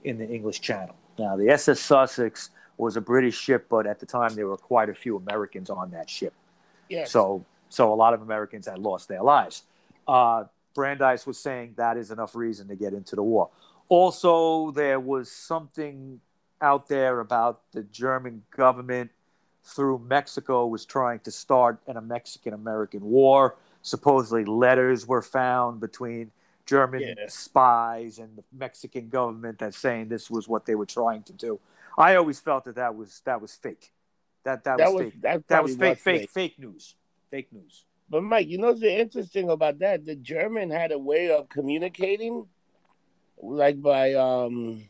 in 0.04 0.18
the 0.18 0.28
English 0.28 0.62
Channel. 0.62 0.96
Now, 1.20 1.36
the 1.36 1.50
SS 1.50 1.80
Sussex 1.80 2.50
was 2.78 2.96
a 2.96 3.02
British 3.02 3.38
ship, 3.38 3.68
but 3.70 3.86
at 3.88 4.00
the 4.00 4.06
time 4.06 4.34
there 4.36 4.48
were 4.48 4.58
quite 4.58 4.90
a 4.90 4.94
few 4.94 5.18
Americans 5.18 5.70
on 5.70 5.92
that 5.92 6.10
ship. 6.10 6.34
Yes. 6.90 7.12
So, 7.12 7.44
so 7.70 7.94
a 7.94 7.96
lot 7.96 8.14
of 8.14 8.22
Americans 8.22 8.68
had 8.68 8.80
lost 8.80 9.08
their 9.08 9.22
lives. 9.24 9.64
Uh, 10.08 10.46
Brandeis 10.74 11.26
was 11.26 11.40
saying 11.40 11.74
that 11.78 11.98
is 11.98 12.12
enough 12.12 12.36
reason 12.36 12.68
to 12.68 12.76
get 12.76 12.94
into 12.94 13.16
the 13.16 13.24
war. 13.24 13.50
Also, 13.90 14.72
there 14.72 15.00
was 15.00 15.32
something 15.32 16.20
out 16.62 16.88
there 16.88 17.20
about 17.20 17.62
the 17.72 17.84
German 17.84 18.44
government 18.52 19.12
through 19.64 20.00
Mexico 20.00 20.66
was 20.66 20.86
trying 20.86 21.20
to 21.20 21.32
start 21.32 21.80
a 21.88 22.02
Mexican 22.02 22.54
American 22.54 23.04
war. 23.04 23.56
Supposedly, 23.82 24.46
letters 24.46 25.08
were 25.08 25.22
found 25.22 25.80
between 25.80 26.32
German 26.66 27.02
Yeah. 27.02 27.28
spies 27.28 28.20
and 28.20 28.38
the 28.38 28.44
Mexican 28.52 29.10
government 29.10 29.60
that 29.60 29.74
saying 29.74 30.10
this 30.10 30.30
was 30.30 30.48
what 30.48 30.66
they 30.66 30.76
were 30.76 30.86
trying 30.86 31.24
to 31.24 31.34
do. 31.34 31.60
I 31.98 32.16
always 32.16 32.40
felt 32.40 32.66
that 32.66 32.76
that 32.76 32.96
was 32.96 33.22
that 33.26 33.42
was 33.42 33.56
fake. 33.56 33.92
That 34.44 34.64
that, 34.64 34.78
that 34.78 34.94
was, 34.94 35.04
was 35.06 35.14
fake. 35.14 35.22
that, 35.22 35.48
That 35.48 35.64
was 35.64 35.76
probably 35.76 35.96
fake, 35.96 36.20
fake, 36.22 36.30
fake 36.30 36.60
news. 36.60 36.96
Fake 37.30 37.52
news. 37.52 37.84
But 38.10 38.24
Mike, 38.24 38.48
you 38.48 38.58
know 38.58 38.68
what's 38.68 38.82
interesting 38.82 39.50
about 39.50 39.80
that? 39.80 40.06
The 40.06 40.16
German 40.16 40.70
had 40.70 40.92
a 40.92 40.98
way 40.98 41.30
of 41.30 41.50
communicating, 41.50 42.48
like 43.42 43.82
by 43.82 44.14
um, 44.14 44.84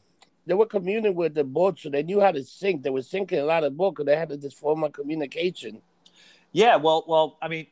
they 0.45 0.53
were 0.53 0.67
communing 0.67 1.15
with 1.15 1.33
the 1.33 1.43
boat, 1.43 1.79
so 1.79 1.89
they 1.89 2.03
knew 2.03 2.19
how 2.19 2.31
to 2.31 2.43
sink. 2.43 2.83
They 2.83 2.91
were 2.91 3.01
sinking 3.01 3.39
a 3.39 3.43
lot 3.45 3.63
of 3.63 3.75
boats 3.75 3.93
because 3.95 4.05
they 4.05 4.15
had 4.15 4.29
this 4.29 4.53
form 4.53 4.83
of 4.83 4.93
communication. 4.93 5.81
Yeah, 6.51 6.75
well, 6.75 7.03
well, 7.07 7.38
I 7.41 7.47
mean, 7.47 7.67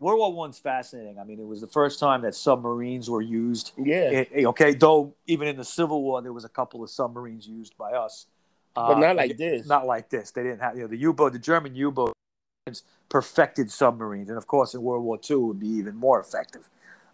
World 0.00 0.18
War 0.18 0.32
One's 0.32 0.58
fascinating. 0.58 1.18
I 1.20 1.24
mean, 1.24 1.38
it 1.38 1.46
was 1.46 1.60
the 1.60 1.68
first 1.68 2.00
time 2.00 2.22
that 2.22 2.34
submarines 2.34 3.08
were 3.08 3.22
used. 3.22 3.72
Yeah, 3.78 4.10
It- 4.10 4.28
it- 4.32 4.46
okay, 4.46 4.74
though 4.74 5.14
even 5.28 5.46
in 5.46 5.56
the 5.56 5.64
Civil 5.64 6.02
War, 6.02 6.20
there 6.20 6.32
was 6.32 6.44
a 6.44 6.48
couple 6.48 6.82
of 6.82 6.90
submarines 6.90 7.46
used 7.46 7.76
by 7.78 7.92
us, 7.92 8.26
but 8.74 8.96
Uh, 8.96 8.98
not 8.98 9.16
like 9.16 9.36
this. 9.36 9.68
Not 9.68 9.86
like 9.86 10.10
this. 10.10 10.32
They 10.32 10.42
didn't 10.42 10.60
have 10.60 10.74
you 10.74 10.82
know 10.82 10.88
the 10.88 10.96
U-boat, 10.98 11.32
the 11.32 11.38
German 11.38 11.76
U-boat 11.76 12.12
perfected 13.08 13.70
submarines, 13.70 14.28
and 14.28 14.38
of 14.38 14.46
course 14.46 14.74
in 14.74 14.82
World 14.82 15.04
War 15.04 15.18
II 15.18 15.36
it 15.36 15.40
would 15.40 15.60
be 15.60 15.68
even 15.68 15.96
more 15.96 16.20
effective. 16.20 16.68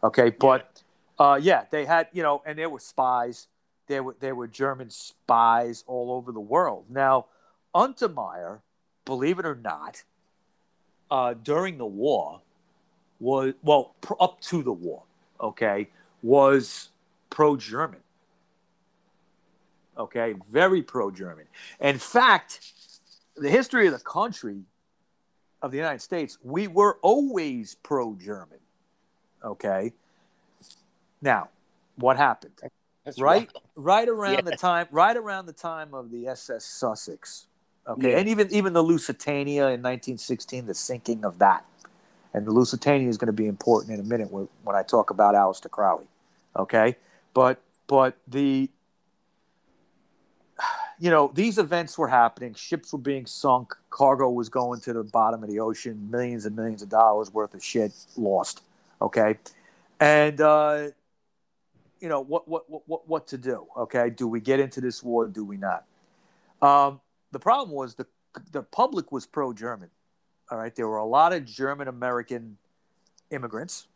Okay, 0.04 0.30
but 0.30 0.82
uh, 1.18 1.38
yeah, 1.40 1.64
they 1.70 1.84
had 1.84 2.08
you 2.12 2.22
know, 2.22 2.42
and 2.46 2.58
there 2.58 2.68
were 2.68 2.80
spies. 2.80 3.48
There 3.86 4.02
were 4.02 4.16
there 4.20 4.34
were 4.34 4.46
German 4.46 4.90
spies 4.90 5.84
all 5.86 6.12
over 6.12 6.32
the 6.32 6.40
world. 6.40 6.84
Now, 6.88 7.26
Untermyer, 7.74 8.60
believe 9.04 9.38
it 9.38 9.46
or 9.46 9.56
not, 9.56 10.02
uh, 11.10 11.34
during 11.34 11.78
the 11.78 11.86
war 11.86 12.40
was 13.18 13.54
well 13.62 13.94
pr- 14.00 14.14
up 14.20 14.40
to 14.42 14.62
the 14.62 14.72
war. 14.72 15.02
Okay, 15.40 15.88
was 16.22 16.90
pro-German. 17.30 18.00
Okay, 19.98 20.34
very 20.50 20.82
pro-German. 20.82 21.46
In 21.80 21.98
fact, 21.98 22.72
the 23.36 23.48
history 23.48 23.86
of 23.86 23.92
the 23.92 23.98
country 23.98 24.62
of 25.66 25.72
the 25.72 25.76
United 25.76 26.00
States, 26.00 26.38
we 26.42 26.66
were 26.68 26.98
always 27.02 27.74
pro-German. 27.82 28.58
Okay. 29.44 29.92
Now, 31.20 31.50
what 31.96 32.16
happened? 32.16 32.52
That's 33.04 33.20
right 33.20 33.50
right 33.76 34.08
around 34.08 34.32
Yeah. 34.34 34.40
the 34.40 34.56
time 34.56 34.88
right 34.90 35.16
around 35.16 35.46
the 35.46 35.52
time 35.52 35.94
of 35.94 36.10
the 36.10 36.26
ss 36.26 36.64
sussex 36.64 37.46
okay 37.86 38.12
Yeah. 38.12 38.18
and 38.18 38.28
even 38.28 38.50
even 38.50 38.72
the 38.72 38.82
lusitania 38.82 39.66
in 39.66 39.80
1916 39.82 40.66
the 40.66 40.74
sinking 40.74 41.24
of 41.24 41.38
that 41.38 41.64
and 42.34 42.44
the 42.46 42.50
lusitania 42.50 43.08
is 43.08 43.16
going 43.18 43.26
to 43.26 43.32
be 43.34 43.46
important 43.46 43.92
in 43.92 44.00
a 44.00 44.02
minute 44.02 44.32
when, 44.32 44.48
when 44.64 44.74
i 44.74 44.82
talk 44.82 45.10
about 45.10 45.34
Aleister 45.36 45.70
crowley 45.70 46.06
okay 46.56 46.96
but 47.32 47.60
but 47.86 48.16
the 48.26 48.70
you 50.98 51.10
know 51.10 51.30
these 51.34 51.58
events 51.58 51.98
were 51.98 52.08
happening. 52.08 52.54
Ships 52.54 52.92
were 52.92 52.98
being 52.98 53.26
sunk. 53.26 53.74
Cargo 53.90 54.30
was 54.30 54.48
going 54.48 54.80
to 54.80 54.92
the 54.92 55.04
bottom 55.04 55.42
of 55.42 55.50
the 55.50 55.60
ocean. 55.60 56.08
Millions 56.10 56.46
and 56.46 56.56
millions 56.56 56.82
of 56.82 56.88
dollars 56.88 57.32
worth 57.32 57.54
of 57.54 57.62
shit 57.62 57.92
lost 58.16 58.62
okay? 59.00 59.38
And 60.00 60.40
uh 60.40 60.88
you 62.00 62.08
know 62.08 62.20
what 62.20 62.46
what 62.48 62.64
what 62.86 63.08
what, 63.08 63.26
to 63.28 63.38
do 63.38 63.66
okay? 63.76 64.10
Do 64.10 64.28
we 64.28 64.40
get 64.40 64.60
into 64.60 64.80
this 64.80 65.02
war 65.02 65.26
do 65.26 65.44
we 65.44 65.56
not? 65.56 65.84
Um 66.62 67.00
the 67.32 67.38
problem 67.38 67.74
was 67.74 67.94
the 67.94 68.06
the 68.52 68.62
public 68.62 69.12
was 69.12 69.26
pro 69.26 69.52
german 69.52 69.90
all 70.50 70.58
right? 70.58 70.74
There 70.74 70.88
were 70.88 70.98
a 70.98 71.06
lot 71.06 71.32
of 71.32 71.44
german 71.44 71.88
american 71.88 72.58
immigrants 73.30 73.86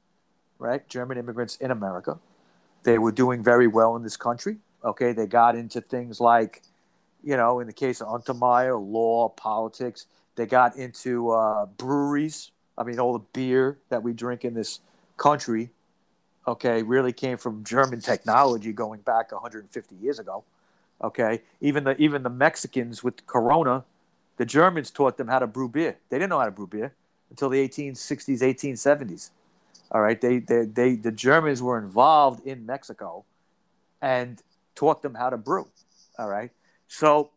right? 0.59 0.87
German 0.89 1.17
immigrants 1.19 1.57
in 1.57 1.71
america. 1.71 2.19
They 2.83 2.99
were 2.99 3.13
doing 3.13 3.43
very 3.43 3.67
well 3.67 3.97
in 3.97 4.03
this 4.03 4.17
country 4.17 4.57
okay? 4.83 5.13
They 5.13 5.27
got 5.27 5.57
into 5.57 5.81
things 5.83 6.21
like 6.21 6.63
you 7.23 7.37
know 7.37 7.61
in 7.61 7.67
the 7.67 7.73
case 7.73 8.01
of 8.01 8.09
untermyer 8.09 8.79
law 8.81 9.29
politics 9.29 10.07
they 10.37 10.47
got 10.47 10.77
into 10.77 11.31
uh, 11.31 11.67
breweries 11.67 12.51
i 12.79 12.83
mean 12.83 12.99
all 12.99 13.13
the 13.13 13.25
beer 13.33 13.79
that 13.89 14.03
we 14.03 14.13
drink 14.13 14.45
in 14.45 14.55
this 14.55 14.81
country 15.17 15.71
okay, 16.47 16.83
really 16.83 17.13
came 17.13 17.37
from 17.37 17.65
German 17.65 18.01
technology 18.01 18.73
going 18.73 19.01
back 19.01 19.33
150 19.33 19.95
years 19.97 20.19
ago. 20.19 20.45
Okay, 21.03 21.41
even 21.61 21.85
the 21.85 21.97
even 21.97 22.23
the 22.23 22.31
Mexicans 22.31 23.03
with 23.03 23.27
Corona, 23.27 23.85
the 24.37 24.45
Germans 24.45 24.91
taught 24.91 25.17
them 25.17 25.29
how 25.29 25.39
to 25.39 25.47
brew 25.47 25.69
beer. 25.69 25.97
They 26.11 26.19
didn't 26.19 26.29
know 26.29 26.39
how 26.39 26.45
to 26.45 26.51
brew 26.51 26.67
beer 26.67 26.93
until 27.31 27.49
the 27.49 27.67
1860s, 27.67 28.41
1870s. 28.41 29.31
All 29.93 30.03
right, 30.03 30.21
they 30.21 30.41
they, 30.41 30.67
they 30.67 30.97
the 30.97 31.11
Germans 31.11 31.63
were 31.63 31.79
involved 31.79 32.47
in 32.47 32.67
Mexico, 32.67 33.25
and 34.03 34.43
taught 34.75 35.01
them 35.01 35.15
how 35.15 35.31
to 35.31 35.39
brew. 35.39 35.69
All 36.19 36.29
right, 36.29 36.51
so 36.91 37.31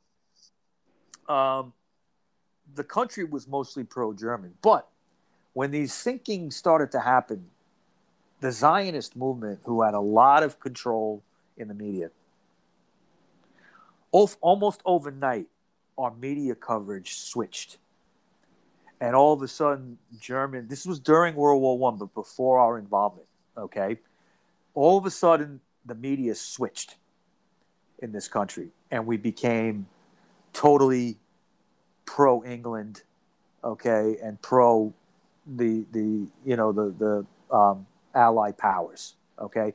um, 1.29 1.73
the 2.73 2.83
country 2.83 3.23
was 3.23 3.47
mostly 3.47 3.83
pro-German, 3.83 4.55
but 4.63 4.89
when 5.53 5.69
these 5.69 5.93
sinkings 5.93 6.53
started 6.53 6.91
to 6.91 6.99
happen 6.99 7.45
the 8.41 8.51
Zionist 8.51 9.15
movement, 9.15 9.59
who 9.63 9.83
had 9.83 9.93
a 9.93 9.99
lot 9.99 10.41
of 10.41 10.59
control 10.59 11.21
in 11.55 11.67
the 11.67 11.75
media, 11.75 12.09
almost 14.11 14.81
overnight, 14.85 15.45
our 15.99 16.11
media 16.15 16.55
coverage 16.55 17.13
switched. 17.13 17.77
And 18.99 19.15
all 19.15 19.33
of 19.33 19.41
a 19.43 19.47
sudden, 19.47 19.99
German, 20.19 20.67
this 20.67 20.83
was 20.83 20.99
during 20.99 21.35
World 21.35 21.61
War 21.61 21.77
One, 21.77 21.97
but 21.97 22.13
before 22.15 22.57
our 22.57 22.79
involvement, 22.79 23.27
okay? 23.55 23.99
All 24.73 24.97
of 24.97 25.05
a 25.05 25.11
sudden, 25.11 25.61
the 25.85 25.95
media 25.95 26.33
switched 26.33 26.95
in 28.03 28.11
this 28.11 28.27
country, 28.27 28.69
and 28.91 29.07
we 29.07 29.17
became 29.17 29.87
totally 30.51 31.17
pro 32.05 32.43
England, 32.43 33.03
okay, 33.63 34.17
and 34.21 34.39
pro 34.41 34.93
the 35.47 35.85
the 35.91 36.27
you 36.45 36.55
know 36.55 36.71
the 36.71 36.93
the 36.99 37.55
um, 37.55 37.87
Allied 38.13 38.57
powers. 38.57 39.15
Okay, 39.39 39.73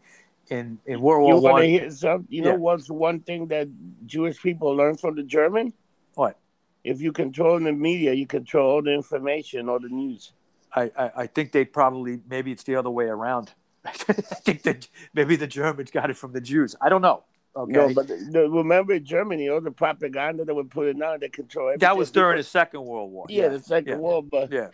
in 0.50 0.78
in 0.86 1.00
World 1.00 1.26
You 1.26 1.34
War 1.34 1.40
want 1.40 1.56
to 1.58 1.62
One, 1.62 1.70
hear 1.70 1.90
something? 1.90 2.26
You 2.30 2.42
know 2.42 2.50
Yeah. 2.52 2.56
what's 2.56 2.90
one 2.90 3.20
thing 3.20 3.48
that 3.48 3.68
Jewish 4.06 4.40
people 4.40 4.76
learned 4.76 5.00
from 5.00 5.16
the 5.16 5.24
German? 5.24 5.72
What? 6.14 6.38
If 6.84 7.00
you 7.00 7.12
control 7.12 7.58
the 7.58 7.72
media, 7.72 8.12
you 8.12 8.26
control 8.26 8.70
all 8.70 8.82
the 8.82 8.92
information, 8.92 9.68
all 9.68 9.80
the 9.80 9.88
news. 9.88 10.32
I, 10.74 10.90
I 10.96 11.10
I 11.22 11.26
think 11.26 11.52
they 11.52 11.64
probably 11.64 12.20
maybe 12.28 12.52
it's 12.52 12.62
the 12.62 12.76
other 12.76 12.90
way 12.90 13.06
around. 13.06 13.52
I 13.84 13.92
think 13.92 14.62
that 14.64 14.86
maybe 15.14 15.36
the 15.36 15.46
Germans 15.46 15.90
got 15.90 16.10
it 16.10 16.16
from 16.16 16.32
the 16.32 16.40
Jews. 16.40 16.76
I 16.80 16.88
don't 16.88 17.02
know. 17.02 17.24
Okay, 17.58 17.72
No, 17.72 17.92
but 17.92 18.06
the, 18.06 18.48
remember 18.48 19.00
Germany, 19.00 19.48
all 19.48 19.60
the 19.60 19.72
propaganda 19.72 20.44
that 20.44 20.54
were 20.54 20.62
putting 20.62 21.02
out, 21.02 21.20
they 21.20 21.28
control 21.28 21.68
everything. 21.68 21.80
that 21.80 21.96
was 21.96 22.12
during 22.12 22.36
the 22.36 22.44
Second 22.44 22.84
World 22.84 23.10
War. 23.10 23.26
yeah, 23.28 23.48
the 23.48 23.58
Second 23.60 23.94
yeah, 23.94 23.96
War. 23.96 24.22
But, 24.22 24.52
Yeah, 24.52 24.68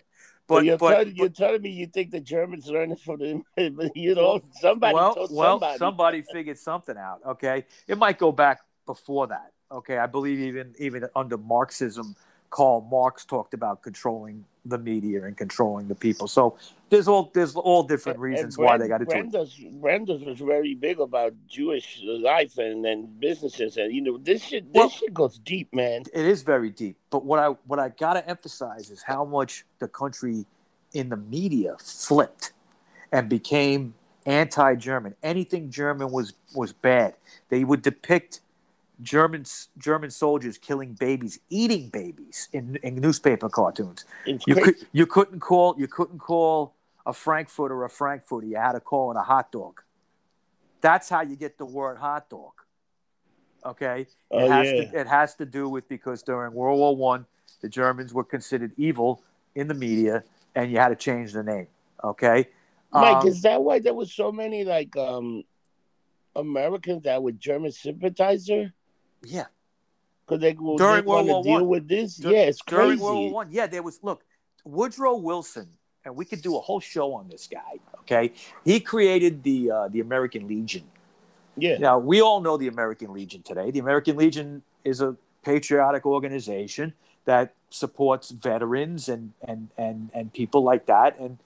but, 0.46 0.56
but 0.56 0.64
you're, 0.66 0.76
but, 0.76 0.90
telling, 0.90 1.16
you're 1.16 1.28
telling 1.30 1.62
me 1.62 1.70
you 1.70 1.86
think 1.86 2.10
the 2.10 2.20
Germans 2.20 2.66
learned 2.66 2.92
it 2.92 3.00
from 3.00 3.20
the, 3.20 3.90
you 3.94 4.14
know, 4.14 4.42
somebody 4.60 4.94
well, 4.94 5.14
told 5.14 5.30
well, 5.32 5.52
somebody. 5.52 5.78
somebody 5.78 6.22
figured 6.30 6.58
something 6.58 6.98
out. 6.98 7.20
Okay, 7.26 7.64
it 7.88 7.96
might 7.96 8.18
go 8.18 8.30
back 8.30 8.60
before 8.84 9.28
that. 9.28 9.52
Okay, 9.72 9.96
I 9.96 10.06
believe 10.06 10.40
even 10.40 10.74
even 10.78 11.08
under 11.16 11.38
Marxism, 11.38 12.14
Karl 12.50 12.82
Marx 12.90 13.24
talked 13.24 13.54
about 13.54 13.82
controlling 13.82 14.44
the 14.64 14.78
media 14.78 15.24
and 15.24 15.36
controlling 15.36 15.88
the 15.88 15.94
people. 15.94 16.26
So 16.26 16.56
there's 16.88 17.08
all 17.08 17.30
there's 17.34 17.54
all 17.54 17.82
different 17.82 18.18
reasons 18.18 18.56
and 18.56 18.64
why 18.64 18.78
they 18.78 18.88
got 18.88 18.98
to 18.98 19.04
do 19.04 19.10
it. 19.12 19.80
Brandeis 19.80 20.20
was 20.24 20.38
very 20.38 20.74
big 20.74 21.00
about 21.00 21.34
Jewish 21.48 22.00
life 22.02 22.56
and, 22.58 22.84
and 22.86 23.20
businesses, 23.20 23.76
and 23.76 23.92
you 23.92 24.00
know 24.00 24.16
this 24.18 24.42
shit. 24.42 24.72
This 24.72 24.80
Well- 24.80 24.88
shit 24.88 25.12
goes 25.12 25.38
deep, 25.38 25.74
man. 25.74 26.04
It 26.12 26.24
is 26.24 26.42
very 26.42 26.70
deep. 26.70 26.96
But 27.10 27.24
what 27.24 27.38
I 27.38 27.48
what 27.66 27.78
I 27.78 27.90
got 27.90 28.14
to 28.14 28.28
emphasize 28.28 28.90
is 28.90 29.02
how 29.02 29.24
much 29.24 29.64
the 29.80 29.88
country 29.88 30.46
in 30.92 31.08
the 31.08 31.16
media 31.16 31.76
flipped 31.78 32.52
and 33.12 33.28
became 33.28 33.94
anti-German. 34.26 35.14
Anything 35.22 35.70
German 35.70 36.10
was 36.10 36.32
was 36.54 36.72
bad. 36.72 37.14
They 37.48 37.64
would 37.64 37.82
depict 37.82 38.40
German 39.02 39.44
German 39.78 40.10
soldiers 40.10 40.58
killing 40.58 40.94
babies, 40.94 41.40
eating 41.50 41.88
babies 41.88 42.48
in, 42.52 42.76
in 42.82 42.96
newspaper 42.96 43.48
cartoons. 43.48 44.04
It's 44.24 44.46
You 44.46 44.54
could 44.54 44.74
you 44.92 45.06
couldn't 45.06 45.40
call 45.40 45.74
you 45.78 45.88
couldn't 45.88 46.18
call 46.20 46.74
a 47.06 47.12
Frankfurter 47.12 47.84
a 47.84 47.90
Frankfurter. 47.90 48.46
You 48.46 48.56
had 48.56 48.72
to 48.72 48.80
call 48.80 49.10
it 49.10 49.16
a 49.16 49.22
hot 49.22 49.50
dog. 49.52 49.82
That's 50.80 51.08
how 51.08 51.22
you 51.22 51.36
get 51.36 51.58
the 51.58 51.66
word 51.66 51.98
hot 51.98 52.28
dog. 52.30 52.52
Okay, 53.66 54.02
it 54.02 54.08
Oh, 54.30 54.46
has 54.48 54.68
yeah. 54.68 54.90
to 54.90 55.00
it 55.00 55.06
has 55.06 55.34
to 55.36 55.46
do 55.46 55.68
with 55.68 55.88
because 55.88 56.22
during 56.22 56.52
World 56.52 56.78
War 56.78 56.94
One, 56.96 57.26
the 57.62 57.68
Germans 57.68 58.12
were 58.12 58.24
considered 58.24 58.72
evil 58.76 59.22
in 59.54 59.68
the 59.68 59.74
media, 59.74 60.22
and 60.54 60.70
you 60.70 60.78
had 60.78 60.88
to 60.88 60.96
change 60.96 61.32
the 61.32 61.42
name. 61.42 61.66
Okay, 62.02 62.48
Mike, 62.92 63.22
Um, 63.22 63.28
is 63.28 63.42
that 63.42 63.62
why 63.62 63.78
there 63.78 63.94
was 63.94 64.12
so 64.12 64.30
many 64.30 64.64
like 64.64 64.94
um 64.96 65.42
Americans 66.36 67.02
that 67.04 67.22
were 67.22 67.32
German 67.32 67.72
sympathizer? 67.72 68.72
Yeah, 69.26 69.46
Because 70.26 70.40
they 70.40 70.52
will 70.54 70.76
During 70.78 71.04
they 71.04 71.10
World 71.10 71.26
to 71.26 71.32
War 71.32 71.42
deal 71.42 71.52
One. 71.54 71.68
with 71.68 71.88
this. 71.88 72.16
Dur- 72.16 72.30
yeah, 72.32 72.42
it's 72.42 72.60
during 72.66 72.86
crazy. 72.88 73.02
World 73.02 73.18
War 73.18 73.32
One, 73.32 73.48
yeah, 73.50 73.66
there 73.66 73.82
was 73.82 73.98
look 74.02 74.22
Woodrow 74.64 75.16
Wilson, 75.16 75.68
and 76.04 76.16
we 76.16 76.24
could 76.24 76.42
do 76.42 76.56
a 76.56 76.60
whole 76.60 76.80
show 76.80 77.14
on 77.14 77.28
this 77.28 77.46
guy. 77.46 77.78
Okay, 78.00 78.32
he 78.64 78.80
created 78.80 79.42
the 79.42 79.70
uh, 79.70 79.88
the 79.88 80.00
American 80.00 80.46
Legion. 80.48 80.84
Yeah, 81.56 81.76
Now, 81.78 81.98
we 82.00 82.20
all 82.20 82.40
know 82.40 82.56
the 82.56 82.66
American 82.66 83.12
Legion 83.12 83.42
today. 83.42 83.70
The 83.70 83.78
American 83.78 84.16
Legion 84.16 84.62
is 84.82 85.00
a 85.00 85.14
patriotic 85.44 86.04
organization 86.04 86.94
that 87.26 87.54
supports 87.70 88.30
veterans 88.30 89.08
and, 89.08 89.32
and, 89.46 89.68
and, 89.78 90.10
and 90.12 90.32
people 90.32 90.64
like 90.64 90.86
that. 90.86 91.16
And, 91.20 91.38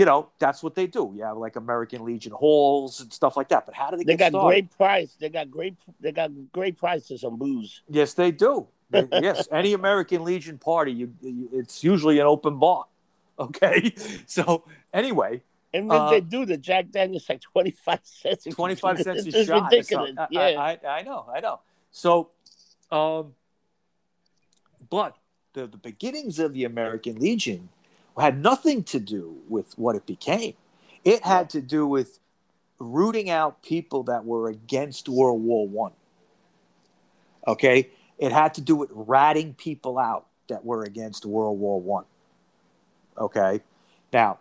you 0.00 0.06
know, 0.06 0.30
that's 0.38 0.62
what 0.62 0.74
they 0.74 0.86
do. 0.86 1.12
You 1.14 1.24
have 1.24 1.36
like 1.36 1.56
American 1.56 2.02
Legion 2.06 2.32
halls 2.32 3.02
and 3.02 3.12
stuff 3.12 3.36
like 3.36 3.48
that. 3.48 3.66
But 3.66 3.74
how 3.74 3.90
do 3.90 3.98
they, 3.98 4.04
they 4.04 4.12
get 4.16 4.32
got 4.32 4.38
started? 4.38 4.46
great 4.48 4.70
price. 4.78 5.14
They 5.20 5.28
got 5.28 5.50
great. 5.50 5.74
They 6.00 6.10
got 6.10 6.30
great 6.52 6.78
prices 6.78 7.22
on 7.22 7.36
booze. 7.36 7.82
Yes, 7.86 8.14
they 8.14 8.30
do. 8.32 8.66
They- 8.90 9.06
yes, 9.20 9.46
any 9.52 9.74
American 9.74 10.24
Legion 10.24 10.56
party, 10.58 10.90
you, 10.92 11.12
you, 11.20 11.48
it's 11.52 11.84
usually 11.84 12.18
an 12.18 12.26
open 12.26 12.58
bar. 12.58 12.86
Okay. 13.38 13.92
So, 14.26 14.64
anyway, 14.92 15.42
And 15.72 15.90
Uh, 15.92 16.10
they 16.10 16.20
do, 16.20 16.44
the 16.46 16.56
Jack 16.58 16.90
Daniels 16.90 17.26
like 17.28 17.40
twenty 17.42 17.70
five 17.70 18.00
cents. 18.04 18.44
25 18.44 19.00
cents 19.02 19.24
a 19.26 19.28
It's 19.28 19.46
shot. 19.46 19.70
ridiculous. 19.70 20.12
Yeah, 20.30 20.40
I, 20.40 20.78
I, 20.82 20.98
I 20.98 21.02
know, 21.02 21.26
I 21.34 21.40
know. 21.40 21.60
So, 21.90 22.30
um, 22.90 23.34
but 24.90 25.16
the, 25.52 25.66
the 25.66 25.76
beginnings 25.78 26.38
of 26.38 26.52
the 26.52 26.64
American 26.64 27.16
Legion 27.16 27.68
had 28.18 28.42
nothing 28.42 28.84
to 28.84 29.00
do 29.00 29.36
with 29.48 29.78
what 29.78 29.96
it 29.96 30.06
became. 30.06 30.54
It 31.04 31.24
had 31.24 31.50
to 31.50 31.60
do 31.60 31.86
with 31.86 32.18
rooting 32.78 33.30
out 33.30 33.62
people 33.62 34.02
that 34.04 34.24
were 34.24 34.48
against 34.48 35.08
World 35.08 35.42
War 35.42 35.66
One. 35.66 35.92
Okay, 37.46 37.90
it 38.18 38.32
had 38.32 38.54
to 38.54 38.60
do 38.60 38.76
with 38.76 38.90
ratting 38.92 39.54
people 39.54 39.98
out 39.98 40.26
that 40.48 40.64
were 40.64 40.84
against 40.84 41.24
World 41.24 41.58
War 41.58 41.80
One. 41.80 42.04
Okay, 43.16 43.60
now, 44.12 44.38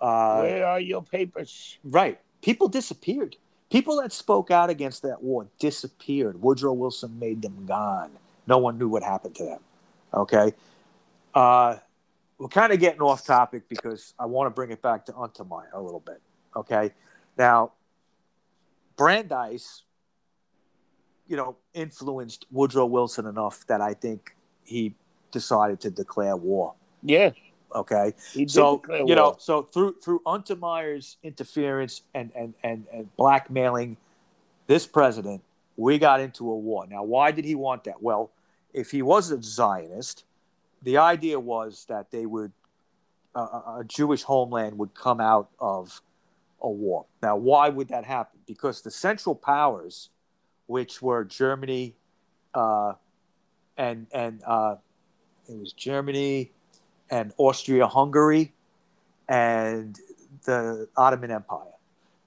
uh, 0.00 0.40
where 0.40 0.66
are 0.66 0.80
your 0.80 1.02
papers? 1.02 1.78
Right. 1.84 2.18
people 2.42 2.68
disappeared. 2.68 3.36
People 3.70 4.00
that 4.00 4.12
spoke 4.12 4.50
out 4.50 4.70
against 4.70 5.02
that 5.02 5.22
war 5.22 5.48
disappeared. 5.58 6.40
Woodrow 6.40 6.72
Wilson 6.72 7.18
made 7.18 7.42
them 7.42 7.66
gone. 7.66 8.10
No 8.46 8.58
one 8.58 8.78
knew 8.78 8.88
what 8.88 9.02
happened 9.02 9.34
to 9.36 9.44
them. 9.44 9.60
Okay. 10.14 10.54
Uh, 11.34 11.76
we're 12.38 12.48
kind 12.48 12.72
of 12.72 12.80
getting 12.80 13.00
off 13.00 13.24
topic 13.24 13.68
because 13.68 14.14
I 14.18 14.26
want 14.26 14.46
to 14.46 14.50
bring 14.50 14.70
it 14.70 14.82
back 14.82 15.06
to 15.06 15.12
Untermyer 15.12 15.72
a 15.72 15.80
little 15.80 16.00
bit. 16.00 16.20
Okay. 16.54 16.92
Now, 17.38 17.72
Brandeis, 18.96 19.82
you 21.28 21.36
know, 21.36 21.56
influenced 21.74 22.46
Woodrow 22.50 22.86
Wilson 22.86 23.26
enough 23.26 23.66
that 23.66 23.80
I 23.80 23.94
think 23.94 24.36
he 24.64 24.94
decided 25.32 25.80
to 25.80 25.90
declare 25.90 26.36
war. 26.36 26.74
Yeah. 27.02 27.30
Okay. 27.74 28.14
so 28.46 28.82
you 28.88 29.04
war. 29.04 29.16
know, 29.16 29.36
so 29.38 29.62
through 29.62 29.96
through 30.02 30.20
Untermyer's 30.24 31.16
interference 31.22 32.02
and, 32.14 32.30
and 32.34 32.54
and 32.62 32.86
and 32.92 33.16
blackmailing 33.16 33.96
this 34.66 34.86
president, 34.86 35.42
we 35.76 35.98
got 35.98 36.20
into 36.20 36.50
a 36.50 36.56
war. 36.56 36.86
Now, 36.86 37.02
why 37.02 37.32
did 37.32 37.44
he 37.44 37.54
want 37.54 37.84
that? 37.84 38.02
Well, 38.02 38.30
if 38.72 38.90
he 38.90 39.02
was 39.02 39.30
a 39.30 39.42
Zionist, 39.42 40.24
the 40.86 40.98
idea 40.98 41.38
was 41.38 41.84
that 41.88 42.12
they 42.12 42.26
would 42.26 42.52
uh, 43.34 43.80
a 43.80 43.84
Jewish 43.84 44.22
homeland 44.22 44.78
would 44.78 44.94
come 44.94 45.20
out 45.20 45.50
of 45.58 46.00
a 46.62 46.70
war. 46.70 47.06
Now, 47.20 47.36
why 47.36 47.68
would 47.68 47.88
that 47.88 48.04
happen? 48.04 48.38
Because 48.46 48.82
the 48.82 48.90
Central 48.92 49.34
Powers, 49.34 50.10
which 50.66 51.02
were 51.02 51.24
Germany, 51.24 51.96
uh, 52.54 52.92
and 53.76 54.06
and 54.12 54.40
uh, 54.46 54.76
it 55.48 55.58
was 55.58 55.72
Germany 55.72 56.52
and 57.10 57.32
Austria-Hungary, 57.36 58.54
and 59.28 59.98
the 60.44 60.88
Ottoman 60.96 61.32
Empire. 61.32 61.74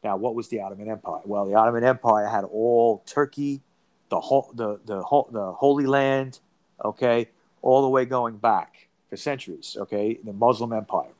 Now, 0.04 0.18
what 0.18 0.36
was 0.36 0.50
the 0.50 0.60
Ottoman 0.60 0.90
Empire? 0.90 1.22
Well, 1.24 1.46
the 1.46 1.56
Ottoman 1.56 1.86
Empire 1.86 2.28
had 2.28 2.44
all 2.44 3.04
Turkey, 3.06 3.62
the 4.10 4.20
whole, 4.20 4.52
the 4.54 4.82
the 4.86 4.98
the 5.32 5.54
Holy 5.54 5.86
Land, 5.86 6.40
okay, 6.84 7.30
all 7.62 7.82
the 7.82 7.90
way 7.90 8.06
going 8.06 8.38
back 8.38 8.88
for 9.10 9.18
centuries, 9.18 9.76
okay, 9.80 10.20
the 10.24 10.34
Muslim 10.34 10.74
Empire. 10.74 11.12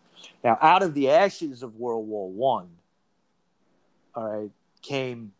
Now, 0.44 0.58
out 0.62 0.84
of 0.84 0.94
the 0.94 1.10
ashes 1.10 1.64
of 1.64 1.76
World 1.78 2.08
War 2.08 2.30
One, 2.30 2.70
all 4.16 4.42
right, 4.42 4.52
came 4.82 5.32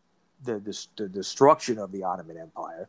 the, 0.44 0.58
the, 0.58 0.86
the 0.96 1.08
destruction 1.08 1.78
of 1.78 1.92
the 1.92 2.04
Ottoman 2.04 2.36
Empire, 2.36 2.88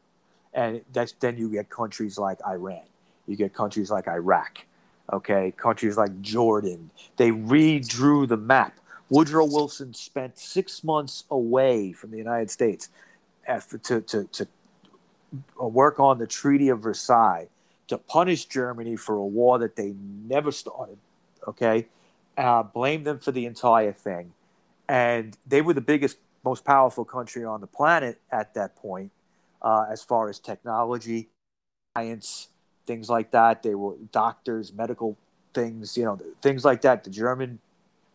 and 0.54 0.82
that's 0.94 1.14
then 1.14 1.38
you 1.38 1.50
get 1.50 1.70
countries 1.70 2.18
like 2.18 2.40
Iran, 2.46 2.84
you 3.28 3.36
get 3.36 3.54
countries 3.54 3.92
like 3.92 4.08
Iraq, 4.08 4.66
okay, 5.12 5.54
countries 5.58 5.98
like 5.98 6.22
Jordan. 6.22 6.92
They 7.18 7.32
redrew 7.32 8.28
the 8.28 8.38
map. 8.38 8.78
Woodrow 9.10 9.46
Wilson 9.46 9.94
spent 9.94 10.38
six 10.38 10.84
months 10.84 11.26
away 11.30 11.92
from 11.92 12.12
the 12.12 12.18
United 12.18 12.50
States 12.50 12.90
uh, 13.48 13.60
to, 13.84 14.02
to, 14.02 14.24
to 14.24 14.48
work 15.60 16.00
on 16.00 16.18
the 16.18 16.28
Treaty 16.28 16.70
of 16.70 16.80
Versailles 16.80 17.48
to 17.92 17.98
punish 17.98 18.46
Germany 18.46 18.96
for 18.96 19.16
a 19.16 19.26
war 19.26 19.60
that 19.60 19.76
they 19.76 19.94
never 20.26 20.50
started, 20.50 20.98
okay, 21.46 21.88
uh, 22.38 22.64
blame 22.64 23.04
them 23.04 23.20
for 23.20 23.34
the 23.34 23.46
entire 23.46 23.92
thing. 23.92 24.32
And 24.88 25.38
they 25.46 25.62
were 25.62 25.74
the 25.74 25.82
biggest, 25.82 26.16
most 26.46 26.64
powerful 26.64 27.04
country 27.04 27.44
on 27.44 27.60
the 27.60 27.68
planet 27.68 28.22
at 28.32 28.54
that 28.54 28.78
point, 28.78 29.12
uh, 29.62 29.88
as 29.92 30.02
far 30.02 30.30
as 30.30 30.40
technology, 30.40 31.28
science, 31.98 32.48
things 32.88 33.10
like 33.10 33.32
that. 33.32 33.62
They 33.62 33.76
were 33.76 33.96
doctors, 34.14 34.72
medical 34.72 35.18
things, 35.54 35.98
you 35.98 36.06
know, 36.06 36.18
things 36.42 36.64
like 36.64 36.82
that. 36.84 37.04
The 37.04 37.10
German 37.10 37.60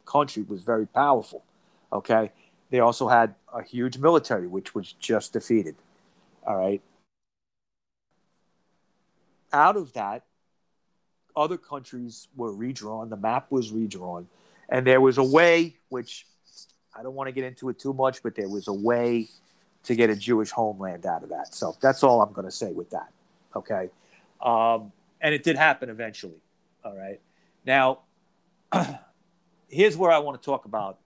country 0.06 0.42
was 0.42 0.62
very 0.62 0.86
powerful. 0.86 1.44
Okay. 1.92 2.32
They 2.70 2.80
also 2.80 3.08
had 3.08 3.34
a 3.52 3.62
huge 3.62 3.98
military, 3.98 4.46
which 4.46 4.74
was 4.74 4.92
just 4.92 5.34
defeated. 5.34 5.76
All 6.46 6.56
right. 6.56 6.80
Out 9.52 9.76
of 9.76 9.92
that, 9.94 10.24
other 11.36 11.56
countries 11.56 12.28
were 12.36 12.52
redrawn. 12.52 13.10
The 13.10 13.16
map 13.16 13.50
was 13.50 13.70
redrawn. 13.70 14.26
And 14.68 14.86
there 14.86 15.00
was 15.00 15.18
a 15.18 15.24
way, 15.24 15.76
which 15.88 16.26
I 16.94 17.02
don't 17.02 17.14
want 17.14 17.28
to 17.28 17.32
get 17.32 17.44
into 17.44 17.68
it 17.68 17.78
too 17.78 17.92
much, 17.92 18.22
but 18.22 18.34
there 18.34 18.48
was 18.48 18.68
a 18.68 18.72
way 18.72 19.28
to 19.84 19.94
get 19.94 20.10
a 20.10 20.16
Jewish 20.16 20.50
homeland 20.50 21.06
out 21.06 21.22
of 21.22 21.28
that. 21.28 21.54
So 21.54 21.76
that's 21.80 22.02
all 22.02 22.20
I'm 22.22 22.32
going 22.32 22.46
to 22.46 22.50
say 22.50 22.72
with 22.72 22.90
that. 22.90 23.12
Okay. 23.54 23.90
Um, 24.40 24.92
and 25.20 25.34
it 25.34 25.42
did 25.42 25.56
happen 25.56 25.90
eventually. 25.90 26.40
All 26.84 26.96
right. 26.96 27.20
Now, 27.64 28.00
here's 29.68 29.96
where 29.96 30.10
I 30.10 30.18
want 30.18 30.40
to 30.40 30.44
talk 30.44 30.64
about 30.64 30.98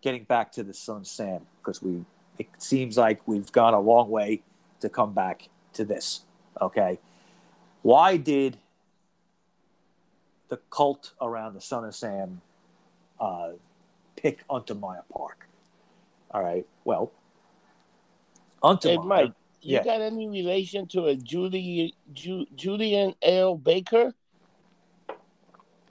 getting 0.00 0.24
back 0.24 0.52
to 0.52 0.62
the 0.62 0.72
son 0.72 1.04
Sam 1.04 1.40
because 1.58 1.82
we 1.82 2.04
it 2.38 2.48
seems 2.58 2.96
like 2.98 3.26
we've 3.26 3.50
gone 3.50 3.74
a 3.74 3.80
long 3.80 4.10
way 4.10 4.42
to 4.80 4.88
come 4.88 5.14
back 5.14 5.48
to 5.72 5.84
this. 5.84 6.20
Okay. 6.60 6.98
Why 7.86 8.16
did 8.16 8.58
the 10.48 10.56
cult 10.70 11.12
around 11.20 11.54
the 11.54 11.60
son 11.60 11.84
of 11.84 11.94
Sam 11.94 12.40
uh, 13.20 13.50
pick 14.16 14.44
Untermyer 14.48 15.04
Park? 15.08 15.48
All 16.32 16.42
right. 16.42 16.66
Well, 16.84 17.12
Untermyer. 18.60 18.90
Hey, 18.90 18.96
Mike, 19.06 19.32
you 19.62 19.76
yeah. 19.76 19.84
got 19.84 20.00
any 20.00 20.28
relation 20.28 20.88
to 20.88 21.04
a 21.04 21.14
Julie, 21.14 21.94
Ju, 22.12 22.46
Julian 22.56 23.14
L. 23.22 23.54
Baker? 23.56 24.12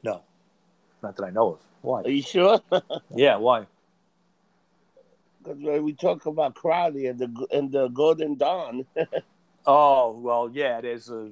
No, 0.03 0.21
not 1.01 1.15
that 1.15 1.23
I 1.23 1.29
know 1.29 1.53
of. 1.53 1.59
Why? 1.81 2.01
Are 2.01 2.09
you 2.09 2.21
sure? 2.21 2.59
yeah, 3.15 3.37
why? 3.37 3.67
Because 5.41 5.81
we 5.81 5.93
talk 5.93 6.25
about 6.25 6.55
Crowley 6.55 7.07
and 7.07 7.17
the 7.17 7.47
and 7.53 7.71
the 7.71 7.87
Golden 7.87 8.35
Dawn. 8.35 8.85
oh 9.65 10.19
well, 10.19 10.49
yeah. 10.51 10.81
There's 10.81 11.09
a 11.09 11.31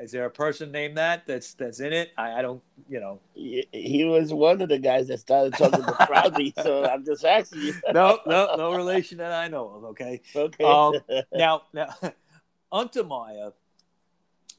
is 0.00 0.10
there 0.10 0.24
a 0.24 0.30
person 0.30 0.72
named 0.72 0.96
that 0.96 1.26
that's 1.26 1.54
that's 1.54 1.80
in 1.80 1.92
it? 1.92 2.12
I, 2.18 2.32
I 2.32 2.42
don't, 2.42 2.62
you 2.88 3.00
know. 3.00 3.20
He, 3.34 3.66
he, 3.72 4.04
was 4.04 4.32
one 4.32 4.60
of 4.60 4.68
the 4.68 4.78
guys 4.78 5.08
that 5.08 5.20
started 5.20 5.54
talking 5.54 5.84
to 5.84 5.92
Crowley, 5.92 6.52
so 6.62 6.84
I'm 6.90 7.04
just 7.04 7.24
asking 7.24 7.60
you. 7.62 7.74
no, 7.92 8.18
no, 8.26 8.54
no 8.56 8.74
relation 8.74 9.18
that 9.18 9.32
I 9.32 9.48
know 9.48 9.68
of. 9.68 9.84
Okay. 9.84 10.20
Okay. 10.34 10.64
Um, 10.64 10.94
now, 11.32 11.62
now, 11.72 11.88
Untermyer, 12.72 13.52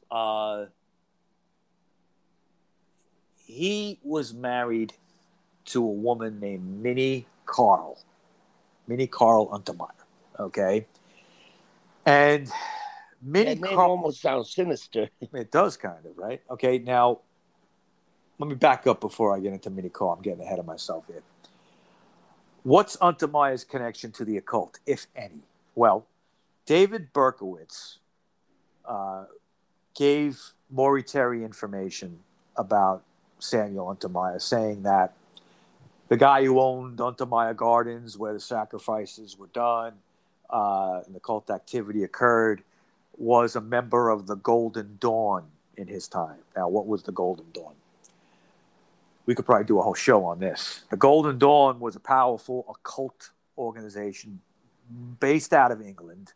uh, 0.09 0.65
he 3.35 3.99
was 4.03 4.33
married 4.33 4.93
to 5.65 5.83
a 5.83 5.91
woman 5.91 6.39
named 6.39 6.81
Minnie 6.81 7.25
Carl, 7.45 7.99
Minnie 8.87 9.07
Carl 9.07 9.47
Untermyer. 9.49 9.89
Okay, 10.39 10.85
and 12.05 12.49
Minnie 13.21 13.55
that 13.55 13.73
Car- 13.73 13.85
almost 13.85 14.21
sounds 14.21 14.51
sinister. 14.53 15.09
it 15.33 15.51
does 15.51 15.77
kind 15.77 16.05
of, 16.05 16.17
right? 16.17 16.41
Okay, 16.49 16.77
now 16.79 17.19
let 18.39 18.49
me 18.49 18.55
back 18.55 18.85
up 18.87 18.99
before 18.99 19.35
I 19.35 19.39
get 19.39 19.53
into 19.53 19.69
Minnie 19.69 19.89
Carl. 19.89 20.13
I'm 20.13 20.21
getting 20.21 20.41
ahead 20.41 20.59
of 20.59 20.65
myself 20.65 21.05
here. 21.07 21.23
What's 22.63 22.97
Untermyer's 22.97 23.63
connection 23.63 24.11
to 24.13 24.25
the 24.25 24.37
occult, 24.37 24.79
if 24.85 25.07
any? 25.15 25.43
Well, 25.75 26.07
David 26.65 27.13
Berkowitz 27.13 27.97
uh, 28.85 29.25
gave 29.95 30.41
Maury 30.71 31.03
Terry 31.03 31.43
information 31.43 32.19
about 32.55 33.03
Samuel 33.39 33.95
Untermyer, 33.95 34.41
saying 34.41 34.83
that 34.83 35.15
the 36.07 36.17
guy 36.17 36.43
who 36.43 36.59
owned 36.59 36.97
Untermyer 36.97 37.55
Gardens, 37.55 38.17
where 38.17 38.33
the 38.33 38.39
sacrifices 38.39 39.37
were 39.37 39.47
done 39.47 39.93
uh, 40.49 41.01
and 41.05 41.15
the 41.15 41.19
cult 41.19 41.49
activity 41.49 42.03
occurred, 42.03 42.63
was 43.19 43.55
a 43.55 43.61
member 43.61 44.09
of 44.09 44.27
the 44.27 44.35
Golden 44.35 44.97
Dawn 44.99 45.45
in 45.77 45.87
his 45.87 46.07
time. 46.07 46.37
Now, 46.55 46.67
what 46.67 46.87
was 46.87 47.03
the 47.03 47.11
Golden 47.11 47.45
Dawn? 47.53 47.73
We 49.25 49.35
could 49.35 49.45
probably 49.45 49.65
do 49.65 49.79
a 49.79 49.81
whole 49.81 49.95
show 49.95 50.23
on 50.25 50.39
this. 50.39 50.83
The 50.89 50.97
Golden 50.97 51.37
Dawn 51.37 51.79
was 51.79 51.95
a 51.95 51.99
powerful 51.99 52.65
occult 52.69 53.31
organization 53.57 54.41
based 55.19 55.53
out 55.53 55.71
of 55.71 55.81
England, 55.81 56.33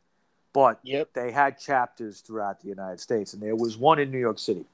but 0.53 0.79
yep. 0.83 1.13
they 1.13 1.31
had 1.31 1.59
chapters 1.59 2.21
throughout 2.21 2.61
the 2.61 2.67
United 2.67 2.99
States, 2.99 3.33
and 3.33 3.41
there 3.41 3.55
was 3.55 3.77
one 3.77 3.99
in 3.99 4.09
New 4.09 4.19
York 4.19 4.39
City, 4.39 4.65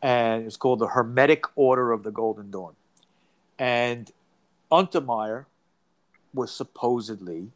and 0.00 0.46
it's 0.46 0.56
called 0.56 0.78
the 0.78 0.86
Hermetic 0.86 1.44
Order 1.56 1.90
of 1.90 2.04
the 2.04 2.12
Golden 2.12 2.50
Dawn. 2.50 2.74
And 3.58 4.10
Untermyer 4.70 5.46
was 6.32 6.54
supposedly 6.54 7.48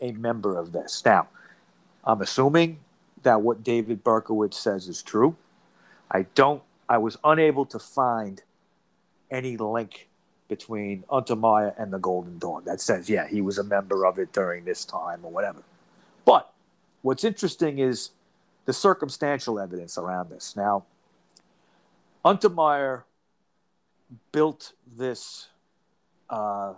a 0.00 0.12
member 0.12 0.56
of 0.56 0.72
this. 0.72 1.02
Now, 1.04 1.28
I'm 2.04 2.20
assuming 2.20 2.78
that 3.22 3.42
what 3.42 3.62
David 3.62 4.04
Berkowitz 4.04 4.54
says 4.54 4.88
is 4.88 5.02
true. 5.02 5.36
I 6.10 6.26
don't. 6.34 6.62
I 6.88 6.98
was 6.98 7.16
unable 7.24 7.64
to 7.66 7.78
find 7.78 8.42
any 9.30 9.56
link 9.56 10.08
between 10.48 11.04
Untermyer 11.10 11.72
and 11.78 11.92
the 11.92 11.98
Golden 11.98 12.38
Dawn 12.38 12.64
that 12.66 12.80
says, 12.80 13.08
yeah, 13.08 13.26
he 13.26 13.40
was 13.40 13.56
a 13.56 13.64
member 13.64 14.04
of 14.04 14.18
it 14.18 14.32
during 14.32 14.64
this 14.64 14.84
time 14.84 15.20
or 15.24 15.30
whatever. 15.30 15.62
But 16.26 16.52
what's 17.00 17.24
interesting 17.24 17.78
is 17.78 18.10
the 18.66 18.72
circumstantial 18.72 19.58
evidence 19.58 19.96
around 19.96 20.28
this. 20.28 20.54
Now, 20.54 20.84
Untermyer 22.24 23.04
built 24.30 24.74
this 24.96 25.48
uh, 26.28 26.74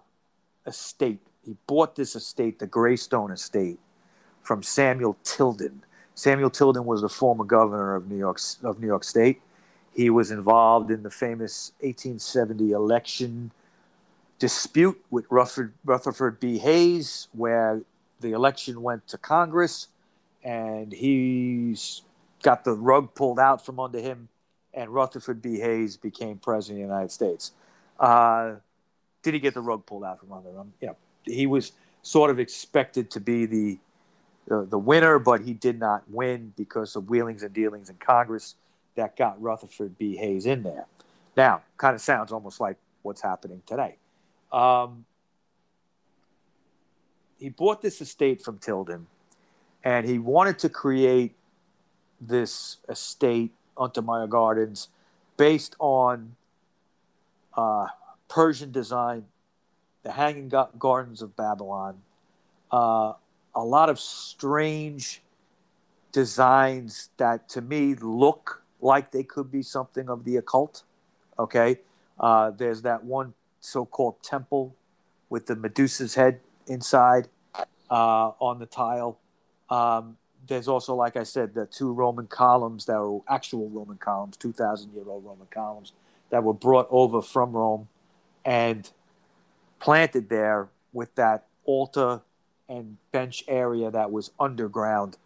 estate. 0.67 1.21
He 1.45 1.57
bought 1.67 1.97
this 1.97 2.15
estate, 2.15 2.59
the 2.61 2.67
Greystone 2.67 3.33
Estate, 3.33 3.79
from 4.43 4.63
Samuel 4.63 5.17
Tilden. 5.25 5.83
Samuel 6.15 6.51
Tilden 6.51 6.85
was 6.85 7.03
the 7.03 7.09
former 7.09 7.45
governor 7.45 7.95
of 7.95 8.11
New 8.11 8.19
York 8.19 8.41
of 8.63 8.81
New 8.81 8.87
York 8.87 9.05
State. 9.05 9.41
He 9.95 10.11
was 10.11 10.31
involved 10.31 10.91
in 10.91 11.03
the 11.03 11.11
famous 11.11 11.73
1870 11.81 12.73
election 12.73 13.53
dispute 14.39 15.03
with 15.11 15.27
Rutherford, 15.31 15.73
Rutherford 15.85 16.41
B. 16.41 16.59
Hayes, 16.59 17.29
where 17.33 17.83
the 18.21 18.33
election 18.33 18.83
went 18.83 19.07
to 19.09 19.19
Congress, 19.19 19.89
and 20.43 20.93
he's 20.93 22.03
got 22.43 22.65
the 22.65 22.75
rug 22.75 23.15
pulled 23.15 23.39
out 23.39 23.65
from 23.65 23.79
under 23.81 24.01
him, 24.01 24.29
and 24.73 24.91
Rutherford 24.91 25.41
B. 25.41 25.59
Hayes 25.61 25.97
became 25.97 26.39
president 26.39 26.83
of 26.83 26.89
the 26.89 26.95
United 26.95 27.13
States. 27.13 27.53
Uh, 27.99 28.57
did 29.23 29.35
he 29.35 29.41
get 29.41 29.55
the 29.55 29.61
rug 29.61 29.87
pulled 29.87 30.05
out 30.05 30.21
from 30.21 30.33
under 30.33 30.51
him? 30.51 30.73
Yeah, 30.81 30.93
he 31.25 31.47
was 31.47 31.73
sort 32.03 32.31
of 32.31 32.39
expected 32.39 33.11
to 33.13 33.21
be 33.21 33.47
the, 33.47 33.79
the 34.47 34.79
winner, 34.79 35.19
but 35.19 35.43
he 35.43 35.53
did 35.55 35.79
not 35.79 36.03
win 36.09 36.53
because 36.57 36.97
of 36.97 37.09
wheelings 37.09 37.43
and 37.43 37.53
dealings 37.53 37.89
in 37.89 37.97
Congress 37.97 38.57
that 38.95 39.17
got 39.17 39.41
Rutherford 39.41 39.99
B. 39.99 40.17
Hayes 40.17 40.47
in 40.47 40.63
there. 40.63 40.87
Now, 41.37 41.63
kind 41.77 41.95
of 41.95 42.01
sounds 42.01 42.31
almost 42.33 42.61
like 42.61 42.77
what's 43.03 43.21
happening 43.21 43.63
today. 43.67 43.97
Um, 44.53 45.05
he 47.39 47.49
bought 47.49 47.83
this 47.83 48.01
estate 48.01 48.43
from 48.43 48.59
Tilden, 48.59 49.07
and 49.83 50.07
he 50.07 50.19
wanted 50.19 50.59
to 50.61 50.69
create 50.69 51.35
this 52.21 52.79
estate, 52.89 53.53
Untermyer 53.77 54.29
Gardens, 54.29 54.89
based 55.37 55.75
on 55.79 56.37
uh, 57.57 57.89
Persian 58.29 58.71
design, 58.71 59.25
the 60.05 60.13
Hanging 60.13 60.53
Gardens 60.79 61.23
of 61.23 61.35
Babylon, 61.35 62.03
uh, 62.71 63.15
a 63.55 63.65
lot 63.65 63.89
of 63.89 63.99
strange 63.99 65.23
designs 66.13 67.11
that 67.17 67.49
to 67.51 67.61
me 67.61 67.95
look 67.97 68.63
like 68.81 69.11
they 69.11 69.23
could 69.23 69.51
be 69.51 69.63
something 69.63 70.09
of 70.09 70.25
the 70.25 70.37
occult. 70.37 70.85
Okay. 71.39 71.81
Uh, 72.19 72.51
there's 72.51 72.83
that 72.83 73.03
one 73.05 73.35
so 73.61 73.85
called 73.85 74.23
temple 74.23 74.75
with 75.31 75.47
the 75.47 75.57
Medusa's 75.57 76.15
head 76.15 76.41
inside 76.67 77.29
uh, 77.91 78.31
on 78.39 78.59
the 78.59 78.67
tile. 78.67 79.19
Um, 79.71 80.17
there's 80.47 80.69
also, 80.69 80.95
like 80.95 81.17
I 81.17 81.23
said, 81.23 81.55
the 81.55 81.67
two 81.67 81.93
Roman 81.93 82.27
columns 82.27 82.85
that 82.87 83.01
were 83.01 83.21
actual 83.29 83.69
Roman 83.71 83.97
columns, 83.97 84.37
2,000 84.37 84.93
year 84.93 85.05
old 85.09 85.25
Roman 85.25 85.47
columns 85.51 85.93
that 86.31 86.45
were 86.45 86.55
brought 86.55 86.87
over 86.91 87.23
from 87.23 87.53
Rome 87.53 87.89
and 88.45 88.91
planted 89.81 90.29
there 90.29 90.69
with 90.93 91.15
that 91.15 91.47
altar 91.65 92.21
and 92.69 92.97
bench 93.13 93.45
area 93.49 93.91
that 93.91 94.11
was 94.11 94.31
underground 94.41 95.17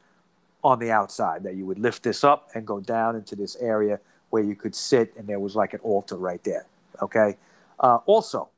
on 0.65 0.79
the 0.79 0.91
outside. 0.91 1.43
That 1.43 1.55
you 1.55 1.65
would 1.67 1.79
lift 1.79 2.03
this 2.03 2.25
up 2.25 2.51
and 2.55 2.67
go 2.67 2.81
down 2.81 3.17
into 3.17 3.37
this 3.37 3.57
area 3.57 4.01
where 4.31 4.43
you 4.43 4.55
could 4.55 4.75
sit, 4.75 5.15
and 5.17 5.27
there 5.27 5.41
was 5.41 5.57
like 5.57 5.73
an 5.73 5.81
altar 5.83 6.17
right 6.17 6.43
there. 6.45 6.67
Okay. 7.01 7.37
Uh, 7.81 7.99
also, 8.07 8.49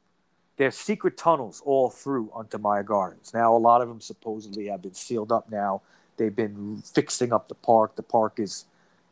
there's 0.56 0.76
secret 0.76 1.16
tunnels 1.16 1.62
all 1.64 1.90
through 1.90 2.30
Untermyer 2.36 2.84
Gardens. 2.84 3.32
Now, 3.32 3.54
a 3.54 3.58
lot 3.58 3.80
of 3.80 3.88
them 3.88 4.00
supposedly 4.00 4.66
have 4.66 4.82
been 4.82 4.94
sealed 4.94 5.32
up 5.32 5.50
now. 5.50 5.82
They've 6.16 6.34
been 6.34 6.82
fixing 6.84 7.32
up 7.32 7.48
the 7.48 7.54
park. 7.54 7.96
The 7.96 8.02
park 8.02 8.38
is 8.38 8.66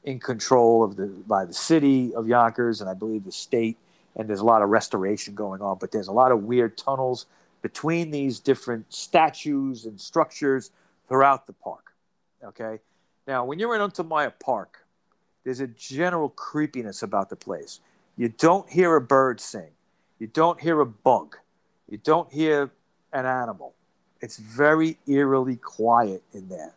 in 0.04 0.20
control 0.20 0.84
of 0.84 0.96
the 0.96 1.06
by 1.06 1.44
the 1.44 1.54
city 1.54 2.14
of 2.14 2.28
Yonkers 2.28 2.80
and 2.80 2.88
I 2.88 2.94
believe 2.94 3.24
the 3.24 3.32
state. 3.32 3.76
And 4.16 4.28
there's 4.28 4.40
a 4.40 4.44
lot 4.44 4.62
of 4.62 4.68
restoration 4.68 5.34
going 5.34 5.62
on, 5.62 5.78
but 5.78 5.92
there's 5.92 6.08
a 6.08 6.12
lot 6.12 6.32
of 6.32 6.42
weird 6.42 6.76
tunnels 6.76 7.26
between 7.62 8.10
these 8.10 8.40
different 8.40 8.92
statues 8.92 9.84
and 9.84 10.00
structures 10.00 10.70
throughout 11.08 11.46
the 11.46 11.52
park. 11.52 11.92
Okay. 12.44 12.78
Now, 13.26 13.44
when 13.44 13.58
you're 13.58 13.74
in 13.74 13.80
Untermyer 13.80 14.32
Park, 14.38 14.86
there's 15.44 15.60
a 15.60 15.66
general 15.66 16.28
creepiness 16.30 17.02
about 17.02 17.30
the 17.30 17.36
place. 17.36 17.80
You 18.16 18.28
don't 18.28 18.68
hear 18.68 18.96
a 18.96 19.00
bird 19.00 19.40
sing. 19.40 19.70
You 20.18 20.26
don't 20.26 20.60
hear 20.60 20.80
a 20.80 20.86
bug. 20.86 21.36
You 21.88 21.98
don't 21.98 22.32
hear 22.32 22.70
an 23.12 23.26
animal. 23.26 23.74
It's 24.20 24.36
very 24.36 24.98
eerily 25.06 25.56
quiet 25.56 26.22
in 26.32 26.48
there. 26.48 26.74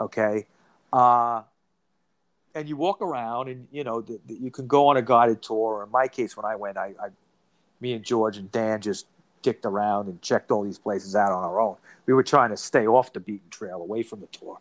Okay. 0.00 0.46
Uh, 0.92 1.42
and 2.54 2.68
you 2.68 2.76
walk 2.76 3.00
around 3.00 3.48
and, 3.48 3.66
you 3.70 3.84
know, 3.84 4.04
you 4.28 4.50
can 4.50 4.66
go 4.66 4.88
on 4.88 4.96
a 4.96 5.02
guided 5.02 5.42
tour. 5.42 5.84
In 5.84 5.90
my 5.90 6.08
case, 6.08 6.36
when 6.36 6.44
I 6.44 6.56
went, 6.56 6.76
I, 6.76 6.94
I, 7.02 7.08
me 7.80 7.94
and 7.94 8.04
George 8.04 8.36
and 8.36 8.50
Dan 8.52 8.80
just 8.80 9.06
dicked 9.42 9.64
around 9.64 10.08
and 10.08 10.20
checked 10.22 10.50
all 10.50 10.62
these 10.62 10.78
places 10.78 11.16
out 11.16 11.32
on 11.32 11.44
our 11.44 11.60
own. 11.60 11.76
We 12.06 12.14
were 12.14 12.22
trying 12.22 12.50
to 12.50 12.56
stay 12.56 12.86
off 12.86 13.12
the 13.12 13.20
beaten 13.20 13.48
trail, 13.50 13.80
away 13.80 14.02
from 14.02 14.20
the 14.20 14.26
tour. 14.26 14.58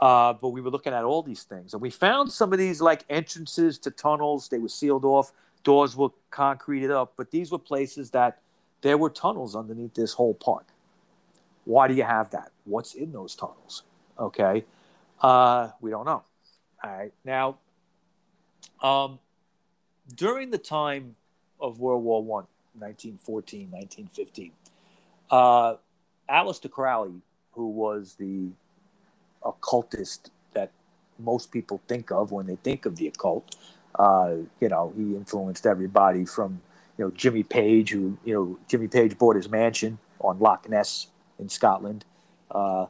Uh, 0.00 0.32
but 0.32 0.48
we 0.48 0.60
were 0.60 0.70
looking 0.70 0.94
at 0.94 1.04
all 1.04 1.22
these 1.22 1.42
things, 1.42 1.74
and 1.74 1.82
we 1.82 1.90
found 1.90 2.32
some 2.32 2.52
of 2.52 2.58
these 2.58 2.80
like 2.80 3.04
entrances 3.10 3.78
to 3.78 3.90
tunnels. 3.90 4.48
They 4.48 4.58
were 4.58 4.68
sealed 4.68 5.04
off 5.04 5.32
doors 5.62 5.96
were 5.96 6.10
concreted 6.30 6.90
up, 6.90 7.12
but 7.16 7.30
these 7.30 7.50
were 7.50 7.58
places 7.58 8.10
that 8.10 8.40
there 8.80 8.96
were 8.96 9.10
tunnels 9.10 9.54
underneath 9.54 9.94
this 9.94 10.12
whole 10.12 10.34
park. 10.34 10.66
Why 11.64 11.88
do 11.88 11.94
you 11.94 12.02
have 12.02 12.30
that? 12.30 12.50
What's 12.64 12.94
in 12.94 13.12
those 13.12 13.34
tunnels? 13.34 13.82
Okay, 14.18 14.64
uh, 15.20 15.70
we 15.80 15.90
don't 15.90 16.06
know. 16.06 16.22
All 16.82 16.90
right, 16.90 17.12
now, 17.24 17.58
um, 18.82 19.18
during 20.14 20.50
the 20.50 20.58
time 20.58 21.14
of 21.60 21.78
World 21.78 22.02
War 22.02 22.22
One, 22.24 22.46
1914, 22.80 23.70
1915, 23.70 24.52
uh, 25.30 25.74
Aleister 26.28 26.70
Crowley, 26.70 27.20
who 27.52 27.68
was 27.68 28.14
the 28.14 28.48
occultist 29.44 30.30
that 30.54 30.70
most 31.18 31.50
people 31.52 31.80
think 31.88 32.10
of 32.10 32.32
when 32.32 32.46
they 32.46 32.56
think 32.56 32.86
of 32.86 32.96
the 32.96 33.06
occult, 33.08 33.56
uh, 33.98 34.34
you 34.60 34.68
know, 34.68 34.92
he 34.96 35.14
influenced 35.16 35.66
everybody 35.66 36.24
from 36.24 36.60
you 36.96 37.04
know 37.04 37.10
Jimmy 37.12 37.42
Page, 37.42 37.90
who 37.90 38.16
you 38.24 38.34
know 38.34 38.58
Jimmy 38.68 38.88
Page 38.88 39.18
bought 39.18 39.36
his 39.36 39.48
mansion 39.48 39.98
on 40.20 40.38
Loch 40.38 40.68
Ness 40.68 41.08
in 41.38 41.48
Scotland. 41.48 42.04
Uh, 42.50 42.86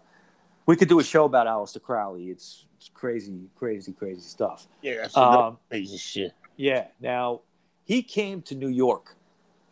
we 0.66 0.76
could 0.76 0.88
do 0.88 1.00
a 1.00 1.04
show 1.04 1.24
about 1.24 1.46
Aleister 1.46 1.82
Crowley. 1.82 2.28
It's, 2.30 2.64
it's 2.76 2.90
crazy, 2.92 3.40
crazy, 3.56 3.92
crazy 3.92 4.20
stuff. 4.20 4.66
Yeah, 4.82 4.96
that's 5.02 5.16
Um, 5.16 5.58
crazy 5.68 5.96
shit. 5.96 6.32
Yeah. 6.56 6.88
Now 7.00 7.40
he 7.84 8.02
came 8.02 8.42
to 8.42 8.54
New 8.54 8.68
York, 8.68 9.16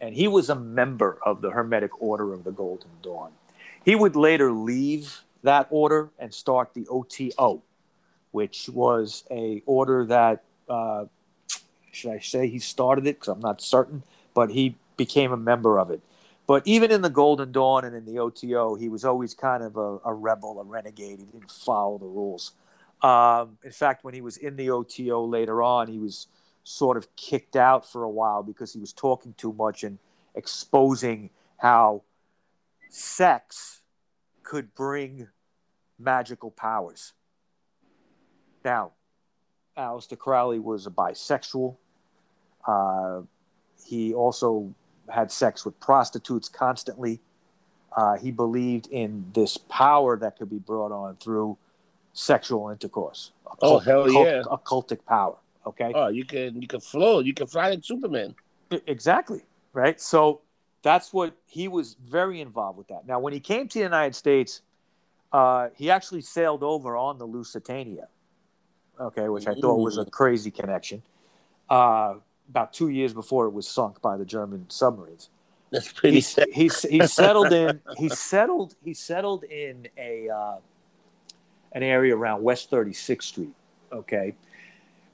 and 0.01 0.15
he 0.15 0.29
was 0.29 0.49
a 0.49 0.55
member 0.55 1.19
of 1.25 1.41
the 1.41 1.51
Hermetic 1.51 2.03
Order 2.03 2.33
of 2.33 2.45
the 2.45 2.53
Golden 2.53 2.91
Dawn. 3.03 3.33
He 3.85 3.95
would 3.95 4.17
later 4.17 4.53
leave 4.53 5.23
that 5.43 5.67
order 5.71 6.11
and 6.19 6.33
start 6.33 6.75
the 6.75 6.87
OTO, 6.89 7.63
which 8.33 8.69
was 8.69 9.25
a 9.31 9.63
order 9.67 10.05
that 10.07 10.45
uh, 10.69 11.07
should 11.93 12.13
I 12.13 12.19
say 12.21 12.49
he 12.49 12.59
started 12.59 13.07
it? 13.07 13.17
Because 13.17 13.29
I'm 13.29 13.41
not 13.41 13.61
certain, 13.61 14.03
but 14.35 14.51
he 14.51 14.77
became 14.97 15.33
a 15.33 15.37
member 15.37 15.79
of 15.79 15.91
it. 15.91 16.01
But 16.47 16.67
even 16.67 16.91
in 16.91 17.03
the 17.03 17.11
Golden 17.11 17.53
Dawn 17.53 17.85
and 17.85 17.95
in 17.95 18.07
the 18.07 18.21
OTO, 18.21 18.77
he 18.77 18.89
was 18.89 19.05
always 19.05 19.35
kind 19.35 19.63
of 19.63 19.77
a, 19.77 19.99
a 20.05 20.15
rebel, 20.15 20.61
a 20.61 20.65
renegade. 20.65 21.19
He 21.19 21.27
didn't 21.27 21.51
follow 21.51 21.99
the 21.99 22.07
rules. 22.07 22.53
Um, 23.03 23.59
in 23.63 23.71
fact, 23.71 24.03
when 24.03 24.15
he 24.15 24.21
was 24.21 24.39
in 24.39 24.57
the 24.57 24.71
OTO 24.71 25.25
later 25.25 25.63
on, 25.63 25.89
he 25.89 25.99
was 25.99 26.27
sort 26.69 26.99
of 26.99 27.17
kicked 27.17 27.57
out 27.57 27.91
for 27.91 28.03
a 28.03 28.11
while 28.11 28.43
because 28.43 28.75
he 28.75 28.79
was 28.79 28.93
talking 28.93 29.35
too 29.39 29.55
much 29.55 29.85
and 29.85 29.99
exposing 30.35 31.31
how 31.57 32.03
sex 32.91 33.81
could 34.43 34.75
bring 34.75 35.29
magical 35.99 36.51
powers. 36.51 37.15
Now, 38.65 38.93
Aleister 39.79 40.19
Crowley 40.19 40.59
was 40.59 40.87
a 40.87 40.91
bisexual. 40.91 41.77
Uh, 42.67 43.23
he 43.87 44.13
also 44.13 44.75
had 45.09 45.33
sex 45.33 45.65
with 45.65 45.79
prostitutes 45.81 46.51
constantly. 46.51 47.21
Uh, 47.97 48.19
he 48.19 48.31
believed 48.31 48.89
in 48.89 49.25
this 49.33 49.57
power 49.57 50.19
that 50.19 50.37
could 50.37 50.51
be 50.51 50.59
brought 50.59 50.93
on 50.93 51.17
through 51.17 51.57
sexual 52.13 52.69
intercourse. 52.69 53.33
Oh, 53.63 53.79
hell 53.79 54.05
occult- 54.05 54.27
yeah. 54.27 54.43
Occultic 54.43 55.07
power. 55.07 55.37
Okay. 55.69 55.93
Oh, 55.95 56.09
you 56.09 56.25
can 56.25 56.61
you 56.63 56.69
can 56.69 56.81
float. 56.81 57.27
You 57.27 57.35
can 57.35 57.47
fly 57.47 57.71
like 57.71 57.85
Superman. 57.85 58.35
Exactly. 58.87 59.43
Right. 59.73 60.01
So 60.01 60.41
that's 60.83 61.13
what 61.13 61.37
he 61.47 61.69
was 61.69 61.97
very 62.03 62.41
involved 62.41 62.79
with 62.79 62.89
that. 62.89 63.07
Now, 63.07 63.19
when 63.21 63.33
he 63.33 63.41
came 63.41 63.69
to 63.69 63.79
the 63.79 63.85
United 63.85 64.15
States, 64.15 64.63
uh, 65.33 65.69
he 65.77 65.91
actually 65.91 66.23
sailed 66.23 66.63
over 66.63 66.97
on 66.97 67.19
the 67.19 67.27
Lusitania, 67.27 68.09
okay, 68.99 69.29
which 69.29 69.47
I 69.47 69.55
thought 69.55 69.77
was 69.77 69.99
a 69.99 70.07
crazy 70.07 70.51
connection. 70.51 71.03
Uh, 71.69 72.15
about 72.49 72.73
two 72.73 72.89
years 72.89 73.13
before 73.13 73.47
it 73.47 73.53
was 73.53 73.69
sunk 73.69 74.01
by 74.01 74.17
the 74.17 74.25
German 74.25 74.71
submarines. 74.71 75.29
That's 75.71 75.93
pretty 75.93 76.17
He, 76.17 76.21
sad. 76.23 76.49
he, 76.51 76.71
he 76.91 77.07
settled 77.07 77.53
in. 77.53 77.81
He 77.99 78.09
settled. 78.09 78.75
He 78.83 78.95
settled 78.95 79.45
in 79.45 79.89
a 79.99 80.31
uh, 80.31 80.57
an 81.73 81.83
area 81.83 82.17
around 82.17 82.43
West 82.43 82.71
36th 82.71 83.23
Street. 83.23 83.55
Okay, 83.93 84.35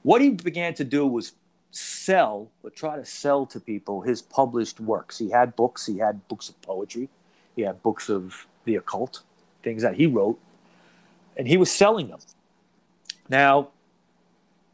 what 0.05 0.21
he 0.21 0.29
began 0.29 0.71
to 0.75 0.83
do 0.83 1.07
was 1.07 1.31
sell 1.71 2.51
or 2.61 2.69
try 2.69 2.95
to 2.95 3.03
sell 3.03 3.43
to 3.47 3.59
people 3.59 4.01
his 4.01 4.21
published 4.21 4.79
works. 4.79 5.17
He 5.17 5.31
had 5.31 5.55
books, 5.55 5.87
he 5.87 5.97
had 5.97 6.27
books 6.27 6.47
of 6.47 6.61
poetry, 6.61 7.09
he 7.55 7.63
had 7.63 7.81
books 7.81 8.07
of 8.07 8.45
the 8.65 8.75
occult, 8.75 9.23
things 9.63 9.81
that 9.81 9.95
he 9.95 10.05
wrote, 10.05 10.39
and 11.35 11.47
he 11.47 11.57
was 11.57 11.71
selling 11.71 12.09
them. 12.09 12.19
Now, 13.29 13.69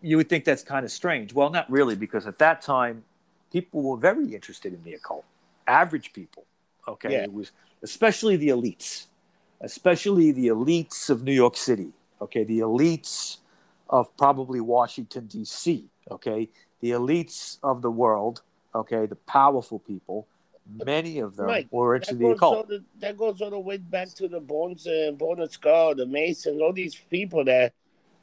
you 0.02 0.18
would 0.18 0.28
think 0.28 0.44
that's 0.44 0.64
kind 0.64 0.84
of 0.84 0.92
strange. 0.92 1.32
Well, 1.34 1.50
not 1.50 1.72
really, 1.72 1.96
because 1.96 2.28
at 2.28 2.38
that 2.40 2.62
time, 2.62 3.06
people 3.54 3.82
were 3.84 3.96
very 3.96 4.36
interested 4.36 4.74
in 4.74 4.84
the 4.84 4.96
occult. 4.96 5.24
Average 5.66 6.12
people, 6.12 6.44
okay, 6.90 7.14
Yeah. 7.14 7.24
it 7.24 7.32
was 7.32 7.52
especially 7.82 8.36
the 8.36 8.50
elites, 8.50 9.06
especially 9.62 10.34
the 10.34 10.48
elites 10.48 11.10
of 11.10 11.24
New 11.24 11.32
York 11.32 11.56
City, 11.56 11.94
okay, 12.20 12.44
the 12.44 12.60
elites 12.60 13.38
of 13.92 14.16
probably 14.18 14.62
Washington 14.62 15.28
D.C., 15.28 15.90
okay, 16.10 16.50
the 16.80 16.92
elites 16.92 17.58
of 17.62 17.82
the 17.82 17.92
world, 17.92 18.42
okay, 18.74 19.06
the 19.06 19.16
powerful 19.18 19.80
people. 19.80 20.28
Many 20.86 21.20
of 21.20 21.36
them 21.36 21.48
Right. 21.48 21.68
were 21.72 21.96
into 21.96 22.14
That 22.14 22.20
the 22.20 22.30
occult. 22.30 22.68
the, 22.70 22.84
that 23.00 23.18
goes 23.18 23.42
all 23.42 23.50
the 23.50 23.60
way 23.60 23.78
back 23.78 24.08
to 24.16 24.28
the 24.28 24.40
Bones 24.40 24.88
uh, 24.88 25.08
and 25.10 25.18
Bone 25.18 25.42
and 25.42 25.52
Skull, 25.52 25.96
the 25.96 26.06
Masons, 26.06 26.62
all 26.62 26.72
these 26.72 26.96
people 26.96 27.44
that 27.46 27.74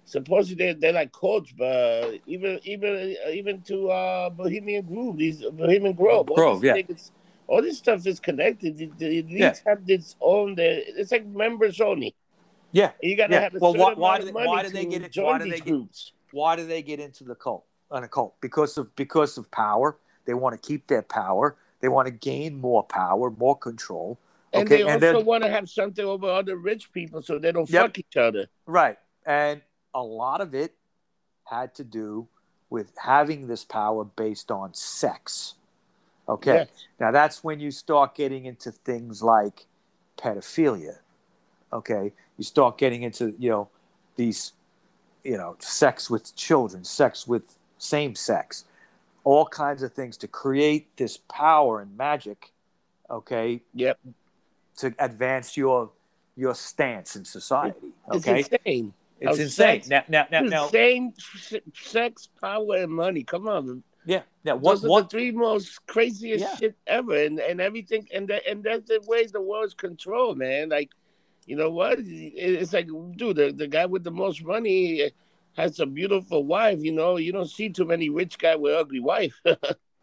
supposedly 0.07 0.65
they're, 0.67 0.75
they're 0.75 0.93
like 0.93 1.13
cults, 1.13 1.53
but 1.53 2.15
even 2.27 2.59
even 2.65 3.17
uh, 3.27 3.31
even 3.31 3.61
to 3.63 3.91
uh, 3.91 4.31
Bohemian 4.31 4.87
Grove, 4.87 5.19
these 5.19 5.45
uh, 5.45 5.51
Bohemian 5.51 5.93
Grove, 5.95 6.31
all 6.31 6.37
Grove, 6.37 6.65
yeah. 6.65 6.75
things- 6.75 7.13
all 7.47 7.63
this 7.63 7.79
stuff 7.79 8.07
is 8.07 8.21
connected. 8.21 8.77
The, 8.77 8.91
the 8.99 9.23
elites 9.23 9.39
Yeah. 9.39 9.55
have 9.67 9.81
its 9.89 10.17
own. 10.21 10.55
It's 10.59 11.13
like 11.13 11.25
members 11.27 11.81
only. 11.81 12.15
Yeah. 12.73 12.93
You 13.03 13.17
got 13.17 13.29
to 13.29 13.35
Yeah. 13.35 13.41
have 13.41 13.55
a 13.55 13.59
Well, 13.59 13.75
why- 13.75 13.95
why 13.95 14.19
do 14.19 14.29
of 14.29 14.35
they- 14.35 14.47
why 14.47 14.63
do 14.63 14.69
they 14.71 14.85
get 14.85 15.03
it- 15.03 15.17
why 15.23 15.39
do 15.39 15.51
they 15.51 15.61
get- 15.61 16.13
Why 16.31 16.57
do 16.57 16.67
they 16.67 16.83
get 16.83 17.01
into 17.01 17.25
the 17.25 17.35
cult? 17.35 17.65
An 17.91 18.05
occult 18.05 18.35
because 18.43 18.77
of 18.77 18.95
because 18.97 19.39
of 19.39 19.51
power. 19.51 19.97
They 20.27 20.35
want 20.35 20.61
to 20.61 20.69
keep 20.69 20.87
their 20.89 21.01
power. 21.03 21.57
They 21.81 21.89
want 21.89 22.07
to 22.07 22.11
gain 22.13 22.61
more 22.61 22.83
power, 22.83 23.31
more 23.31 23.57
control. 23.57 24.19
And 24.53 24.67
Okay, 24.67 24.83
they 24.83 24.89
and 24.91 25.03
also 25.03 25.25
want 25.25 25.43
to 25.45 25.51
have 25.51 25.71
something 25.71 26.05
over 26.05 26.27
other 26.29 26.57
rich 26.57 26.93
people 26.93 27.23
so 27.23 27.39
they 27.39 27.51
don't 27.53 27.69
Yep. 27.71 27.83
fuck 27.83 27.99
each 27.99 28.17
other. 28.17 28.49
Right. 28.67 28.99
And 29.25 29.63
a 29.95 30.03
lot 30.03 30.41
of 30.43 30.55
it 30.55 30.75
had 31.45 31.75
to 31.77 31.85
do 31.85 32.29
with 32.69 32.93
having 32.99 33.47
this 33.47 33.65
power 33.65 34.05
based 34.05 34.51
on 34.51 34.75
sex. 34.75 35.55
Okay. 36.29 36.55
Yes. 36.55 36.69
Now 37.01 37.11
that's 37.11 37.43
when 37.43 37.59
you 37.59 37.71
start 37.71 38.15
getting 38.15 38.45
into 38.45 38.71
things 38.71 39.23
like 39.23 39.67
pedophilia. 40.19 40.99
Okay. 41.73 42.13
You 42.39 42.45
start 42.45 42.79
getting 42.79 43.03
into, 43.03 43.35
you 43.39 43.51
know, 43.51 43.69
these, 44.17 44.53
you 45.25 45.37
know, 45.37 45.57
sex 45.59 46.09
with 46.09 46.35
children, 46.37 46.85
sex 46.85 47.27
with 47.27 47.59
same 47.79 48.15
sex, 48.15 48.65
all 49.25 49.45
kinds 49.45 49.83
of 49.83 49.93
things 49.93 50.17
to 50.19 50.29
create 50.29 50.97
this 50.97 51.19
power 51.29 51.81
and 51.81 51.97
magic. 51.97 52.51
Okay. 53.11 53.61
Yep. 53.75 53.99
To 54.79 54.95
advance 54.99 55.57
your 55.57 55.91
your 56.37 56.55
stance 56.55 57.17
in 57.17 57.25
society. 57.25 57.89
Okay 58.13 58.41
it's 58.41 58.49
insane. 58.49 58.93
It's 59.21 59.37
How 59.37 59.43
insane. 59.43 59.83
sex- 59.83 59.89
Now, 59.89 60.05
now, 60.09 60.27
now, 60.31 60.41
now, 60.49 60.65
Insane 60.67 61.13
sex, 61.75 62.29
power, 62.41 62.77
and 62.77 62.93
money. 62.93 63.25
Come 63.25 63.49
on. 63.49 63.83
yeah. 64.07 64.23
Now, 64.45 64.55
what, 64.55 64.75
Those 64.75 64.85
are 64.85 64.89
what, 64.89 65.11
the 65.11 65.17
three 65.17 65.33
most 65.33 65.85
craziest 65.89 66.43
Yeah. 66.45 66.55
shit 66.57 66.77
ever, 66.87 67.17
and 67.25 67.41
and 67.41 67.61
everything, 67.61 68.07
and 68.15 68.29
that 68.29 68.47
and 68.49 68.63
that's 68.63 68.87
the 68.89 69.01
way 69.09 69.27
the 69.27 69.41
world's 69.41 69.75
controlled, 69.75 70.39
man. 70.39 70.69
Like, 70.69 70.91
you 71.49 71.57
know 71.57 71.71
what? 71.71 71.97
It's 71.99 72.75
like, 72.75 72.89
dude, 73.17 73.37
the, 73.37 73.53
the 73.53 73.67
guy 73.67 73.87
with 73.87 74.05
the 74.05 74.11
most 74.11 74.45
money 74.45 75.11
has 75.57 75.81
a 75.81 75.87
beautiful 75.87 76.45
wife. 76.45 76.81
You 76.83 76.93
know, 76.93 77.17
you 77.17 77.33
don't 77.33 77.49
see 77.49 77.71
too 77.71 77.87
many 77.87 78.11
rich 78.11 78.39
guy 78.39 78.55
with 78.55 78.75
ugly 78.75 79.01
wife. 79.01 79.41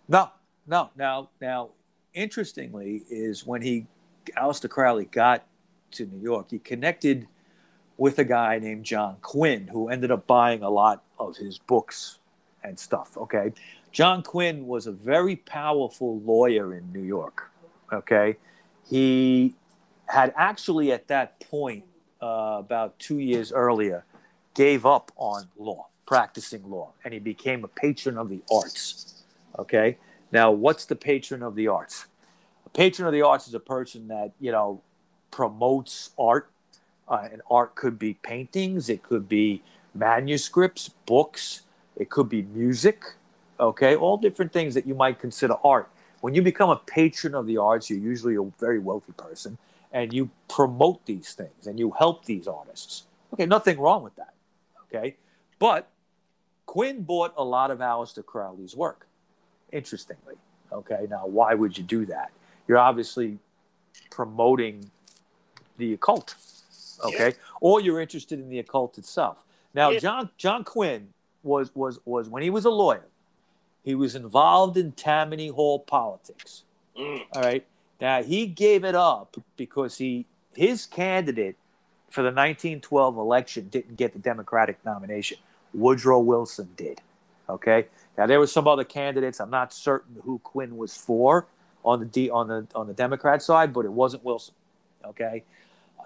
No, 0.07 0.29
no. 0.67 0.91
Now, 0.95 1.31
now, 1.41 1.71
interestingly, 2.13 3.01
is 3.09 3.43
when 3.43 3.63
he, 3.63 3.87
Aleister 4.37 4.69
Crowley, 4.69 5.05
got 5.05 5.47
to 5.93 6.05
New 6.05 6.21
York, 6.21 6.51
he 6.51 6.59
connected 6.59 7.27
with 7.97 8.19
a 8.19 8.23
guy 8.23 8.59
named 8.59 8.85
John 8.85 9.17
Quinn, 9.23 9.67
who 9.67 9.89
ended 9.89 10.11
up 10.11 10.27
buying 10.27 10.61
a 10.61 10.69
lot 10.69 11.03
of 11.17 11.37
his 11.37 11.57
books 11.57 12.19
and 12.63 12.77
stuff. 12.77 13.17
Okay, 13.17 13.51
John 13.91 14.21
Quinn 14.21 14.67
was 14.67 14.85
a 14.85 14.91
very 14.91 15.37
powerful 15.37 16.19
lawyer 16.19 16.75
in 16.75 16.93
New 16.93 17.01
York. 17.01 17.49
Okay, 17.91 18.37
he 18.87 19.55
had 20.07 20.33
actually 20.35 20.91
at 20.91 21.07
that 21.07 21.39
point, 21.39 21.83
uh, 22.21 22.57
about 22.59 22.97
two 22.99 23.19
years 23.19 23.51
earlier, 23.51 24.05
gave 24.53 24.85
up 24.85 25.11
on 25.17 25.47
law, 25.57 25.87
practicing 26.05 26.69
law, 26.69 26.91
and 27.03 27.13
he 27.13 27.19
became 27.19 27.63
a 27.63 27.67
patron 27.67 28.17
of 28.17 28.29
the 28.29 28.41
arts. 28.51 29.23
Okay. 29.59 29.97
Now, 30.31 30.51
what's 30.51 30.85
the 30.85 30.95
patron 30.95 31.43
of 31.43 31.55
the 31.55 31.67
arts? 31.67 32.05
A 32.65 32.69
patron 32.69 33.07
of 33.07 33.13
the 33.13 33.21
arts 33.21 33.47
is 33.47 33.53
a 33.53 33.59
person 33.59 34.07
that, 34.07 34.31
you 34.39 34.51
know, 34.51 34.81
promotes 35.31 36.11
art. 36.17 36.49
Uh, 37.07 37.27
and 37.31 37.41
art 37.51 37.75
could 37.75 37.99
be 37.99 38.15
paintings, 38.15 38.89
it 38.89 39.03
could 39.03 39.29
be 39.29 39.61
manuscripts, 39.93 40.89
books, 41.05 41.61
it 41.95 42.09
could 42.09 42.27
be 42.27 42.41
music. 42.41 43.03
Okay. 43.59 43.95
All 43.95 44.17
different 44.17 44.51
things 44.51 44.73
that 44.73 44.87
you 44.87 44.95
might 44.95 45.19
consider 45.19 45.55
art. 45.63 45.87
When 46.21 46.33
you 46.33 46.41
become 46.41 46.71
a 46.71 46.77
patron 46.77 47.35
of 47.35 47.45
the 47.45 47.57
arts, 47.57 47.91
you're 47.91 47.99
usually 47.99 48.35
a 48.35 48.43
very 48.59 48.79
wealthy 48.79 49.11
person 49.11 49.59
and 49.95 50.13
you 50.13 50.29
promote 50.49 51.03
these 51.05 51.33
things 51.33 51.65
and 51.67 51.79
you 51.79 51.89
help 51.97 52.25
these 52.25 52.47
artists. 52.47 53.05
Okay. 53.33 53.45
Nothing 53.45 53.79
wrong 53.79 54.03
with 54.03 54.15
that. 54.17 54.33
Okay. 54.93 55.15
But 55.57 55.87
Quinn 56.65 57.01
bought 57.03 57.33
a 57.37 57.43
lot 57.43 57.71
of 57.71 57.79
Aleister 57.79 58.23
Crowley's 58.23 58.75
work 58.75 59.07
interestingly. 59.71 60.35
Okay, 60.71 61.07
now 61.09 61.25
why 61.25 61.53
would 61.53 61.77
you 61.77 61.83
do 61.83 62.05
that? 62.07 62.31
You're 62.67 62.77
obviously 62.77 63.37
promoting 64.09 64.91
the 65.77 65.93
occult. 65.93 66.35
Okay, 67.03 67.33
or 67.61 67.81
you're 67.81 67.99
interested 67.99 68.39
in 68.39 68.49
the 68.49 68.59
occult 68.59 68.97
itself. 68.97 69.43
Now, 69.73 69.89
Yeah. 69.91 69.99
John 69.99 70.29
John 70.37 70.63
Quinn 70.63 71.09
was 71.43 71.73
was 71.75 71.99
was 72.05 72.29
when 72.29 72.43
he 72.43 72.49
was 72.49 72.65
a 72.65 72.69
lawyer, 72.69 73.05
he 73.83 73.95
was 73.95 74.15
involved 74.15 74.77
in 74.77 74.91
Tammany 74.91 75.49
Hall 75.49 75.79
politics. 75.79 76.63
Mm. 76.97 77.21
All 77.33 77.41
right. 77.41 77.65
Now 77.99 78.23
he 78.23 78.45
gave 78.47 78.83
it 78.83 78.95
up 78.95 79.37
because 79.57 79.97
he 79.97 80.25
his 80.53 80.85
candidate 80.85 81.55
for 82.09 82.21
the 82.21 82.27
1912 82.27 83.17
election 83.17 83.67
didn't 83.69 83.97
get 83.97 84.13
the 84.13 84.19
Democratic 84.19 84.83
nomination. 84.85 85.37
Woodrow 85.73 86.19
Wilson 86.19 86.69
did. 86.77 87.01
Okay. 87.49 87.87
Now 88.17 88.25
there 88.27 88.39
were 88.39 88.47
some 88.47 88.67
other 88.67 88.83
candidates. 88.83 89.39
I'm 89.39 89.49
not 89.49 89.73
certain 89.73 90.17
who 90.23 90.39
Quinn 90.39 90.77
was 90.77 90.95
for 90.95 91.47
on 91.83 91.99
the 91.99 92.05
D, 92.05 92.29
on 92.29 92.47
the 92.47 92.67
on 92.73 92.87
the 92.87 92.93
Democrat 92.93 93.41
side, 93.41 93.73
but 93.73 93.85
it 93.85 93.91
wasn't 93.91 94.23
Wilson. 94.23 94.55
Okay. 95.03 95.43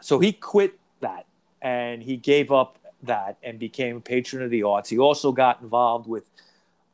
So 0.02 0.20
he 0.20 0.32
quit 0.32 0.78
that 1.02 1.26
and 1.62 2.02
he 2.02 2.18
gave 2.18 2.52
up 2.52 2.78
that 3.04 3.38
and 3.44 3.60
became 3.60 3.98
a 3.98 4.02
patron 4.02 4.44
of 4.44 4.50
the 4.50 4.64
arts. 4.64 4.90
He 4.90 4.98
also 4.98 5.32
got 5.32 5.62
involved 5.62 6.08
with 6.08 6.30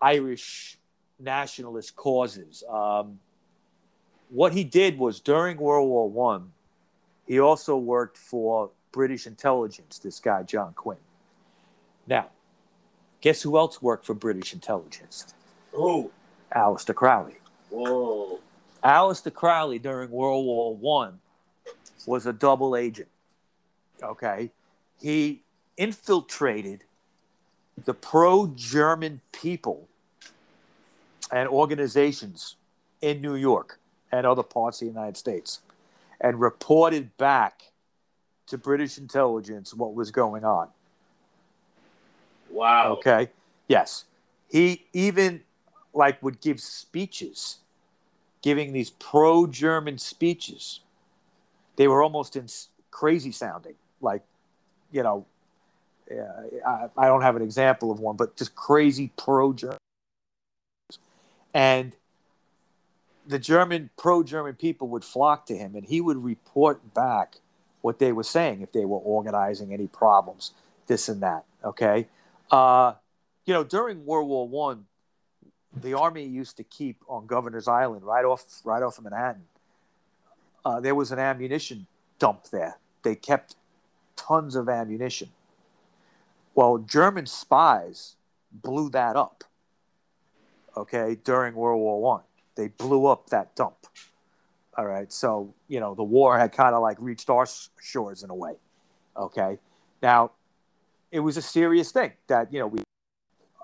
Irish 0.02 0.78
nationalist 1.20 1.96
causes. 1.96 2.64
Um, 2.70 3.20
what 4.30 4.54
he 4.54 4.64
did 4.64 4.98
was 4.98 5.20
during 5.20 5.58
World 5.58 5.90
War 5.90 6.10
One, 6.10 6.52
he 7.28 7.40
also 7.40 7.78
worked 7.78 8.18
for 8.18 8.70
British 8.92 9.28
intelligence. 9.28 10.00
This 10.00 10.20
guy 10.20 10.44
John 10.44 10.74
Quinn. 10.74 10.98
Now, 12.08 12.28
guess 13.22 13.42
who 13.42 13.58
else 13.58 13.82
worked 13.82 14.06
for 14.06 14.14
British 14.14 14.54
intelligence? 14.54 15.34
Oh, 15.76 16.12
Aleister 16.56 16.96
Crowley. 16.96 17.36
whoa. 17.70 18.40
Aleister 18.84 19.34
Crowley 19.34 19.80
during 19.80 20.12
World 20.12 20.46
War 20.46 20.76
One 20.76 21.20
was 22.06 22.26
a 22.26 22.34
double 22.34 22.76
agent. 22.76 23.10
Okay, 24.04 24.52
he 25.02 25.42
infiltrated 25.78 26.84
the 27.84 27.94
pro-German 27.94 29.22
people 29.32 29.88
and 31.32 31.50
organizations 31.50 32.56
in 33.02 33.22
New 33.22 33.36
York 33.36 33.80
and 34.16 34.26
other 34.26 34.44
parts 34.44 34.82
of 34.82 34.88
the 34.88 34.94
United 34.94 35.18
States, 35.18 35.62
and 36.22 36.40
reported 36.40 37.16
back 37.18 37.72
to 38.48 38.58
British 38.58 38.98
intelligence 38.98 39.74
what 39.74 39.94
was 39.94 40.12
going 40.12 40.44
on. 40.44 40.70
Wow. 42.50 42.94
Okay. 42.94 43.30
Yes. 43.68 44.06
He 44.50 44.86
even 44.94 45.42
like 45.94 46.22
would 46.24 46.40
give 46.42 46.60
speeches, 46.60 47.58
giving 48.42 48.74
these 48.74 48.92
pro-German 48.92 49.98
speeches. 49.98 50.82
They 51.76 51.88
were 51.88 52.02
almost 52.02 52.36
in 52.36 52.48
crazy 52.92 53.32
sounding, 53.32 53.76
like, 54.00 54.22
you 54.92 55.04
know, 55.04 55.26
uh, 56.10 56.68
I, 56.68 56.88
I 56.98 57.08
don't 57.08 57.22
have 57.22 57.36
an 57.36 57.42
example 57.42 57.92
of 57.92 58.00
one, 58.00 58.16
but 58.16 58.38
just 58.38 58.56
crazy 58.56 59.12
pro-German. 59.18 59.78
And 61.54 61.96
the 63.28 63.40
German 63.40 63.90
pro-German 63.98 64.56
people 64.56 64.88
would 64.90 65.04
flock 65.04 65.46
to 65.48 65.58
him, 65.58 65.76
and 65.76 65.86
he 65.86 66.02
would 66.02 66.24
report 66.24 66.94
back 66.94 67.38
what 67.82 68.00
they 68.00 68.12
were 68.12 68.24
saying 68.24 68.62
if 68.62 68.72
they 68.72 68.86
were 68.86 68.98
organizing 68.98 69.74
any 69.74 69.88
problems, 69.88 70.52
this 70.88 71.10
and 71.10 71.22
that. 71.22 71.46
Okay. 71.64 72.08
Uh, 72.52 72.94
you 73.46 73.54
know, 73.54 73.64
during 73.64 74.06
World 74.06 74.28
War 74.28 74.48
One, 74.48 74.86
the 75.76 75.94
army 75.94 76.26
used 76.26 76.58
to 76.58 76.64
keep 76.64 77.04
on 77.08 77.28
Governor's 77.28 77.68
Island, 77.68 78.04
right 78.04 78.26
off 78.26 78.44
right 78.64 78.82
off 78.82 78.98
of 78.98 79.04
Manhattan. 79.04 79.44
Uh, 80.64 80.80
there 80.80 80.96
was 80.96 81.12
an 81.12 81.20
ammunition 81.20 81.86
dump 82.18 82.46
there. 82.52 82.78
They 83.04 83.16
kept 83.16 83.56
tons 84.16 84.56
of 84.56 84.68
ammunition. 84.68 85.30
Well, 86.56 86.78
German 86.80 87.26
spies 87.26 88.16
blew 88.52 88.90
that 88.92 89.16
up. 89.16 89.44
Okay, 90.78 91.18
during 91.24 91.56
World 91.56 91.80
War 91.80 92.02
One, 92.02 92.22
they 92.56 92.70
blew 92.70 93.06
up 93.06 93.30
that 93.30 93.56
dump. 93.56 93.76
All 94.78 94.86
right, 94.86 95.12
so 95.12 95.54
you 95.68 95.80
know 95.80 95.96
the 95.96 96.04
war 96.04 96.38
had 96.38 96.52
kind 96.52 96.76
of 96.76 96.82
like 96.82 96.98
reached 97.00 97.30
our 97.30 97.48
shores 97.82 98.24
in 98.24 98.30
a 98.30 98.36
way. 98.36 98.54
Okay, 99.16 99.58
now 100.02 100.32
it 101.12 101.22
was 101.22 101.38
a 101.38 101.42
serious 101.42 101.92
thing 101.92 102.12
that 102.28 102.52
you 102.52 102.60
know 102.60 102.68
we 102.68 102.80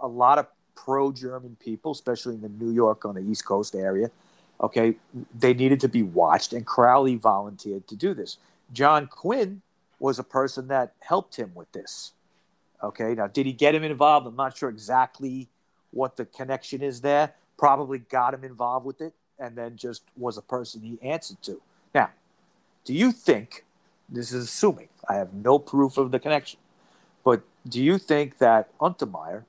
a 0.02 0.08
lot 0.08 0.40
of 0.40 0.48
pro-German 0.76 1.58
people, 1.60 1.92
especially 1.92 2.36
in 2.36 2.42
the 2.42 2.50
New 2.50 2.72
York 2.72 3.06
on 3.06 3.16
the 3.16 3.22
East 3.22 3.46
Coast 3.46 3.76
area. 3.76 4.10
Okay, 4.62 4.96
they 5.38 5.54
needed 5.54 5.80
to 5.82 5.90
be 5.90 6.04
watched, 6.04 6.54
and 6.54 6.66
Crowley 6.66 7.16
volunteered 7.16 7.88
to 7.88 7.96
do 7.96 8.14
this. 8.14 8.38
John 8.72 9.08
Quinn 9.08 9.62
was 10.00 10.18
a 10.18 10.24
person 10.24 10.68
that 10.70 10.94
helped 11.00 11.36
him 11.36 11.52
with 11.56 11.72
this. 11.72 12.14
Okay, 12.84 13.16
now 13.16 13.28
did 13.28 13.46
he 13.46 13.54
get 13.54 13.76
him 13.76 13.84
involved? 13.84 14.28
I'm 14.28 14.36
not 14.36 14.58
sure 14.58 14.70
exactly 14.70 15.50
what 15.92 16.16
the 16.16 16.26
connection 16.26 16.82
is 16.82 17.02
there. 17.02 17.34
Probably 17.62 18.00
got 18.00 18.34
him 18.34 18.44
involved 18.44 18.88
with 18.88 19.02
it, 19.02 19.14
and 19.38 19.56
then 19.56 19.78
just 19.78 20.02
was 20.18 20.36
a 20.36 20.42
person 20.42 20.82
he 20.82 20.98
answered 21.08 21.40
to. 21.44 21.62
Now, 21.94 22.10
do 22.86 22.92
you 22.92 23.12
think 23.12 23.66
this 24.10 24.32
is 24.32 24.46
assuming 24.46 24.90
I 25.08 25.14
have 25.14 25.32
no 25.32 25.60
proof 25.60 26.00
of 26.00 26.10
the 26.10 26.20
connection, 26.20 26.60
but 27.24 27.44
do 27.70 27.80
you 27.80 28.00
think 28.00 28.40
that 28.40 28.76
Untermyer, 28.80 29.44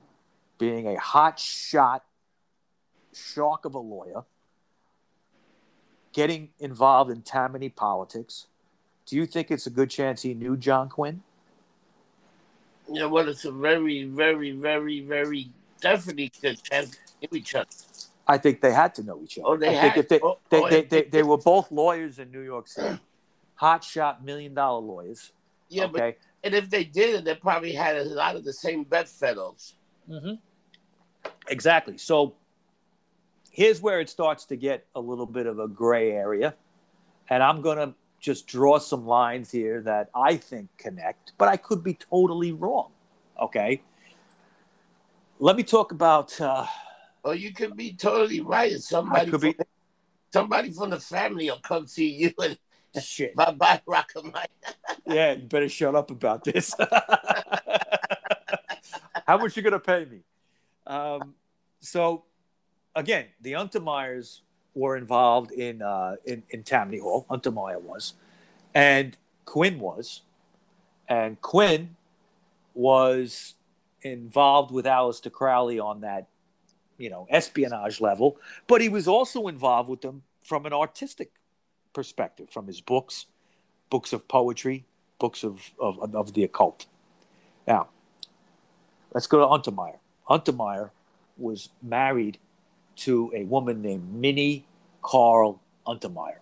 being 0.59 0.87
a 0.87 0.99
hot 0.99 1.39
shot 1.39 2.03
shark 3.15 3.65
of 3.65 3.73
a 3.73 3.79
lawyer, 3.79 4.25
getting 6.13 6.49
involved 6.59 7.09
in 7.09 7.23
Tammany 7.23 7.69
politics, 7.69 8.45
do 9.07 9.15
you 9.15 9.25
think 9.25 9.49
it's 9.49 9.65
a 9.65 9.71
good 9.71 9.89
chance 9.89 10.21
he 10.21 10.35
knew 10.35 10.55
John 10.55 10.87
Quinn? 10.87 11.23
Yeah, 12.87 13.07
well, 13.07 13.27
it's 13.27 13.45
a 13.45 13.51
very, 13.51 14.03
very, 14.03 14.51
very, 14.51 15.01
very 15.01 15.49
definitely 15.81 16.31
good 16.39 16.61
chance 16.61 16.95
to 17.23 17.29
know 17.33 17.37
each 17.37 17.55
other. 17.55 17.67
I 18.27 18.37
think 18.37 18.61
they 18.61 18.71
had 18.71 18.95
to 18.95 19.03
know 19.03 19.21
each 19.23 19.37
other. 19.37 19.47
Oh, 19.47 19.57
they 19.57 19.69
I 19.69 19.71
had. 19.73 19.81
think 19.93 19.97
if 19.97 20.09
they, 20.09 20.19
oh, 20.23 20.39
they, 20.49 20.61
oh, 20.61 20.69
they, 20.69 20.79
and- 20.81 20.89
they, 20.89 21.01
they 21.03 21.23
were 21.23 21.37
both 21.37 21.71
lawyers 21.71 22.19
in 22.19 22.31
New 22.31 22.41
York 22.41 22.67
City, 22.67 22.99
hot 23.55 23.83
shot 23.83 24.23
million 24.23 24.53
dollar 24.53 24.79
lawyers. 24.81 25.31
yeah, 25.69 25.87
but 25.87 26.17
and 26.43 26.53
if 26.53 26.69
they 26.69 26.83
did 26.83 27.25
they 27.25 27.35
probably 27.35 27.73
had 27.73 27.95
a 27.97 28.03
lot 28.03 28.35
of 28.35 28.43
the 28.43 28.53
same 28.53 28.83
bedfellows. 28.83 29.75
Mm-hmm. 30.09 30.35
Exactly. 31.47 31.97
So 31.97 32.35
here's 33.51 33.81
where 33.81 33.99
it 34.01 34.09
starts 34.09 34.45
to 34.45 34.55
get 34.55 34.85
a 34.95 34.99
little 34.99 35.25
bit 35.25 35.45
of 35.45 35.59
a 35.59 35.67
gray 35.67 36.11
area. 36.11 36.55
And 37.29 37.41
I'm 37.41 37.61
going 37.61 37.77
to 37.77 37.93
just 38.19 38.47
draw 38.47 38.77
some 38.79 39.05
lines 39.05 39.51
here 39.51 39.81
that 39.81 40.09
I 40.13 40.35
think 40.35 40.69
connect, 40.77 41.33
but 41.37 41.47
I 41.47 41.55
could 41.57 41.83
be 41.83 41.93
totally 41.93 42.51
wrong. 42.51 42.91
Okay. 43.41 43.81
Let 45.39 45.55
me 45.55 45.63
talk 45.63 45.91
about. 45.91 46.39
Uh, 46.39 46.65
Or 47.23 47.35
you 47.35 47.53
could 47.53 47.75
be 47.75 47.93
totally 47.93 48.41
right. 48.41 48.71
and 48.73 48.83
Somebody, 48.83 49.31
from, 49.31 49.41
be. 49.41 49.55
somebody 50.31 50.71
from 50.71 50.89
the 50.89 50.99
family 50.99 51.49
will 51.49 51.59
come 51.59 51.87
see 51.87 52.09
you 52.09 52.33
and 52.41 52.57
Shit. 53.01 53.35
bye 53.37 53.51
bye 53.51 53.81
Rockamite. 53.87 54.45
Yeah, 55.05 55.33
you 55.33 55.43
better 55.47 55.67
shut 55.69 55.95
up 55.95 56.11
about 56.11 56.43
this. 56.43 56.73
How 59.27 59.37
much 59.37 59.55
you 59.57 59.63
gonna 59.63 59.79
pay 59.79 60.05
me? 60.05 60.19
Um, 60.87 61.33
so, 61.79 62.23
again, 62.95 63.25
the 63.41 63.53
Untermyers 63.53 64.39
were 64.75 64.95
involved 64.97 65.51
in 65.51 65.81
uh, 65.81 66.15
in, 66.25 66.43
in 66.49 66.63
Tammany 66.63 66.99
Hall. 66.99 67.25
Untermyer 67.29 67.81
was, 67.81 68.13
and 68.73 69.17
Quinn 69.45 69.79
was, 69.79 70.21
and 71.09 71.39
Quinn 71.41 71.95
was 72.73 73.55
involved 74.01 74.71
with 74.71 74.85
Aleister 74.85 75.31
Crowley 75.31 75.79
on 75.79 76.01
that, 76.01 76.27
you 77.03 77.09
know, 77.09 77.27
espionage 77.29 77.99
level. 77.99 78.37
But 78.65 78.79
he 78.79 78.87
was 78.87 79.09
also 79.09 79.47
involved 79.47 79.89
with 79.89 80.01
them 80.01 80.23
from 80.41 80.65
an 80.65 80.71
artistic 80.71 81.31
perspective, 81.91 82.49
from 82.49 82.65
his 82.67 82.79
books, 82.79 83.25
books 83.89 84.13
of 84.13 84.25
poetry, 84.29 84.85
books 85.19 85.43
of, 85.43 85.71
of, 85.77 86.15
of 86.15 86.33
the 86.33 86.45
occult. 86.45 86.85
Now, 87.67 87.89
let's 89.13 89.27
go 89.27 89.39
to 89.39 89.45
Untermyer. 89.45 89.97
Untermyer 90.29 90.91
was 91.37 91.69
married 91.81 92.37
to 92.95 93.31
a 93.35 93.43
woman 93.43 93.81
named 93.81 94.13
Minnie 94.13 94.65
Carl 95.01 95.59
Untermyer. 95.85 96.39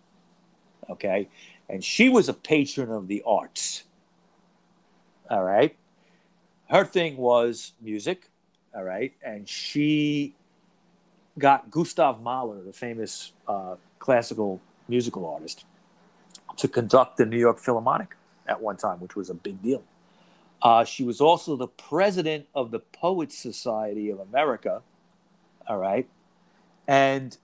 Okay. 0.91 1.27
And 1.67 1.83
she 1.83 2.07
was 2.07 2.29
a 2.29 2.33
patron 2.33 2.91
of 2.91 3.07
the 3.07 3.23
arts. 3.25 3.83
All 5.27 5.43
right. 5.43 5.75
Her 6.69 6.85
thing 6.85 7.17
was 7.17 7.71
music. 7.81 8.29
All 8.75 8.83
right. 8.83 9.13
And 9.25 9.49
she 9.49 10.35
got 11.37 11.71
Gustav 11.71 12.21
Mahler, 12.21 12.61
the 12.61 12.73
famous 12.73 13.31
uh, 13.47 13.75
classical 13.99 14.61
musical 14.87 15.25
artist, 15.25 15.65
to 16.57 16.67
conduct 16.67 17.17
the 17.17 17.25
New 17.25 17.39
York 17.39 17.59
Philharmonic 17.59 18.15
at 18.47 18.61
one 18.61 18.77
time, 18.77 18.99
which 18.99 19.15
was 19.15 19.29
a 19.29 19.33
big 19.33 19.61
deal. 19.61 19.83
Uh, 20.61 20.83
she 20.83 21.03
was 21.03 21.21
also 21.21 21.55
the 21.55 21.67
president 21.67 22.45
of 22.53 22.71
the 22.71 22.79
Poets 22.79 23.37
Society 23.37 24.09
of 24.09 24.19
America. 24.19 24.81
All 25.67 25.77
right. 25.77 26.07
And 26.87 27.37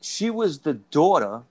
she 0.00 0.28
was 0.28 0.60
the 0.60 0.74
daughter 0.74 1.42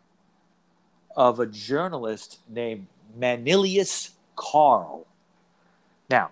of 1.16 1.40
a 1.40 1.46
journalist 1.46 2.40
named 2.48 2.88
Manilius 3.16 4.12
Carl. 4.36 5.08
Now, 6.10 6.32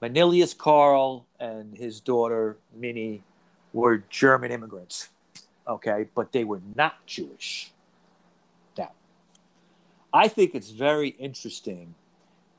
Manilius 0.00 0.54
Carl 0.54 1.26
and 1.38 1.76
his 1.76 2.00
daughter 2.00 2.56
Minnie 2.74 3.22
were 3.72 4.04
German 4.08 4.50
immigrants, 4.50 5.08
okay, 5.66 6.06
but 6.14 6.32
they 6.32 6.44
were 6.44 6.60
not 6.74 7.04
Jewish. 7.06 7.72
Now, 8.76 8.92
I 10.12 10.28
think 10.28 10.54
it's 10.54 10.70
very 10.70 11.08
interesting 11.10 11.94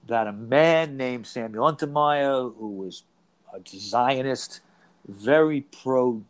that 0.08 0.28
a 0.28 0.32
man 0.32 0.98
named 0.98 1.28
Samuel 1.28 1.72
Untermyer, 1.72 2.56
who 2.58 2.70
was 2.70 3.04
a 3.54 3.60
Zionist, 3.68 4.62
very 5.08 5.62
pro 5.62 6.24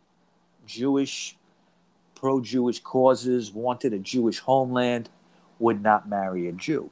Jewish, 0.66 1.36
pro 2.14 2.40
Jewish 2.40 2.80
causes, 2.80 3.52
wanted 3.52 3.92
a 3.92 3.98
Jewish 3.98 4.40
homeland, 4.40 5.08
would 5.58 5.82
not 5.82 6.08
marry 6.08 6.48
a 6.48 6.52
Jew. 6.52 6.90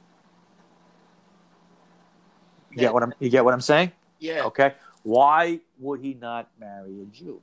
You 2.71 2.77
get 2.77 2.93
what 2.93 3.03
I'm 3.03 3.13
you 3.19 3.29
get 3.29 3.43
what 3.43 3.53
I'm 3.53 3.61
saying? 3.61 3.91
Yeah. 4.19 4.45
Okay. 4.45 4.73
Why 5.03 5.59
would 5.79 5.99
he 5.99 6.13
not 6.13 6.49
marry 6.59 7.01
a 7.01 7.05
Jew? 7.05 7.41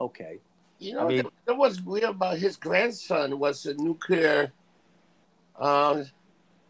Okay. 0.00 0.38
You 0.78 0.94
know, 0.94 1.04
I 1.04 1.08
mean- 1.08 1.26
that, 1.44 1.56
was 1.56 1.82
weird 1.82 2.04
about 2.04 2.38
his 2.38 2.56
grandson 2.56 3.38
was 3.38 3.66
a 3.66 3.74
nuclear 3.74 4.52
uh, 5.58 6.04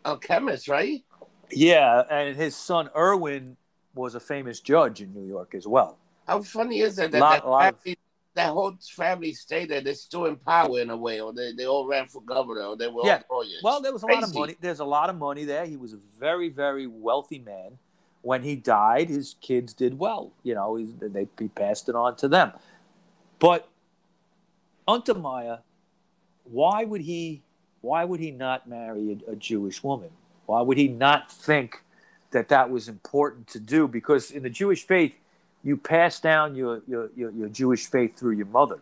alchemist, 0.05 0.69
right? 0.69 1.03
Yeah, 1.51 2.03
and 2.11 2.37
his 2.37 2.57
son 2.57 2.91
Irwin 2.97 3.57
was 3.95 4.15
a 4.15 4.21
famous 4.21 4.61
judge 4.61 5.01
in 5.01 5.13
New 5.15 5.27
York 5.27 5.55
as 5.55 5.67
well. 5.67 5.99
How 6.27 6.43
funny 6.43 6.81
is 6.81 6.99
it 6.99 7.13
that 7.13 7.21
Lot- 7.21 7.43
that, 7.43 7.49
lot 7.49 7.75
of- 7.87 7.95
that 8.35 8.49
whole 8.51 8.77
family 8.97 9.33
stayed 9.33 9.69
there? 9.69 9.81
They're 9.81 9.95
still 9.95 10.27
in 10.27 10.37
power 10.37 10.81
in 10.81 10.91
a 10.91 10.97
way, 10.97 11.21
or 11.21 11.33
they, 11.33 11.53
they 11.53 11.67
all 11.67 11.87
ran 11.87 12.07
for 12.09 12.23
governor, 12.23 12.63
or 12.63 12.77
they 12.77 12.89
were 12.89 13.03
Yeah. 13.05 13.23
all 13.29 13.39
lawyers. 13.39 13.61
Well, 13.63 13.81
there 13.81 13.93
was 13.93 14.03
a 14.03 14.07
lot 14.07 14.23
of 14.23 14.35
money. 14.35 14.57
There's 14.61 14.81
a 14.81 14.85
lot 14.85 15.11
of 15.11 15.17
money 15.17 15.45
there. 15.45 15.67
He 15.67 15.77
was 15.77 15.93
a 15.93 15.99
very, 16.19 16.49
very 16.49 16.87
wealthy 16.87 17.39
man. 17.41 17.79
When 18.23 18.43
he 18.43 18.55
died, 18.55 19.09
his 19.09 19.37
kids 19.41 19.73
did 19.73 19.99
well. 19.99 20.33
You 20.43 20.55
know, 20.55 20.77
he's, 20.77 20.93
they 21.01 21.27
he 21.39 21.49
passed 21.49 21.89
it 21.89 21.95
on 21.95 22.17
to 22.17 22.29
them. 22.29 22.53
But 23.41 23.69
Untermyer, 24.87 25.61
why 26.45 26.85
would 26.85 27.01
he? 27.01 27.43
Why 27.81 28.05
would 28.05 28.21
he 28.21 28.31
not 28.31 28.69
marry 28.69 29.19
a, 29.27 29.33
a 29.33 29.37
Jewish 29.37 29.83
woman? 29.83 30.11
Why 30.47 30.61
would 30.61 30.77
he 30.77 30.87
not 30.87 31.33
think 31.33 31.83
that 32.31 32.51
that 32.51 32.71
was 32.71 32.89
important 32.89 33.49
to 33.49 33.59
do? 33.59 33.89
Because 33.89 34.31
in 34.31 34.43
the 34.43 34.51
Jewish 34.51 34.87
faith, 34.87 35.15
you 35.65 35.77
pass 35.77 36.21
down 36.21 36.55
your 36.55 36.83
your, 36.87 37.11
your, 37.17 37.31
your 37.31 37.49
Jewish 37.49 37.87
faith 37.87 38.17
through 38.17 38.37
your 38.37 38.47
mother. 38.47 38.79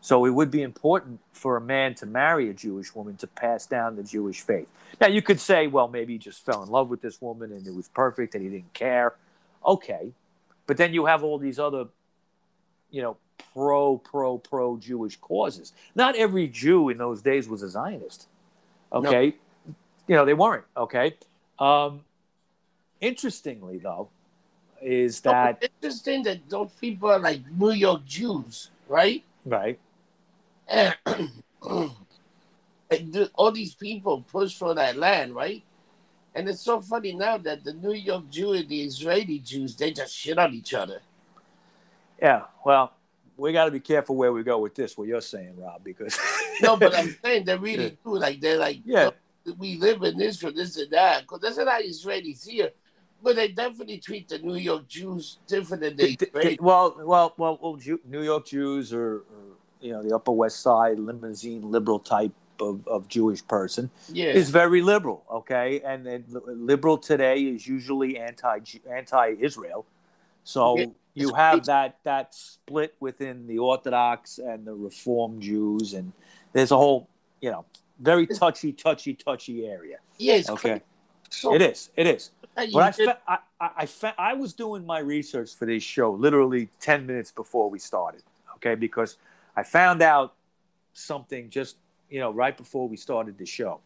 So 0.00 0.24
it 0.24 0.30
would 0.30 0.50
be 0.50 0.62
important 0.62 1.20
for 1.32 1.58
a 1.58 1.60
man 1.60 1.94
to 1.96 2.06
marry 2.06 2.48
a 2.48 2.54
Jewish 2.54 2.94
woman 2.94 3.16
to 3.18 3.26
pass 3.26 3.66
down 3.66 3.96
the 3.96 4.02
Jewish 4.02 4.40
faith. 4.40 4.68
Now 4.98 5.08
you 5.08 5.20
could 5.20 5.38
say, 5.38 5.66
well, 5.66 5.88
maybe 5.88 6.14
he 6.14 6.18
just 6.18 6.42
fell 6.44 6.62
in 6.62 6.70
love 6.70 6.88
with 6.88 7.02
this 7.02 7.20
woman 7.20 7.52
and 7.52 7.66
it 7.66 7.74
was 7.74 7.88
perfect 7.88 8.34
and 8.34 8.42
he 8.42 8.48
didn't 8.48 8.72
care. 8.72 9.14
Okay. 9.64 10.12
But 10.66 10.78
then 10.78 10.94
you 10.94 11.04
have 11.04 11.22
all 11.22 11.36
these 11.36 11.58
other, 11.58 11.88
you 12.90 13.02
know, 13.02 13.18
pro, 13.52 13.98
pro, 13.98 14.38
pro 14.38 14.76
Jewish 14.76 15.16
causes. 15.16 15.72
Not 15.94 16.16
every 16.16 16.48
Jew 16.48 16.88
in 16.88 16.98
those 16.98 17.22
days 17.22 17.48
was 17.48 17.62
a 17.62 17.68
Zionist. 17.68 18.28
Okay. 18.92 19.34
You 20.06 20.16
know, 20.16 20.24
they 20.24 20.34
weren't. 20.34 20.64
Okay. 20.76 21.14
Um, 21.58 22.00
interestingly, 23.00 23.78
though, 23.78 24.08
is 24.82 25.20
that 25.20 25.62
interesting 25.62 26.22
that 26.24 26.48
those 26.48 26.72
people 26.80 27.10
are 27.10 27.18
like 27.18 27.40
New 27.50 27.72
York 27.72 28.04
Jews, 28.04 28.70
right? 28.88 29.22
Right. 29.44 29.78
And, 30.68 30.96
and 32.90 33.30
all 33.34 33.52
these 33.52 33.74
people 33.74 34.22
push 34.22 34.54
for 34.54 34.74
that 34.74 34.96
land, 34.96 35.34
right? 35.34 35.62
And 36.34 36.48
it's 36.48 36.62
so 36.62 36.80
funny 36.80 37.12
now 37.12 37.38
that 37.38 37.64
the 37.64 37.72
New 37.72 37.92
York 37.92 38.30
Jew 38.30 38.52
and 38.52 38.68
the 38.68 38.82
Israeli 38.82 39.40
Jews 39.40 39.76
they 39.76 39.90
just 39.90 40.14
shit 40.14 40.38
on 40.38 40.54
each 40.54 40.74
other. 40.74 41.02
Yeah. 42.22 42.42
Well, 42.64 42.92
we 43.40 43.52
got 43.52 43.64
to 43.64 43.70
be 43.70 43.80
careful 43.80 44.16
where 44.16 44.32
we 44.32 44.42
go 44.42 44.58
with 44.58 44.74
this. 44.74 44.96
What 44.96 45.08
you're 45.08 45.20
saying, 45.20 45.54
Rob, 45.56 45.82
because 45.82 46.18
No, 46.60 46.76
but 46.76 46.94
I'm 46.96 47.16
saying 47.24 47.44
they're 47.46 47.58
really 47.58 47.84
Yeah. 47.84 47.90
do. 48.04 48.16
Like 48.18 48.40
they're 48.40 48.58
like, 48.58 48.80
Yeah. 48.84 49.10
"Oh, 49.46 49.54
we 49.58 49.76
live 49.76 50.02
in 50.02 50.20
Israel, 50.20 50.52
this 50.54 50.76
and 50.76 50.90
that. 50.90 51.22
Because 51.22 51.40
that's 51.40 51.56
not 51.56 51.82
Israelis 51.82 52.46
here. 52.46 52.70
But 53.22 53.36
they 53.36 53.48
definitely 53.48 53.98
treat 53.98 54.28
the 54.28 54.38
New 54.38 54.54
York 54.54 54.88
Jews 54.88 55.38
different 55.46 55.82
than 55.82 55.96
the 55.96 56.16
Th- 56.16 56.32
th- 56.32 56.60
well, 56.60 56.94
well, 57.04 57.34
well, 57.36 57.58
well 57.60 57.76
Jew, 57.76 58.00
New 58.08 58.22
York 58.22 58.46
Jews 58.46 58.92
or, 58.94 59.16
or 59.16 59.24
you 59.80 59.92
know 59.92 60.02
the 60.02 60.14
Upper 60.14 60.32
West 60.32 60.60
Side 60.60 60.98
limousine 60.98 61.70
liberal 61.70 61.98
type 61.98 62.32
of, 62.60 62.86
of 62.88 63.08
Jewish 63.08 63.46
person 63.46 63.90
Yeah. 64.12 64.26
is 64.40 64.48
very 64.50 64.80
liberal. 64.82 65.24
Okay, 65.30 65.80
and 65.84 66.04
then 66.06 66.24
liberal 66.46 66.96
today 66.98 67.42
is 67.42 67.66
usually 67.66 68.18
anti 68.18 68.58
anti 68.90 69.34
Israel. 69.38 69.84
So 70.44 70.94
you 71.14 71.32
have 71.34 71.66
that 71.66 71.98
that 72.04 72.34
split 72.34 72.94
within 73.00 73.46
the 73.46 73.58
Orthodox 73.58 74.38
and 74.38 74.66
the 74.66 74.74
Reform 74.74 75.40
Jews, 75.40 75.94
and 75.94 76.12
there's 76.52 76.70
a 76.70 76.76
whole 76.76 77.08
you 77.40 77.50
know 77.50 77.64
very 78.00 78.26
touchy, 78.26 78.72
touchy, 78.72 79.14
touchy 79.14 79.66
area. 79.66 79.98
yeah, 80.18 80.42
Okay. 80.48 80.82
So 81.28 81.54
it 81.54 81.62
is. 81.62 81.90
It 81.96 82.06
is. 82.06 82.30
But 82.72 82.82
I, 82.82 82.90
fe- 82.92 83.20
I, 83.28 83.38
I, 83.60 83.70
I, 83.76 83.86
fe- 83.86 84.14
I 84.18 84.34
was 84.34 84.52
doing 84.52 84.84
my 84.84 84.98
research 84.98 85.54
for 85.54 85.66
this 85.66 85.82
show 85.82 86.12
literally 86.12 86.68
10 86.80 87.06
minutes 87.06 87.30
before 87.30 87.70
we 87.70 87.78
started, 87.78 88.22
okay? 88.56 88.74
Because 88.74 89.16
I 89.56 89.62
found 89.62 90.02
out 90.02 90.34
something 90.92 91.50
just, 91.50 91.76
you 92.08 92.18
know, 92.18 92.30
right 92.32 92.56
before 92.56 92.88
we 92.88 92.96
started 92.96 93.38
the 93.38 93.46
show. 93.46 93.80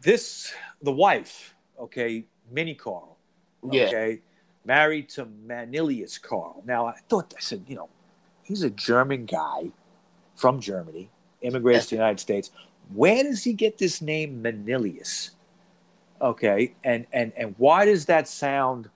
This, 0.00 0.52
the 0.82 0.92
wife, 0.92 1.54
okay, 1.78 2.24
Minnie 2.50 2.74
Carl, 2.74 3.16
yeah. 3.72 3.84
Married 4.64 5.08
to 5.10 5.26
Manilius 5.46 6.18
Carl. 6.18 6.62
Now, 6.66 6.86
I 6.86 6.94
thought, 7.08 7.34
I 7.36 7.40
said, 7.40 7.64
you 7.68 7.76
know, 7.76 7.88
he's 8.42 8.62
a 8.62 8.70
German 8.70 9.26
guy 9.26 9.72
from 10.34 10.60
Germany, 10.60 11.10
immigrates 11.42 11.86
to 11.86 11.90
the 11.90 11.96
United 11.96 12.20
States. 12.20 12.50
Where 12.92 13.22
does 13.22 13.44
he 13.44 13.52
get 13.52 13.78
this 13.78 14.02
name 14.02 14.42
Manilius? 14.42 15.30
Okay, 16.20 16.74
and 16.84 17.06
and 17.12 17.32
and 17.36 17.54
why 17.58 17.84
does 17.84 18.06
that 18.06 18.28
sound 18.28 18.88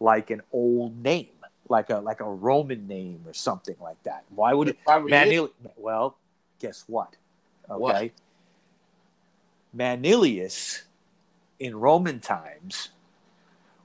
like 0.00 0.30
an 0.30 0.42
old 0.52 1.00
name, 1.02 1.28
like 1.68 1.90
a 1.90 1.98
like 1.98 2.20
a 2.20 2.30
Roman 2.30 2.86
name 2.86 3.22
or 3.26 3.34
something 3.34 3.76
like 3.80 4.02
that? 4.04 4.24
Why 4.34 4.54
would 4.54 4.68
it. 4.68 4.78
Manilius? 5.10 5.50
Well, 5.76 6.16
guess 6.58 6.84
what? 6.86 7.16
Okay, 7.70 7.80
What? 7.80 8.10
Manilius 9.72 10.84
in 11.58 11.76
Roman 11.76 12.20
times 12.20 12.90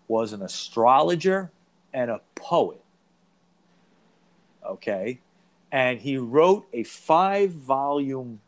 was 0.08 0.34
an 0.34 0.42
astrologer 0.42 1.52
and 1.94 2.10
a 2.12 2.22
poet. 2.36 2.84
Okay, 4.66 5.20
and 5.72 6.00
he 6.00 6.18
wrote 6.18 6.68
a 6.74 6.84
five-volume 6.84 8.40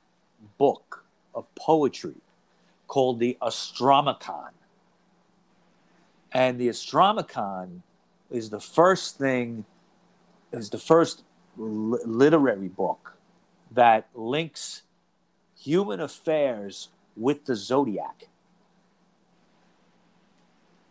book 0.57 1.05
of 1.35 1.53
poetry 1.55 2.15
called 2.87 3.19
the 3.19 3.37
Astronomica. 3.41 4.49
And 6.31 6.59
the 6.59 6.69
Astronomica 6.69 7.69
is 8.29 8.49
the 8.49 8.59
first 8.59 9.17
thing, 9.17 9.65
is 10.51 10.69
the 10.69 10.77
first 10.77 11.23
li- 11.57 11.99
literary 12.05 12.67
book 12.67 13.17
that 13.71 14.07
links 14.13 14.83
human 15.57 15.99
affairs 15.99 16.89
with 17.15 17.45
the 17.45 17.55
zodiac. 17.55 18.28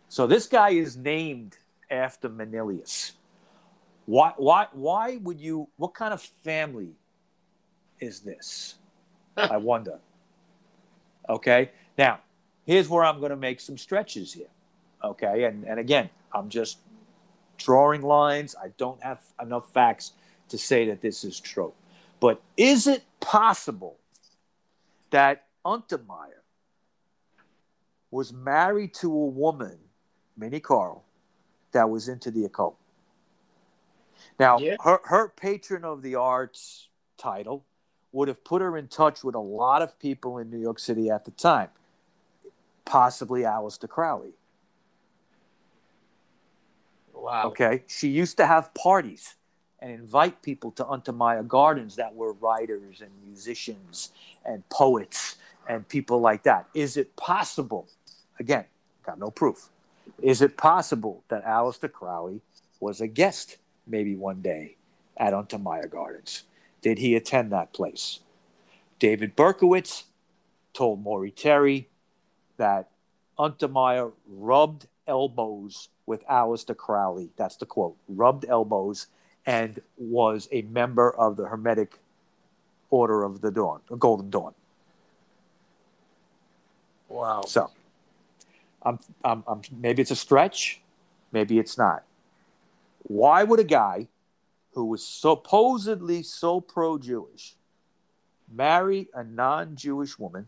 So 0.09 0.25
this 0.25 0.47
guy 0.47 0.71
is 0.71 0.97
named 0.97 1.57
after 1.89 2.29
Manilius. 2.29 3.13
Why, 4.05 4.33
why, 4.37 4.67
why 4.73 5.17
would 5.17 5.39
you, 5.39 5.69
what 5.77 5.93
kind 5.93 6.13
of 6.13 6.21
family 6.21 6.93
is 7.99 8.21
this? 8.21 8.75
I 9.37 9.57
wonder. 9.57 9.99
Okay. 11.29 11.69
Now, 11.95 12.19
here's 12.65 12.89
where 12.89 13.03
I'm 13.03 13.19
going 13.19 13.29
to 13.29 13.37
make 13.37 13.59
some 13.59 13.77
stretches 13.77 14.33
here. 14.33 14.47
Okay. 15.03 15.43
And, 15.43 15.63
and 15.65 15.79
again, 15.79 16.09
I'm 16.33 16.49
just 16.49 16.79
drawing 17.57 18.01
lines. 18.01 18.55
I 18.61 18.69
don't 18.77 19.01
have 19.03 19.21
enough 19.39 19.71
facts 19.71 20.13
to 20.49 20.57
say 20.57 20.87
that 20.87 21.01
this 21.01 21.23
is 21.23 21.39
true. 21.39 21.73
But 22.19 22.41
is 22.57 22.87
it 22.87 23.03
possible 23.19 23.97
that 25.11 25.45
Untermyer 25.63 26.41
was 28.09 28.33
married 28.33 28.95
to 28.95 29.11
a 29.11 29.25
woman, 29.27 29.77
Minnie 30.39 30.59
Carl, 30.59 31.03
that 31.71 31.89
was 31.89 32.07
into 32.07 32.31
the 32.31 32.45
occult? 32.45 32.77
Now, 34.39 34.57
Yeah. 34.57 34.77
her, 34.83 35.01
her 35.05 35.29
patron 35.29 35.83
of 35.83 36.01
the 36.01 36.15
arts 36.15 36.87
title 37.17 37.65
would 38.11 38.27
have 38.27 38.43
put 38.43 38.61
her 38.61 38.77
in 38.77 38.87
touch 38.87 39.23
with 39.23 39.35
a 39.35 39.39
lot 39.39 39.81
of 39.81 39.99
people 39.99 40.37
in 40.37 40.49
New 40.49 40.57
York 40.59 40.79
City 40.79 41.09
at 41.09 41.25
the 41.25 41.31
time, 41.31 41.69
possibly 42.85 43.41
Aleister 43.41 43.87
Crowley. 43.87 44.33
Wow. 47.13 47.47
Okay. 47.47 47.83
She 47.87 48.07
used 48.07 48.37
to 48.37 48.45
have 48.45 48.73
parties 48.73 49.35
and 49.79 49.91
invite 49.91 50.41
people 50.41 50.71
to 50.71 50.83
Untermyer 50.85 51.47
Gardens 51.47 51.95
that 51.97 52.15
were 52.15 52.33
writers 52.33 53.01
and 53.01 53.11
musicians 53.25 54.11
and 54.45 54.67
poets 54.69 55.35
and 55.67 55.87
people 55.87 56.19
like 56.19 56.43
that. 56.43 56.67
Is 56.73 56.97
it 56.97 57.15
possible? 57.15 57.87
Again, 58.39 58.65
got 59.03 59.19
no 59.19 59.29
proof. 59.29 59.69
Is 60.21 60.41
it 60.41 60.57
possible 60.57 61.23
that 61.29 61.45
Aleister 61.45 61.91
Crowley 61.91 62.41
was 62.79 63.01
a 63.01 63.07
guest 63.07 63.57
maybe 63.87 64.15
one 64.15 64.41
day 64.41 64.75
at 65.17 65.33
Untermyer 65.33 65.89
Gardens? 65.89 66.43
Did 66.81 66.99
he 66.99 67.15
attend 67.15 67.51
that 67.51 67.73
place? 67.73 68.19
David 68.99 69.35
Berkowitz 69.35 70.03
told 70.73 71.03
Maury 71.03 71.31
Terry 71.31 71.87
that 72.57 72.89
Untermyer 73.37 74.11
rubbed 74.27 74.87
elbows 75.07 75.89
with 76.05 76.25
Aleister 76.27 76.75
Crowley. 76.75 77.29
That's 77.37 77.55
the 77.55 77.65
quote. 77.65 77.95
Rubbed 78.07 78.45
elbows 78.47 79.07
and 79.45 79.81
was 79.97 80.47
a 80.51 80.61
member 80.63 81.11
of 81.11 81.37
the 81.37 81.47
Hermetic 81.47 81.99
Order 82.89 83.23
of 83.23 83.41
the 83.41 83.51
Dawn, 83.51 83.81
Golden 83.97 84.29
Dawn. 84.29 84.53
Wow. 87.07 87.43
So, 87.47 87.71
I'm, 88.83 88.99
I'm, 89.23 89.43
I'm, 89.47 89.61
maybe 89.77 90.01
it's 90.01 90.11
a 90.11 90.15
stretch, 90.15 90.81
maybe 91.31 91.59
it's 91.59 91.77
not. 91.77 92.03
Why 93.03 93.43
would 93.43 93.59
a 93.59 93.65
guy 93.65 94.07
who 94.73 94.85
was 94.85 95.05
supposedly 95.05 96.23
so 96.23 96.61
pro 96.61 96.97
Jewish 96.97 97.55
marry 98.51 99.09
a 99.13 99.23
non 99.23 99.75
Jewish 99.75 100.17
woman 100.17 100.47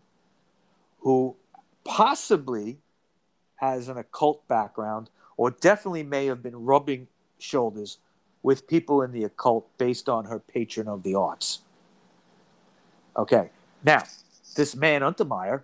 who 1.00 1.36
possibly 1.84 2.78
has 3.56 3.88
an 3.88 3.98
occult 3.98 4.48
background 4.48 5.10
or 5.38 5.52
definitely 5.52 6.04
may 6.04 6.26
have 6.28 6.44
been 6.44 6.56
rubbing 6.56 7.08
shoulders 7.40 7.98
with 8.44 8.68
people 8.68 9.02
in 9.02 9.12
the 9.12 9.24
occult 9.24 9.68
based 9.78 10.10
on 10.10 10.26
her 10.26 10.40
patron 10.40 10.88
of 10.88 11.04
the 11.04 11.16
arts? 11.16 11.60
Okay, 13.18 13.50
now, 13.84 14.04
this 14.56 14.76
man, 14.76 15.02
Untermyer, 15.02 15.64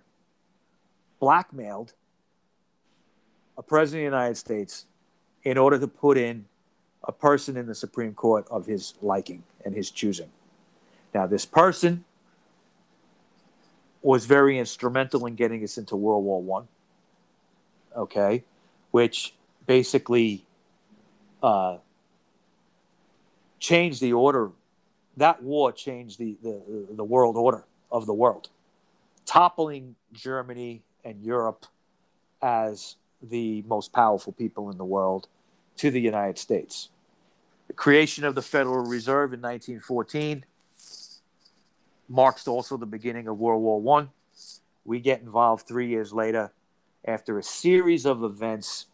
blackmailed 1.20 1.94
a 3.58 3.62
president 3.62 4.06
of 4.06 4.12
the 4.12 4.16
United 4.16 4.36
States 4.36 4.86
in 5.42 5.58
order 5.58 5.78
to 5.78 5.88
put 5.88 6.16
in 6.16 6.46
a 7.02 7.12
person 7.12 7.56
in 7.56 7.66
the 7.66 7.74
Supreme 7.74 8.14
Court 8.14 8.46
of 8.50 8.66
his 8.66 8.94
liking 9.02 9.42
and 9.64 9.74
his 9.74 9.90
choosing. 9.90 10.30
Now, 11.12 11.26
this 11.26 11.44
person 11.44 12.04
was 14.00 14.26
very 14.26 14.58
instrumental 14.58 15.26
in 15.26 15.34
getting 15.34 15.64
us 15.64 15.76
into 15.76 15.96
World 15.96 16.24
War 16.24 16.40
One. 16.40 16.68
Okay, 17.96 18.44
which 18.92 19.34
basically 19.66 20.44
uh, 21.42 21.78
changed 23.58 24.00
the 24.00 24.12
order. 24.12 24.50
That 25.16 25.42
war 25.42 25.72
changed 25.72 26.18
the, 26.18 26.36
the 26.42 26.86
the 26.90 27.02
world 27.02 27.36
order 27.36 27.64
of 27.90 28.06
the 28.06 28.14
world, 28.14 28.50
toppling 29.26 29.96
Germany 30.12 30.82
and 31.04 31.20
Europe 31.22 31.66
as 32.40 32.96
the 33.22 33.62
most 33.66 33.92
powerful 33.92 34.32
people 34.32 34.70
in 34.70 34.78
the 34.78 34.84
world 34.84 35.28
to 35.76 35.90
the 35.90 36.00
United 36.00 36.38
States. 36.38 36.88
The 37.66 37.72
creation 37.74 38.24
of 38.24 38.34
the 38.34 38.42
Federal 38.42 38.84
Reserve 38.84 39.32
in 39.32 39.40
1914 39.40 40.44
marks 42.08 42.48
also 42.48 42.76
the 42.76 42.86
beginning 42.86 43.28
of 43.28 43.38
World 43.38 43.62
War 43.62 43.80
One. 43.80 44.10
We 44.84 45.00
get 45.00 45.20
involved 45.20 45.66
three 45.66 45.88
years 45.88 46.12
later 46.12 46.50
after 47.04 47.38
a 47.38 47.42
series 47.42 48.06
of 48.06 48.24
events 48.24 48.86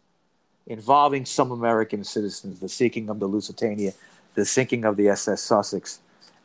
involving 0.67 1.25
some 1.25 1.51
American 1.51 2.03
citizens, 2.03 2.59
the 2.59 2.69
sinking 2.69 3.09
of 3.09 3.19
the 3.19 3.27
Lusitania, 3.27 3.93
the 4.33 4.45
sinking 4.45 4.83
of 4.83 4.97
the 4.97 5.09
SS 5.09 5.41
Sussex, 5.41 5.99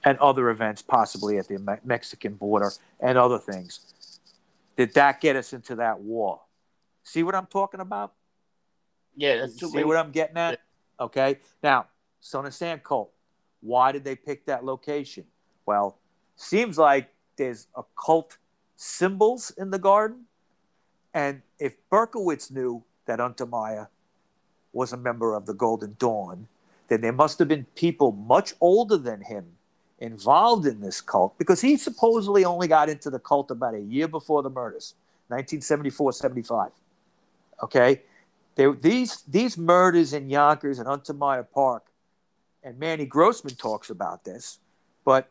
and 0.04 0.18
other 0.18 0.50
events 0.50 0.82
possibly 0.82 1.38
at 1.38 1.48
the 1.48 1.80
Mexican 1.84 2.34
border 2.34 2.70
and 3.00 3.18
other 3.18 3.38
things. 3.38 3.80
Did 4.76 4.94
that 4.94 5.20
get 5.20 5.36
us 5.36 5.52
into 5.52 5.74
that 5.76 6.00
war? 6.00 6.40
See 7.02 7.22
what 7.22 7.34
I'm 7.34 7.46
talking 7.46 7.80
about? 7.80 8.12
Yeah, 9.16 9.46
See 9.46 9.84
what 9.84 9.96
I'm 9.96 10.10
getting 10.10 10.36
at? 10.36 10.60
Okay. 10.98 11.38
Now, 11.62 11.86
Son 12.20 12.46
of 12.46 12.54
Sam 12.54 12.80
cult. 12.80 13.10
Why 13.60 13.92
did 13.92 14.04
they 14.04 14.16
pick 14.16 14.46
that 14.46 14.64
location? 14.64 15.24
Well, 15.66 15.98
seems 16.36 16.78
like 16.78 17.12
there's 17.36 17.66
occult 17.76 18.38
symbols 18.76 19.52
in 19.58 19.70
the 19.70 19.78
garden. 19.78 20.24
And 21.12 21.42
if 21.58 21.76
Berkowitz 21.90 22.50
knew 22.50 22.82
that 23.06 23.18
Untermyer 23.18 23.88
was 24.72 24.92
a 24.92 24.96
member 24.96 25.34
of 25.34 25.46
the 25.46 25.54
Golden 25.54 25.96
Dawn, 25.98 26.46
then 26.88 27.00
there 27.00 27.12
must 27.12 27.38
have 27.38 27.48
been 27.48 27.66
people 27.74 28.12
much 28.12 28.54
older 28.60 28.96
than 28.96 29.22
him 29.22 29.46
involved 29.98 30.66
in 30.66 30.80
this 30.80 31.00
cult 31.00 31.36
because 31.38 31.60
he 31.60 31.76
supposedly 31.76 32.44
only 32.44 32.66
got 32.66 32.88
into 32.88 33.10
the 33.10 33.18
cult 33.18 33.50
about 33.50 33.74
a 33.74 33.80
year 33.80 34.08
before 34.08 34.42
the 34.42 34.50
murders, 34.50 34.94
1974 35.28 36.12
75. 36.12 36.70
Okay? 37.62 38.02
They, 38.54 38.70
these, 38.72 39.22
these 39.28 39.56
murders 39.56 40.12
in 40.12 40.28
Yonkers 40.28 40.78
and 40.78 40.88
Untermyer 40.88 41.46
Park, 41.50 41.86
and 42.62 42.78
Manny 42.78 43.06
Grossman 43.06 43.54
talks 43.54 43.90
about 43.90 44.24
this, 44.24 44.58
but 45.04 45.30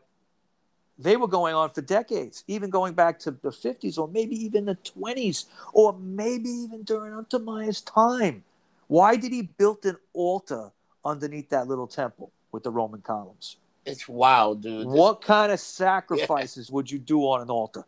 they 0.98 1.16
were 1.16 1.28
going 1.28 1.54
on 1.54 1.70
for 1.70 1.80
decades, 1.80 2.44
even 2.46 2.68
going 2.70 2.94
back 2.94 3.18
to 3.20 3.30
the 3.30 3.50
50s 3.50 3.98
or 3.98 4.08
maybe 4.08 4.36
even 4.36 4.66
the 4.66 4.76
20s, 4.76 5.46
or 5.72 5.94
maybe 5.94 6.50
even 6.50 6.82
during 6.82 7.12
Untermyer's 7.12 7.80
time. 7.80 8.44
Why 8.88 9.16
did 9.16 9.32
he 9.32 9.42
build 9.42 9.84
an 9.86 9.96
altar 10.12 10.70
underneath 11.04 11.48
that 11.50 11.68
little 11.68 11.86
temple 11.86 12.32
with 12.52 12.64
the 12.64 12.70
Roman 12.70 13.00
columns? 13.00 13.56
It's 13.86 14.08
wild, 14.08 14.62
dude. 14.62 14.86
What 14.86 15.22
kind 15.22 15.52
of 15.52 15.60
sacrifices 15.84 16.70
would 16.70 16.90
you 16.90 16.98
do 16.98 17.22
on 17.22 17.40
an 17.40 17.48
altar? 17.48 17.84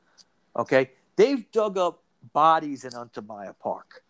Okay, 0.57 0.91
they've 1.17 1.51
dug 1.53 1.77
up 1.77 2.03
bodies 2.33 2.85
in 2.85 2.93
Untermyer 2.93 3.55
Park. 3.61 4.03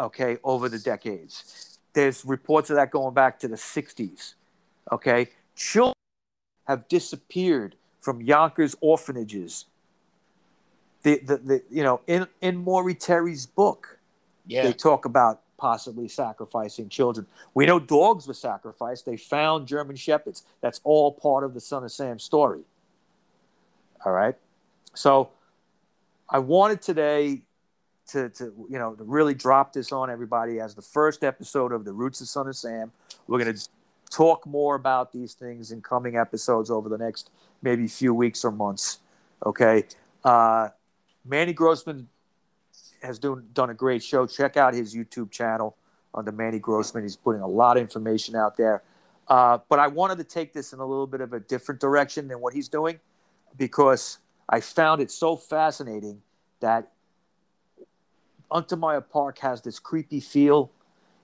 Okay, 0.00 0.38
over 0.44 0.68
the 0.68 0.78
decades, 0.78 1.78
there's 1.92 2.24
reports 2.24 2.70
of 2.70 2.76
that 2.76 2.90
going 2.90 3.14
back 3.14 3.38
to 3.40 3.48
the 3.48 3.56
'60s. 3.56 4.34
Okay, 4.92 5.28
children 5.56 5.94
have 6.66 6.86
disappeared 6.88 7.74
from 8.00 8.22
Yonkers 8.22 8.76
orphanages. 8.80 9.66
The, 11.02 11.18
the, 11.18 11.36
the 11.38 11.62
you 11.70 11.82
know 11.82 12.00
in 12.06 12.26
in 12.40 12.56
Maury 12.58 12.94
Terry's 12.94 13.46
book, 13.46 13.98
yeah, 14.46 14.62
they 14.62 14.72
talk 14.72 15.04
about 15.04 15.40
possibly 15.58 16.08
sacrificing 16.08 16.88
children. 16.88 17.26
We 17.52 17.66
know 17.66 17.80
dogs 17.80 18.26
were 18.26 18.34
sacrificed. 18.34 19.04
They 19.04 19.16
found 19.16 19.66
German 19.66 19.96
shepherds. 19.96 20.44
That's 20.60 20.80
all 20.84 21.12
part 21.12 21.44
of 21.44 21.52
the 21.52 21.60
Son 21.60 21.84
of 21.84 21.92
Sam 21.92 22.18
story. 22.18 22.60
All 24.04 24.12
right. 24.12 24.36
So 24.94 25.30
I 26.30 26.38
wanted 26.38 26.80
today 26.80 27.42
to, 28.08 28.28
to 28.30 28.44
you 28.68 28.78
know 28.78 28.94
to 28.94 29.04
really 29.04 29.34
drop 29.34 29.72
this 29.72 29.92
on 29.92 30.10
everybody 30.10 30.60
as 30.60 30.74
the 30.74 30.82
first 30.82 31.24
episode 31.24 31.72
of 31.72 31.84
the 31.84 31.92
Roots 31.92 32.20
of 32.20 32.28
Son 32.28 32.46
of 32.46 32.56
Sam. 32.56 32.92
We're 33.26 33.42
going 33.42 33.54
to 33.54 33.68
talk 34.10 34.46
more 34.46 34.74
about 34.74 35.12
these 35.12 35.34
things 35.34 35.70
in 35.70 35.82
coming 35.82 36.16
episodes 36.16 36.70
over 36.70 36.88
the 36.88 36.98
next 36.98 37.30
maybe 37.62 37.86
few 37.86 38.14
weeks 38.14 38.44
or 38.44 38.50
months. 38.50 39.00
Okay. 39.44 39.84
Uh, 40.24 40.68
Manny 41.24 41.52
Grossman 41.52 42.08
has 43.02 43.18
doing, 43.18 43.44
done 43.52 43.70
a 43.70 43.74
great 43.74 44.02
show. 44.02 44.26
Check 44.26 44.56
out 44.56 44.74
his 44.74 44.94
YouTube 44.94 45.30
channel 45.30 45.76
under 46.14 46.32
Manny 46.32 46.58
Grossman. 46.58 47.02
He's 47.02 47.16
putting 47.16 47.42
a 47.42 47.46
lot 47.46 47.76
of 47.76 47.82
information 47.82 48.34
out 48.34 48.56
there. 48.56 48.82
Uh, 49.28 49.58
but 49.68 49.78
I 49.78 49.88
wanted 49.88 50.18
to 50.18 50.24
take 50.24 50.52
this 50.54 50.72
in 50.72 50.80
a 50.80 50.86
little 50.86 51.06
bit 51.06 51.20
of 51.20 51.34
a 51.34 51.40
different 51.40 51.80
direction 51.80 52.28
than 52.28 52.40
what 52.40 52.54
he's 52.54 52.68
doing 52.68 52.98
because 53.56 54.18
I 54.48 54.60
found 54.60 55.02
it 55.02 55.10
so 55.10 55.36
fascinating 55.36 56.22
that 56.60 56.90
Untermyer 58.50 59.04
Park 59.08 59.38
has 59.38 59.62
this 59.62 59.78
creepy 59.78 60.20
feel. 60.20 60.70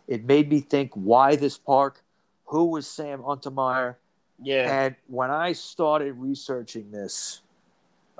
It 0.07 0.25
made 0.25 0.51
me 0.51 0.61
think, 0.61 0.93
why 0.95 1.37
this 1.37 1.57
park? 1.57 2.03
Who 2.47 2.67
was 2.67 2.87
Sam 2.87 3.21
Untermyer? 3.21 3.97
yeah. 4.43 4.85
And 4.85 4.97
when 5.07 5.31
I 5.31 5.53
started 5.53 6.13
researching 6.15 6.91
this, 6.91 7.41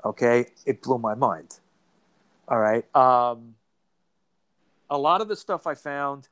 okay, 0.03 0.47
it 0.65 0.81
blew 0.81 0.97
my 0.97 1.15
mind. 1.15 1.59
All 2.47 2.59
right. 2.59 2.83
Um, 2.95 3.55
a 4.89 4.97
lot 4.97 5.21
of 5.21 5.27
the 5.27 5.35
stuff 5.35 5.67
I 5.67 5.75
found 5.75 6.27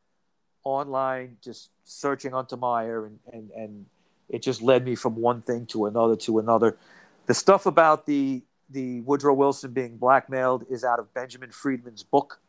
online, 0.63 1.37
just 1.41 1.69
searching 1.83 2.31
Untermyer, 2.31 3.07
and, 3.07 3.19
and, 3.31 3.51
and 3.51 3.85
it 4.29 4.41
just 4.41 4.61
led 4.61 4.85
me 4.85 4.95
from 4.95 5.15
one 5.15 5.41
thing 5.41 5.65
to 5.67 5.85
another 5.85 6.15
to 6.15 6.39
another. 6.39 6.77
The 7.25 7.33
stuff 7.33 7.65
about 7.65 8.05
the 8.05 8.41
the 8.69 9.01
Woodrow 9.01 9.33
Wilson 9.33 9.71
being 9.71 9.97
blackmailed 9.97 10.65
is 10.69 10.83
out 10.83 10.97
of 10.99 11.13
Benjamin 11.13 11.51
Freedman's 11.51 12.01
book. 12.01 12.39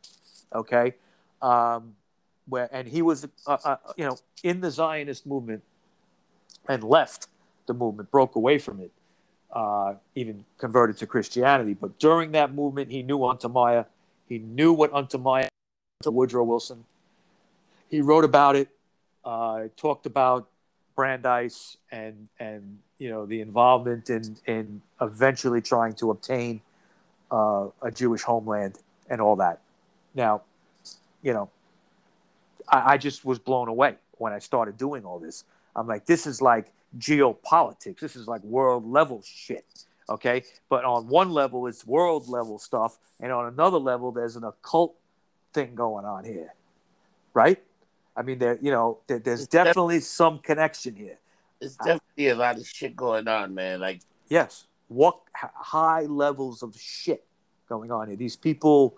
Okay. 0.54 0.94
Um, 1.42 1.94
where 2.46 2.68
and 2.72 2.86
he 2.88 3.02
was, 3.02 3.26
uh, 3.46 3.56
uh, 3.64 3.76
you 3.96 4.04
know, 4.04 4.18
in 4.42 4.60
the 4.60 4.70
Zionist 4.70 5.26
movement 5.26 5.62
and 6.68 6.82
left 6.82 7.28
the 7.66 7.74
movement, 7.74 8.10
broke 8.10 8.36
away 8.36 8.58
from 8.58 8.80
it, 8.80 8.90
uh, 9.52 9.94
even 10.14 10.44
converted 10.58 10.98
to 10.98 11.06
Christianity. 11.06 11.74
But 11.74 11.98
during 11.98 12.32
that 12.32 12.54
movement, 12.54 12.90
he 12.90 13.02
knew 13.02 13.18
Untermyer. 13.18 13.86
He 14.28 14.38
knew 14.38 14.72
what 14.72 14.92
Untermyer 14.92 15.48
to 16.02 16.10
Woodrow 16.10 16.44
Wilson. 16.44 16.84
He 17.88 18.00
wrote 18.00 18.24
about 18.24 18.56
it, 18.56 18.68
uh, 19.24 19.64
talked 19.76 20.06
about 20.06 20.48
Brandeis 20.94 21.76
and 21.90 22.28
and 22.38 22.78
you 22.98 23.10
know 23.10 23.26
the 23.26 23.40
involvement 23.40 24.10
in 24.10 24.36
in 24.46 24.82
eventually 25.00 25.60
trying 25.60 25.94
to 25.94 26.10
obtain 26.10 26.60
uh, 27.30 27.68
a 27.82 27.90
Jewish 27.90 28.22
homeland 28.22 28.78
and 29.08 29.20
all 29.20 29.36
that. 29.36 29.60
Now, 30.14 30.42
you 31.22 31.32
know, 31.32 31.50
I, 32.68 32.94
I 32.94 32.96
just 32.98 33.24
was 33.24 33.38
blown 33.38 33.68
away 33.68 33.96
when 34.18 34.32
I 34.32 34.38
started 34.38 34.76
doing 34.76 35.04
all 35.04 35.18
this. 35.18 35.44
I'm 35.76 35.86
like, 35.86 36.06
this 36.06 36.26
is 36.26 36.40
like 36.40 36.72
geopolitics. 36.98 37.98
This 38.00 38.16
is 38.16 38.28
like 38.28 38.42
world 38.44 38.86
level 38.86 39.22
shit. 39.24 39.64
Okay. 40.08 40.44
But 40.68 40.84
on 40.84 41.08
one 41.08 41.30
level, 41.30 41.66
it's 41.66 41.86
world 41.86 42.28
level 42.28 42.58
stuff. 42.58 42.98
And 43.20 43.32
on 43.32 43.46
another 43.46 43.78
level, 43.78 44.12
there's 44.12 44.36
an 44.36 44.44
occult 44.44 44.94
thing 45.52 45.74
going 45.74 46.04
on 46.04 46.24
here. 46.24 46.52
Right. 47.32 47.62
I 48.16 48.22
mean, 48.22 48.38
there, 48.38 48.58
you 48.60 48.70
know, 48.70 48.98
there, 49.06 49.18
there's 49.18 49.40
It's 49.40 49.48
def- 49.48 49.64
definitely 49.64 50.00
some 50.00 50.38
connection 50.38 50.94
here. 50.94 51.18
It's 51.60 51.76
definitely 51.76 52.28
a 52.28 52.36
lot 52.36 52.56
of 52.56 52.66
shit 52.66 52.94
going 52.94 53.26
on, 53.26 53.54
man. 53.54 53.80
Like, 53.80 54.00
Yes. 54.28 54.66
What 54.88 55.18
h- 55.42 55.50
high 55.54 56.02
levels 56.02 56.62
of 56.62 56.76
shit 56.78 57.24
going 57.68 57.90
on 57.90 58.08
here? 58.08 58.16
These 58.16 58.36
people, 58.36 58.96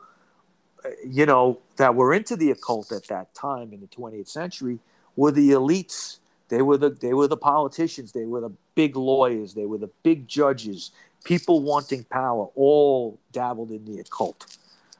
you 1.06 1.26
know, 1.26 1.58
that 1.76 1.94
were 1.94 2.14
into 2.14 2.36
the 2.36 2.50
occult 2.50 2.92
at 2.92 3.06
that 3.08 3.34
time 3.34 3.72
in 3.72 3.80
the 3.80 3.86
20th 3.88 4.28
century 4.28 4.78
were 5.16 5.30
the 5.32 5.50
elites. 5.50 6.18
They 6.48 6.62
were 6.62 6.76
the 6.76 6.90
they 6.90 7.12
were 7.14 7.26
the 7.28 7.36
politicians. 7.36 8.12
They 8.12 8.24
were 8.24 8.40
the 8.40 8.52
big 8.74 8.96
lawyers. 8.96 9.54
They 9.54 9.66
were 9.66 9.78
the 9.78 9.90
big 10.02 10.28
judges. 10.28 10.92
People 11.24 11.60
wanting 11.60 12.04
power, 12.04 12.48
all 12.54 13.18
dabbled 13.32 13.70
in 13.72 13.84
the 13.84 13.98
occult. 14.00 14.56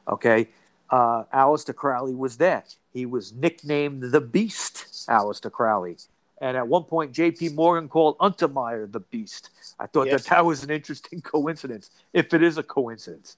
Okay, 0.07 0.49
uh, 0.89 1.23
Aleister 1.33 1.73
Crowley 1.75 2.15
was 2.15 2.37
there. 2.37 2.63
He 2.93 3.05
was 3.05 3.31
nicknamed 3.33 4.03
the 4.11 4.19
Beast, 4.21 5.07
Aleister 5.09 5.51
Crowley. 5.51 5.97
And 6.39 6.55
at 6.57 6.67
one 6.67 6.83
point, 6.83 7.13
J.P. 7.13 7.49
Morgan 7.49 7.87
called 7.89 8.17
Untermyer 8.19 8.91
the 8.91 8.99
Beast. 8.99 9.49
I 9.79 9.87
thought 9.87 10.07
Yes. 10.07 10.23
that 10.25 10.29
that 10.35 10.45
was 10.45 10.63
an 10.63 10.69
interesting 10.69 11.21
coincidence, 11.33 11.89
if 12.13 12.33
it 12.33 12.43
is 12.43 12.57
a 12.57 12.63
coincidence. 12.63 13.37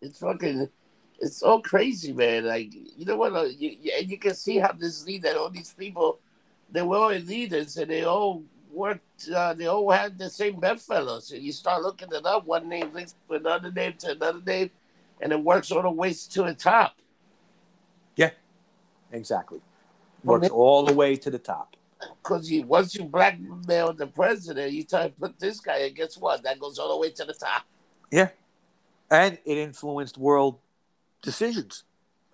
it's 0.00 0.18
fucking, 0.20 0.68
it's 1.18 1.38
so 1.38 1.60
crazy, 1.60 2.12
man. 2.12 2.44
Like, 2.46 2.72
you 2.72 3.04
know 3.04 3.16
what? 3.16 3.32
uh, 3.34 3.42
You, 3.44 3.76
you, 3.80 3.92
and 3.98 4.08
you 4.10 4.18
can 4.18 4.34
see 4.34 4.58
how 4.58 4.72
this 4.72 5.04
leader, 5.06 5.34
all 5.36 5.50
these 5.50 5.72
people, 5.72 6.18
they 6.70 6.82
were 6.82 6.96
all 6.96 7.08
leaders 7.10 7.76
and 7.76 7.90
they 7.90 8.04
all 8.04 8.42
worked, 8.72 9.28
uh, 9.34 9.54
they 9.54 9.66
all 9.66 9.90
had 9.90 10.18
the 10.18 10.30
same 10.30 10.60
bedfellows. 10.60 11.32
And 11.32 11.42
you 11.42 11.52
start 11.52 11.82
looking 11.82 12.08
it 12.12 12.24
up, 12.26 12.46
one 12.46 12.68
name 12.68 12.92
links 12.92 13.14
to 13.28 13.34
another 13.34 13.72
name 13.72 13.94
to 13.98 14.12
another 14.12 14.40
name, 14.46 14.70
and 15.20 15.32
it 15.32 15.42
works 15.42 15.72
all 15.72 15.82
the 15.82 15.90
way 15.90 16.12
to 16.12 16.42
the 16.44 16.54
top. 16.54 16.94
Yeah, 18.16 18.30
exactly. 19.10 19.60
Works 20.24 20.48
they- 20.48 20.54
all 20.54 20.84
the 20.84 20.94
way 20.94 21.16
to 21.16 21.30
the 21.30 21.38
top. 21.38 21.74
Because 22.22 22.48
you 22.48 22.62
once 22.62 22.94
you 22.94 23.04
blackmail 23.04 23.92
the 23.92 24.06
president, 24.06 24.70
you 24.72 24.84
try 24.84 25.08
to 25.08 25.14
put 25.14 25.36
this 25.40 25.58
guy, 25.58 25.78
and 25.78 25.96
guess 25.96 26.16
what? 26.16 26.44
That 26.44 26.60
goes 26.60 26.78
all 26.78 26.90
the 26.90 26.96
way 26.96 27.10
to 27.10 27.24
the 27.24 27.34
top. 27.34 27.64
Yeah. 28.12 28.28
And 29.10 29.38
it 29.44 29.58
influenced 29.58 30.16
world 30.16 30.58
decisions. 31.22 31.84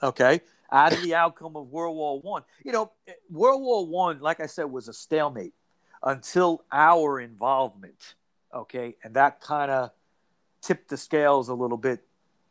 Okay. 0.02 0.40
Out 0.70 0.92
of 0.92 1.02
the 1.02 1.14
outcome 1.14 1.56
of 1.56 1.70
World 1.70 1.96
War 1.96 2.20
One. 2.20 2.42
You 2.64 2.72
know, 2.72 2.92
World 3.30 3.62
War 3.62 3.86
One, 3.86 4.20
like 4.20 4.40
I 4.40 4.46
said, 4.46 4.64
was 4.64 4.88
a 4.88 4.92
stalemate 4.92 5.54
until 6.02 6.64
our 6.72 7.20
involvement. 7.20 8.14
Okay. 8.52 8.96
And 9.04 9.14
that 9.14 9.40
kind 9.40 9.70
of 9.70 9.90
tipped 10.62 10.88
the 10.88 10.96
scales 10.96 11.48
a 11.48 11.54
little 11.54 11.76
bit 11.76 12.04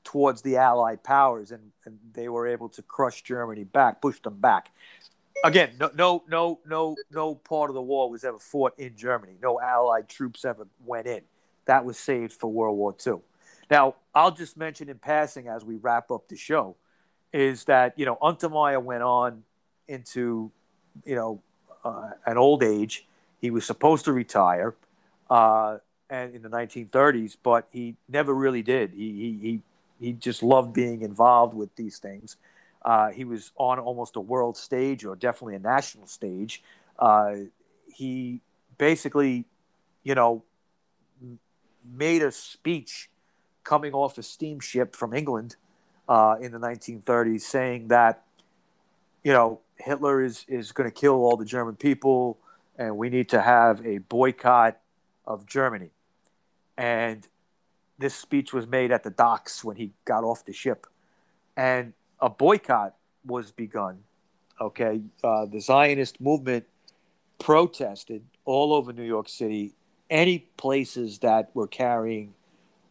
towards 0.03 0.41
the 0.41 0.57
Allied 0.57 1.03
powers, 1.03 1.51
and, 1.51 1.71
and 1.85 1.97
they 2.13 2.29
were 2.29 2.47
able 2.47 2.69
to 2.69 2.81
crush 2.81 3.21
Germany 3.23 3.63
back, 3.63 4.01
push 4.01 4.19
them 4.19 4.39
back. 4.39 4.71
Again, 5.43 5.71
no, 5.79 5.91
no, 5.95 6.23
no, 6.29 6.59
no, 6.65 6.95
no 7.11 7.35
part 7.35 7.69
of 7.69 7.73
the 7.73 7.81
war 7.81 8.09
was 8.09 8.23
ever 8.23 8.39
fought 8.39 8.73
in 8.77 8.95
Germany. 8.95 9.33
No 9.41 9.59
Allied 9.59 10.07
troops 10.07 10.45
ever 10.45 10.67
went 10.85 11.07
in. 11.07 11.21
That 11.65 11.85
was 11.85 11.97
saved 11.97 12.33
for 12.33 12.51
World 12.51 12.77
War 12.77 12.95
II. 13.05 13.15
Now, 13.69 13.95
I'll 14.13 14.31
just 14.31 14.57
mention 14.57 14.89
in 14.89 14.97
passing 14.97 15.47
as 15.47 15.63
we 15.63 15.75
wrap 15.75 16.11
up 16.11 16.27
the 16.27 16.35
show, 16.35 16.75
is 17.31 17.65
that 17.65 17.97
you 17.97 18.05
know 18.05 18.17
Untermyer 18.21 18.81
went 18.81 19.03
on 19.03 19.43
into 19.87 20.51
you 21.05 21.15
know 21.15 21.41
uh, 21.83 22.11
an 22.25 22.37
old 22.37 22.63
age. 22.63 23.05
He 23.41 23.49
was 23.49 23.65
supposed 23.65 24.05
to 24.05 24.13
retire, 24.13 24.75
uh, 25.29 25.77
and 26.09 26.35
in 26.35 26.41
the 26.41 26.49
1930s, 26.49 27.37
but 27.41 27.67
he 27.71 27.95
never 28.07 28.33
really 28.33 28.61
did. 28.61 28.91
He 28.91 29.11
he 29.11 29.39
he, 29.41 29.61
he 29.99 30.13
just 30.13 30.43
loved 30.43 30.73
being 30.73 31.01
involved 31.01 31.53
with 31.53 31.75
these 31.75 31.97
things. 31.97 32.37
Uh, 32.83 33.09
he 33.09 33.23
was 33.23 33.51
on 33.55 33.79
almost 33.79 34.15
a 34.17 34.19
world 34.19 34.57
stage, 34.57 35.05
or 35.05 35.15
definitely 35.15 35.55
a 35.55 35.59
national 35.59 36.05
stage. 36.05 36.61
Uh, 36.99 37.35
he 37.87 38.41
basically, 38.77 39.45
you 40.03 40.15
know, 40.15 40.43
made 41.85 42.21
a 42.21 42.31
speech 42.31 43.09
coming 43.63 43.93
off 43.93 44.17
a 44.17 44.23
steamship 44.23 44.95
from 44.95 45.13
England 45.13 45.55
uh, 46.07 46.35
in 46.41 46.51
the 46.51 46.59
1930s, 46.59 47.41
saying 47.41 47.87
that, 47.87 48.23
you 49.23 49.31
know, 49.31 49.59
Hitler 49.77 50.21
is 50.21 50.45
is 50.47 50.71
going 50.71 50.89
to 50.89 50.93
kill 50.93 51.15
all 51.15 51.37
the 51.37 51.45
German 51.45 51.75
people, 51.75 52.37
and 52.77 52.97
we 52.97 53.09
need 53.09 53.29
to 53.29 53.41
have 53.41 53.85
a 53.85 53.97
boycott 53.99 54.79
of 55.25 55.45
Germany. 55.45 55.89
And 56.77 57.27
this 57.97 58.15
speech 58.15 58.53
was 58.53 58.67
made 58.67 58.91
at 58.91 59.03
the 59.03 59.09
docks 59.09 59.63
when 59.63 59.77
he 59.77 59.91
got 60.05 60.23
off 60.23 60.45
the 60.45 60.53
ship, 60.53 60.87
and 61.55 61.93
a 62.19 62.29
boycott 62.29 62.95
was 63.25 63.51
begun. 63.51 63.99
Okay, 64.61 65.01
uh, 65.23 65.45
the 65.45 65.59
Zionist 65.59 66.21
movement 66.21 66.65
protested 67.39 68.23
all 68.45 68.73
over 68.73 68.93
New 68.93 69.03
York 69.03 69.27
City, 69.27 69.73
any 70.09 70.39
places 70.57 71.19
that 71.19 71.49
were 71.53 71.67
carrying 71.67 72.33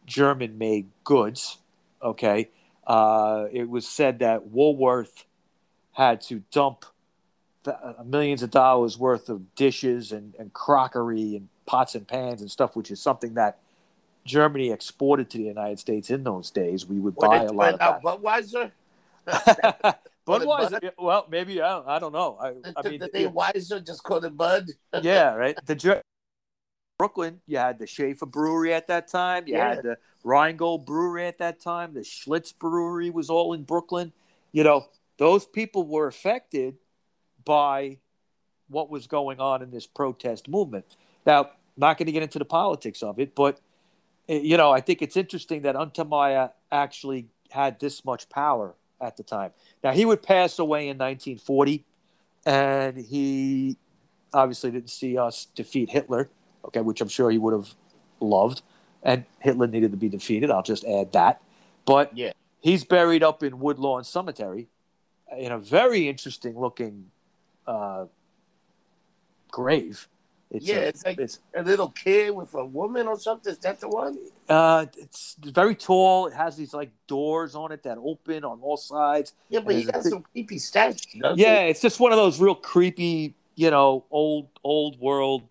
German-made 0.05 0.89
goods. 1.03 1.57
Okay, 2.01 2.49
uh, 2.85 3.45
it 3.51 3.69
was 3.69 3.87
said 3.87 4.19
that 4.19 4.47
Woolworth 4.47 5.25
had 5.93 6.21
to 6.21 6.43
dump 6.51 6.85
uh, 7.65 7.93
millions 8.03 8.43
of 8.43 8.51
dollars 8.51 8.97
worth 8.97 9.29
of 9.29 9.55
dishes 9.55 10.11
and, 10.11 10.35
and 10.37 10.51
crockery 10.53 11.35
and 11.35 11.47
pots 11.65 11.95
and 11.95 12.07
pans 12.07 12.41
and 12.41 12.51
stuff, 12.51 12.75
which 12.75 12.91
is 12.91 13.01
something 13.01 13.35
that 13.35 13.57
Germany 14.25 14.71
exported 14.71 15.29
to 15.29 15.37
the 15.37 15.45
United 15.45 15.79
States 15.79 16.09
in 16.09 16.23
those 16.23 16.49
days. 16.51 16.85
We 16.85 16.99
would 16.99 17.15
buy 17.15 17.43
a 17.43 17.51
lot 17.51 17.73
of 17.73 17.79
that. 17.79 18.01
Budweiser. 18.03 18.71
Budweiser. 20.27 20.91
Well, 20.97 21.25
maybe 21.29 21.61
I 21.61 21.69
don't, 21.69 21.87
I 21.87 21.99
don't 21.99 22.11
know. 22.13 22.37
I, 22.41 22.53
I 22.75 22.89
mean, 22.89 22.99
the 22.99 23.09
Weiser 23.09 23.85
just 23.85 24.03
called 24.03 24.25
it 24.25 24.35
Bud. 24.35 24.67
yeah, 25.01 25.33
right. 25.35 25.57
The 25.65 25.75
Brooklyn, 26.97 27.41
you 27.47 27.57
had 27.57 27.79
the 27.79 27.87
Schaefer 27.87 28.25
Brewery 28.25 28.73
at 28.73 28.87
that 28.87 29.07
time. 29.07 29.47
You 29.47 29.55
yeah. 29.55 29.75
had 29.75 29.83
the 29.83 29.97
Rheingold 30.23 30.85
Brewery 30.85 31.27
at 31.27 31.39
that 31.39 31.59
time. 31.59 31.93
The 31.93 32.01
Schlitz 32.01 32.57
Brewery 32.57 33.09
was 33.09 33.29
all 33.29 33.53
in 33.53 33.63
Brooklyn. 33.63 34.13
You 34.51 34.63
know, 34.63 34.87
those 35.17 35.45
people 35.45 35.85
were 35.85 36.07
affected 36.07 36.77
by 37.43 37.97
what 38.69 38.89
was 38.89 39.07
going 39.07 39.39
on 39.39 39.61
in 39.61 39.71
this 39.71 39.85
protest 39.85 40.47
movement. 40.47 40.85
Now, 41.25 41.51
not 41.77 41.97
going 41.97 42.05
to 42.05 42.11
get 42.11 42.23
into 42.23 42.39
the 42.39 42.45
politics 42.45 43.01
of 43.01 43.19
it, 43.19 43.35
but 43.35 43.59
eh, 44.29 44.39
you 44.39 44.57
know, 44.57 44.71
I 44.71 44.81
think 44.81 45.01
it's 45.01 45.17
interesting 45.17 45.63
that 45.63 45.75
Untermyer 45.75 46.51
actually 46.71 47.27
had 47.49 47.79
this 47.79 48.05
much 48.05 48.29
power 48.29 48.75
at 49.01 49.17
the 49.17 49.23
time. 49.23 49.51
Now, 49.83 49.91
he 49.91 50.05
would 50.05 50.23
pass 50.23 50.59
away 50.59 50.87
in 50.87 50.97
1940, 50.97 51.83
and 52.45 52.97
he 52.97 53.77
obviously 54.33 54.71
didn't 54.71 54.89
see 54.89 55.17
us 55.17 55.47
defeat 55.53 55.89
Hitler, 55.89 56.29
okay, 56.65 56.81
which 56.81 57.01
I'm 57.01 57.07
sure 57.07 57.29
he 57.29 57.37
would 57.37 57.53
have 57.53 57.73
loved. 58.19 58.61
And 59.03 59.25
Hitler 59.39 59.67
needed 59.67 59.91
to 59.91 59.97
be 59.97 60.09
defeated. 60.09 60.49
I'll 60.49 60.63
just 60.63 60.85
add 60.85 61.11
that. 61.11 61.41
But 61.85 62.15
yeah. 62.17 62.31
he's 62.61 62.83
buried 62.83 63.23
up 63.23 63.43
in 63.43 63.59
Woodlawn 63.59 64.03
Cemetery 64.03 64.67
in 65.37 65.51
a 65.51 65.59
very 65.59 66.07
interesting 66.07 66.57
looking 66.57 67.11
uh, 67.67 68.05
grave. 69.51 70.07
It's 70.51 70.67
yeah, 70.67 70.75
a, 70.75 70.81
it's 70.81 71.03
like 71.03 71.19
it's, 71.19 71.39
a 71.55 71.63
little 71.63 71.89
kid 71.89 72.33
with 72.35 72.53
a 72.53 72.63
woman 72.63 73.07
or 73.07 73.17
something. 73.17 73.51
Is 73.51 73.57
that 73.59 73.79
the 73.79 73.89
one? 73.89 74.19
Uh, 74.47 74.85
it's 74.97 75.35
very 75.41 75.73
tall. 75.73 76.27
It 76.27 76.33
has 76.33 76.55
these 76.55 76.75
like 76.75 76.91
doors 77.07 77.55
on 77.55 77.71
it 77.71 77.81
that 77.83 77.97
open 77.97 78.43
on 78.43 78.59
all 78.61 78.77
sides. 78.77 79.33
Yeah, 79.49 79.61
but 79.61 79.73
he 79.73 79.83
got 79.83 80.03
some 80.03 80.21
creepy 80.21 80.59
statues. 80.59 81.21
Yeah, 81.35 81.63
he? 81.63 81.71
it's 81.71 81.81
just 81.81 81.99
one 81.99 82.11
of 82.11 82.17
those 82.17 82.39
real 82.39 82.53
creepy, 82.53 83.33
you 83.55 83.71
know, 83.71 84.05
old 84.11 84.47
old 84.63 84.99
world 84.99 85.41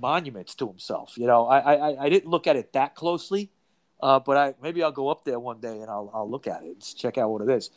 monuments 0.00 0.54
to 0.56 0.68
himself. 0.68 1.14
You 1.16 1.26
know, 1.26 1.46
I 1.46 1.58
I, 1.58 2.04
I 2.04 2.08
didn't 2.08 2.30
look 2.30 2.46
at 2.46 2.56
it 2.56 2.72
that 2.72 2.94
closely, 2.94 3.50
uh, 4.02 4.20
but 4.20 4.36
I 4.36 4.54
maybe 4.62 4.82
I'll 4.82 4.92
go 4.92 5.08
up 5.08 5.24
there 5.24 5.38
one 5.38 5.60
day 5.60 5.80
and 5.80 5.90
I'll 5.90 6.10
I'll 6.14 6.30
look 6.30 6.46
at 6.46 6.62
it 6.62 6.68
and 6.68 6.96
check 6.96 7.18
out 7.18 7.30
what 7.30 7.42
it 7.42 7.50
is. 7.50 7.70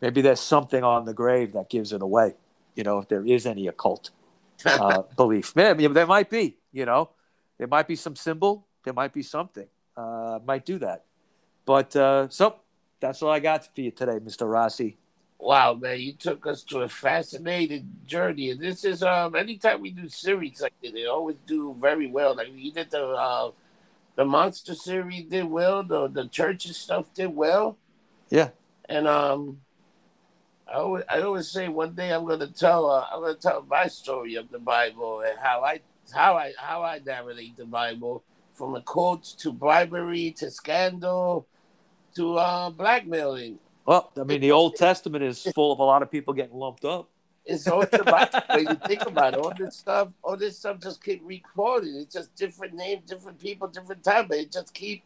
Maybe 0.00 0.20
there's 0.20 0.40
something 0.40 0.82
on 0.82 1.04
the 1.04 1.14
grave 1.14 1.52
that 1.52 1.70
gives 1.70 1.92
it 1.92 2.02
away 2.02 2.34
you 2.74 2.82
know, 2.82 2.98
if 2.98 3.08
there 3.08 3.24
is 3.26 3.46
any 3.46 3.66
occult 3.66 4.10
uh, 4.64 5.02
belief. 5.16 5.54
Man, 5.56 5.92
there 5.92 6.06
might 6.06 6.30
be, 6.30 6.56
you 6.72 6.84
know, 6.84 7.10
there 7.58 7.66
might 7.66 7.86
be 7.86 7.96
some 7.96 8.16
symbol, 8.16 8.66
there 8.84 8.94
might 8.94 9.12
be 9.12 9.22
something, 9.22 9.66
uh, 9.96 10.38
might 10.44 10.64
do 10.64 10.78
that. 10.78 11.04
But 11.64 11.94
uh, 11.94 12.28
so 12.28 12.56
that's 13.00 13.22
all 13.22 13.30
I 13.30 13.40
got 13.40 13.72
for 13.74 13.80
you 13.80 13.90
today, 13.90 14.18
Mr. 14.18 14.50
Rossi. 14.50 14.96
Wow, 15.42 15.74
man, 15.74 15.98
you 15.98 16.12
took 16.12 16.46
us 16.46 16.62
to 16.62 16.82
a 16.82 16.88
fascinating 16.88 17.90
journey. 18.06 18.50
And 18.50 18.60
this 18.60 18.84
is 18.84 19.02
um 19.02 19.34
anytime 19.34 19.80
we 19.80 19.90
do 19.90 20.08
series 20.08 20.60
like 20.60 20.74
this, 20.80 20.92
they 20.92 21.06
always 21.06 21.34
do 21.48 21.76
very 21.80 22.06
well. 22.06 22.36
Like 22.36 22.52
we 22.54 22.70
did 22.70 22.92
the 22.92 23.04
uh 23.04 23.50
the 24.14 24.24
monster 24.24 24.76
series 24.76 25.24
did 25.24 25.46
well, 25.46 25.82
the 25.82 26.06
the 26.06 26.28
churches 26.28 26.76
stuff 26.76 27.12
did 27.12 27.34
well. 27.34 27.76
Yeah. 28.30 28.50
And 28.88 29.08
um 29.08 29.62
I 30.68 30.74
always, 30.74 31.04
I 31.08 31.20
always 31.22 31.48
say 31.48 31.66
one 31.66 31.96
day 31.96 32.12
I'm 32.12 32.24
going 32.24 32.38
to 32.38 32.46
tell 32.46 32.88
uh, 32.88 33.06
I'm 33.12 33.24
to 33.24 33.34
tell 33.34 33.66
my 33.68 33.88
story 33.88 34.36
of 34.36 34.48
the 34.48 34.60
Bible 34.60 35.22
and 35.22 35.36
how 35.40 35.64
I 35.64 35.80
how 36.14 36.36
I 36.36 36.52
how 36.56 36.84
I 36.84 37.00
navigate 37.04 37.56
the 37.56 37.64
Bible 37.64 38.22
from 38.54 38.74
the 38.74 38.80
quotes 38.80 39.32
to 39.42 39.52
bribery 39.52 40.30
to 40.38 40.52
scandal 40.52 41.48
to 42.14 42.36
uh, 42.36 42.70
blackmailing. 42.70 43.58
Well, 43.84 44.12
I 44.18 44.24
mean, 44.24 44.40
the 44.40 44.52
Old 44.52 44.76
Testament 44.76 45.24
is 45.24 45.42
full 45.54 45.72
of 45.72 45.78
a 45.78 45.84
lot 45.84 46.02
of 46.02 46.10
people 46.10 46.34
getting 46.34 46.56
lumped 46.56 46.84
up. 46.84 47.08
It's 47.44 47.66
all 47.66 47.82
about 47.82 48.48
when 48.48 48.66
you 48.68 48.74
think 48.86 49.04
about 49.06 49.34
it. 49.34 49.40
All 49.40 49.52
this 49.56 49.76
stuff, 49.76 50.12
all 50.22 50.36
this 50.36 50.58
stuff 50.58 50.80
just 50.80 51.02
keep 51.02 51.20
recording. 51.24 51.96
It's 51.96 52.14
just 52.14 52.34
different 52.36 52.74
names, 52.74 53.08
different 53.08 53.40
people, 53.40 53.66
different 53.68 54.04
time, 54.04 54.28
but 54.28 54.38
it 54.38 54.52
just 54.52 54.72
keep 54.72 55.02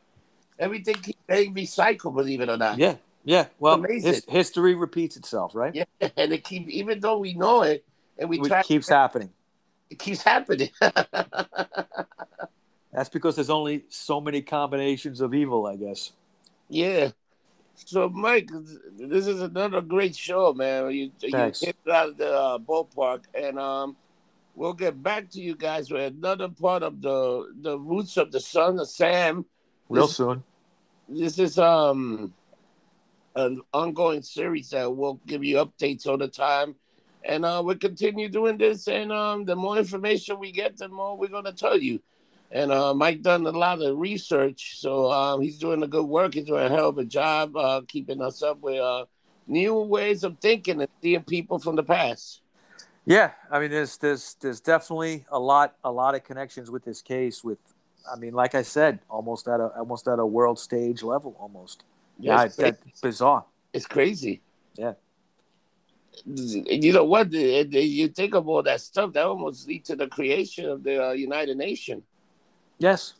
everything 0.58 0.96
keep 0.96 1.16
getting 1.26 1.54
recycled. 1.54 2.14
Believe 2.14 2.42
it 2.42 2.50
or 2.50 2.58
not. 2.58 2.78
Yeah, 2.78 2.96
yeah, 3.24 3.46
well, 3.58 3.82
his, 3.82 4.24
history 4.28 4.74
repeats 4.74 5.16
itself, 5.16 5.54
right? 5.54 5.74
Yeah, 5.74 5.84
and 6.16 6.32
it 6.32 6.44
keeps 6.44 6.70
even 6.70 7.00
though 7.00 7.18
we 7.18 7.32
know 7.32 7.62
it, 7.62 7.84
and 8.18 8.28
we 8.28 8.38
it 8.38 8.46
try 8.46 8.62
keeps 8.62 8.88
happening. 8.88 9.30
It 9.88 9.98
keeps 9.98 10.22
happening. 10.22 10.70
That's 12.92 13.08
because 13.10 13.36
there's 13.36 13.50
only 13.50 13.84
so 13.88 14.20
many 14.20 14.42
combinations 14.42 15.20
of 15.20 15.34
evil, 15.34 15.66
I 15.66 15.76
guess. 15.76 16.12
Yeah. 16.68 17.10
So, 17.84 18.08
Mike, 18.08 18.50
this 18.98 19.26
is 19.26 19.42
another 19.42 19.80
great 19.80 20.16
show, 20.16 20.54
man. 20.54 20.90
You, 20.90 21.10
Thanks. 21.30 21.62
you 21.62 21.66
hit 21.66 21.76
out 21.92 22.10
of 22.10 22.16
the 22.16 22.32
uh, 22.32 22.58
ballpark, 22.58 23.24
and 23.34 23.58
um, 23.58 23.96
we'll 24.54 24.72
get 24.72 25.02
back 25.02 25.30
to 25.30 25.40
you 25.40 25.54
guys 25.54 25.90
with 25.90 26.14
another 26.14 26.48
part 26.48 26.82
of 26.82 27.00
the 27.02 27.52
the 27.60 27.78
roots 27.78 28.16
of 28.16 28.32
the 28.32 28.40
son 28.40 28.78
of 28.78 28.88
Sam. 28.88 29.44
Real 29.88 30.06
this, 30.06 30.16
soon. 30.16 30.42
This 31.08 31.38
is 31.38 31.58
um 31.58 32.32
an 33.36 33.60
ongoing 33.72 34.22
series 34.22 34.70
that 34.70 34.96
will 34.96 35.20
give 35.26 35.44
you 35.44 35.56
updates 35.56 36.06
all 36.06 36.16
the 36.16 36.28
time. 36.28 36.74
And 37.22 37.44
uh, 37.44 37.60
we'll 37.64 37.76
continue 37.76 38.28
doing 38.28 38.56
this. 38.56 38.88
And 38.88 39.12
um, 39.12 39.44
the 39.44 39.54
more 39.54 39.76
information 39.76 40.38
we 40.38 40.52
get, 40.52 40.78
the 40.78 40.88
more 40.88 41.16
we're 41.16 41.28
going 41.28 41.44
to 41.44 41.52
tell 41.52 41.78
you. 41.78 42.00
And 42.56 42.72
uh, 42.72 42.94
Mike 42.94 43.20
done 43.20 43.46
a 43.46 43.50
lot 43.50 43.82
of 43.82 43.98
research, 43.98 44.78
so 44.78 45.12
um, 45.12 45.42
he's 45.42 45.58
doing 45.58 45.82
a 45.82 45.86
good 45.86 46.06
work. 46.06 46.32
He's 46.32 46.46
doing 46.46 46.64
a 46.64 46.70
hell 46.70 46.88
of 46.88 46.96
a 46.96 47.04
job 47.04 47.54
uh, 47.54 47.82
keeping 47.86 48.22
us 48.22 48.42
up 48.42 48.60
with 48.62 48.80
uh, 48.80 49.04
new 49.46 49.74
ways 49.74 50.24
of 50.24 50.38
thinking 50.38 50.80
and 50.80 50.88
seeing 51.02 51.22
people 51.22 51.58
from 51.58 51.76
the 51.76 51.82
past. 51.82 52.40
Yeah, 53.04 53.32
I 53.50 53.60
mean, 53.60 53.70
there's 53.70 53.98
there's 53.98 54.36
there's 54.40 54.60
definitely 54.60 55.26
a 55.30 55.38
lot 55.38 55.74
a 55.84 55.92
lot 55.92 56.14
of 56.14 56.24
connections 56.24 56.70
with 56.70 56.82
this 56.82 57.02
case. 57.02 57.44
With, 57.44 57.58
I 58.10 58.16
mean, 58.16 58.32
like 58.32 58.54
I 58.54 58.62
said, 58.62 59.00
almost 59.10 59.48
at 59.48 59.60
a 59.60 59.66
almost 59.76 60.08
at 60.08 60.18
a 60.18 60.24
world 60.24 60.58
stage 60.58 61.02
level, 61.02 61.36
almost. 61.38 61.84
Yeah, 62.18 62.44
it's 62.44 62.56
that's 62.56 63.02
bizarre. 63.02 63.44
It's 63.74 63.86
crazy. 63.86 64.40
Yeah. 64.76 64.94
You 66.24 66.94
know 66.94 67.04
what? 67.04 67.30
You 67.30 68.08
think 68.08 68.34
of 68.34 68.48
all 68.48 68.62
that 68.62 68.80
stuff 68.80 69.12
that 69.12 69.26
almost 69.26 69.68
lead 69.68 69.84
to 69.84 69.94
the 69.94 70.06
creation 70.06 70.64
of 70.70 70.82
the 70.82 71.08
uh, 71.08 71.12
United 71.12 71.58
Nations. 71.58 72.02
Yes. 72.78 73.14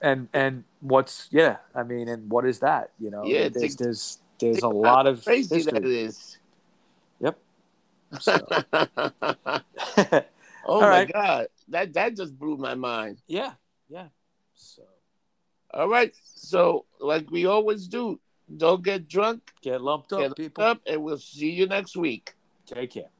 and 0.00 0.28
and 0.32 0.64
what's 0.80 1.28
yeah 1.30 1.56
i 1.74 1.82
mean 1.82 2.08
and 2.08 2.30
what 2.30 2.46
is 2.46 2.60
that 2.60 2.90
you 2.98 3.10
know 3.10 3.22
Yeah, 3.24 3.48
there's 3.48 3.74
think- 3.74 3.78
there's, 3.78 4.18
there's 4.40 4.62
a 4.62 4.68
lot 4.68 5.06
of 5.06 5.22
crazy 5.24 5.56
history. 5.56 5.72
that 5.80 5.84
is. 5.84 6.38
Yep. 7.20 7.36
So, 8.20 8.32
oh 8.72 10.24
All 10.64 10.80
my 10.80 10.88
right. 11.04 11.12
god, 11.12 11.46
that 11.68 11.92
that 11.94 12.16
just 12.16 12.38
blew 12.38 12.56
my 12.56 12.74
mind. 12.74 13.20
yeah 13.28 13.52
yeah 13.88 14.08
so 14.54 14.82
All 15.74 15.88
right, 15.88 16.12
so 16.24 16.86
like 16.98 17.30
we 17.30 17.44
always 17.46 17.86
do, 17.88 18.18
don't 18.56 18.82
get 18.82 19.06
drunk, 19.08 19.42
get 19.62 19.80
lumped 19.80 20.12
up 20.12 20.20
get 20.20 20.36
people 20.36 20.64
up, 20.64 20.80
and 20.86 21.02
we'll 21.04 21.18
see 21.18 21.50
you 21.50 21.66
next 21.66 21.96
week. 21.96 22.32
take 22.66 22.90
care 22.96 23.10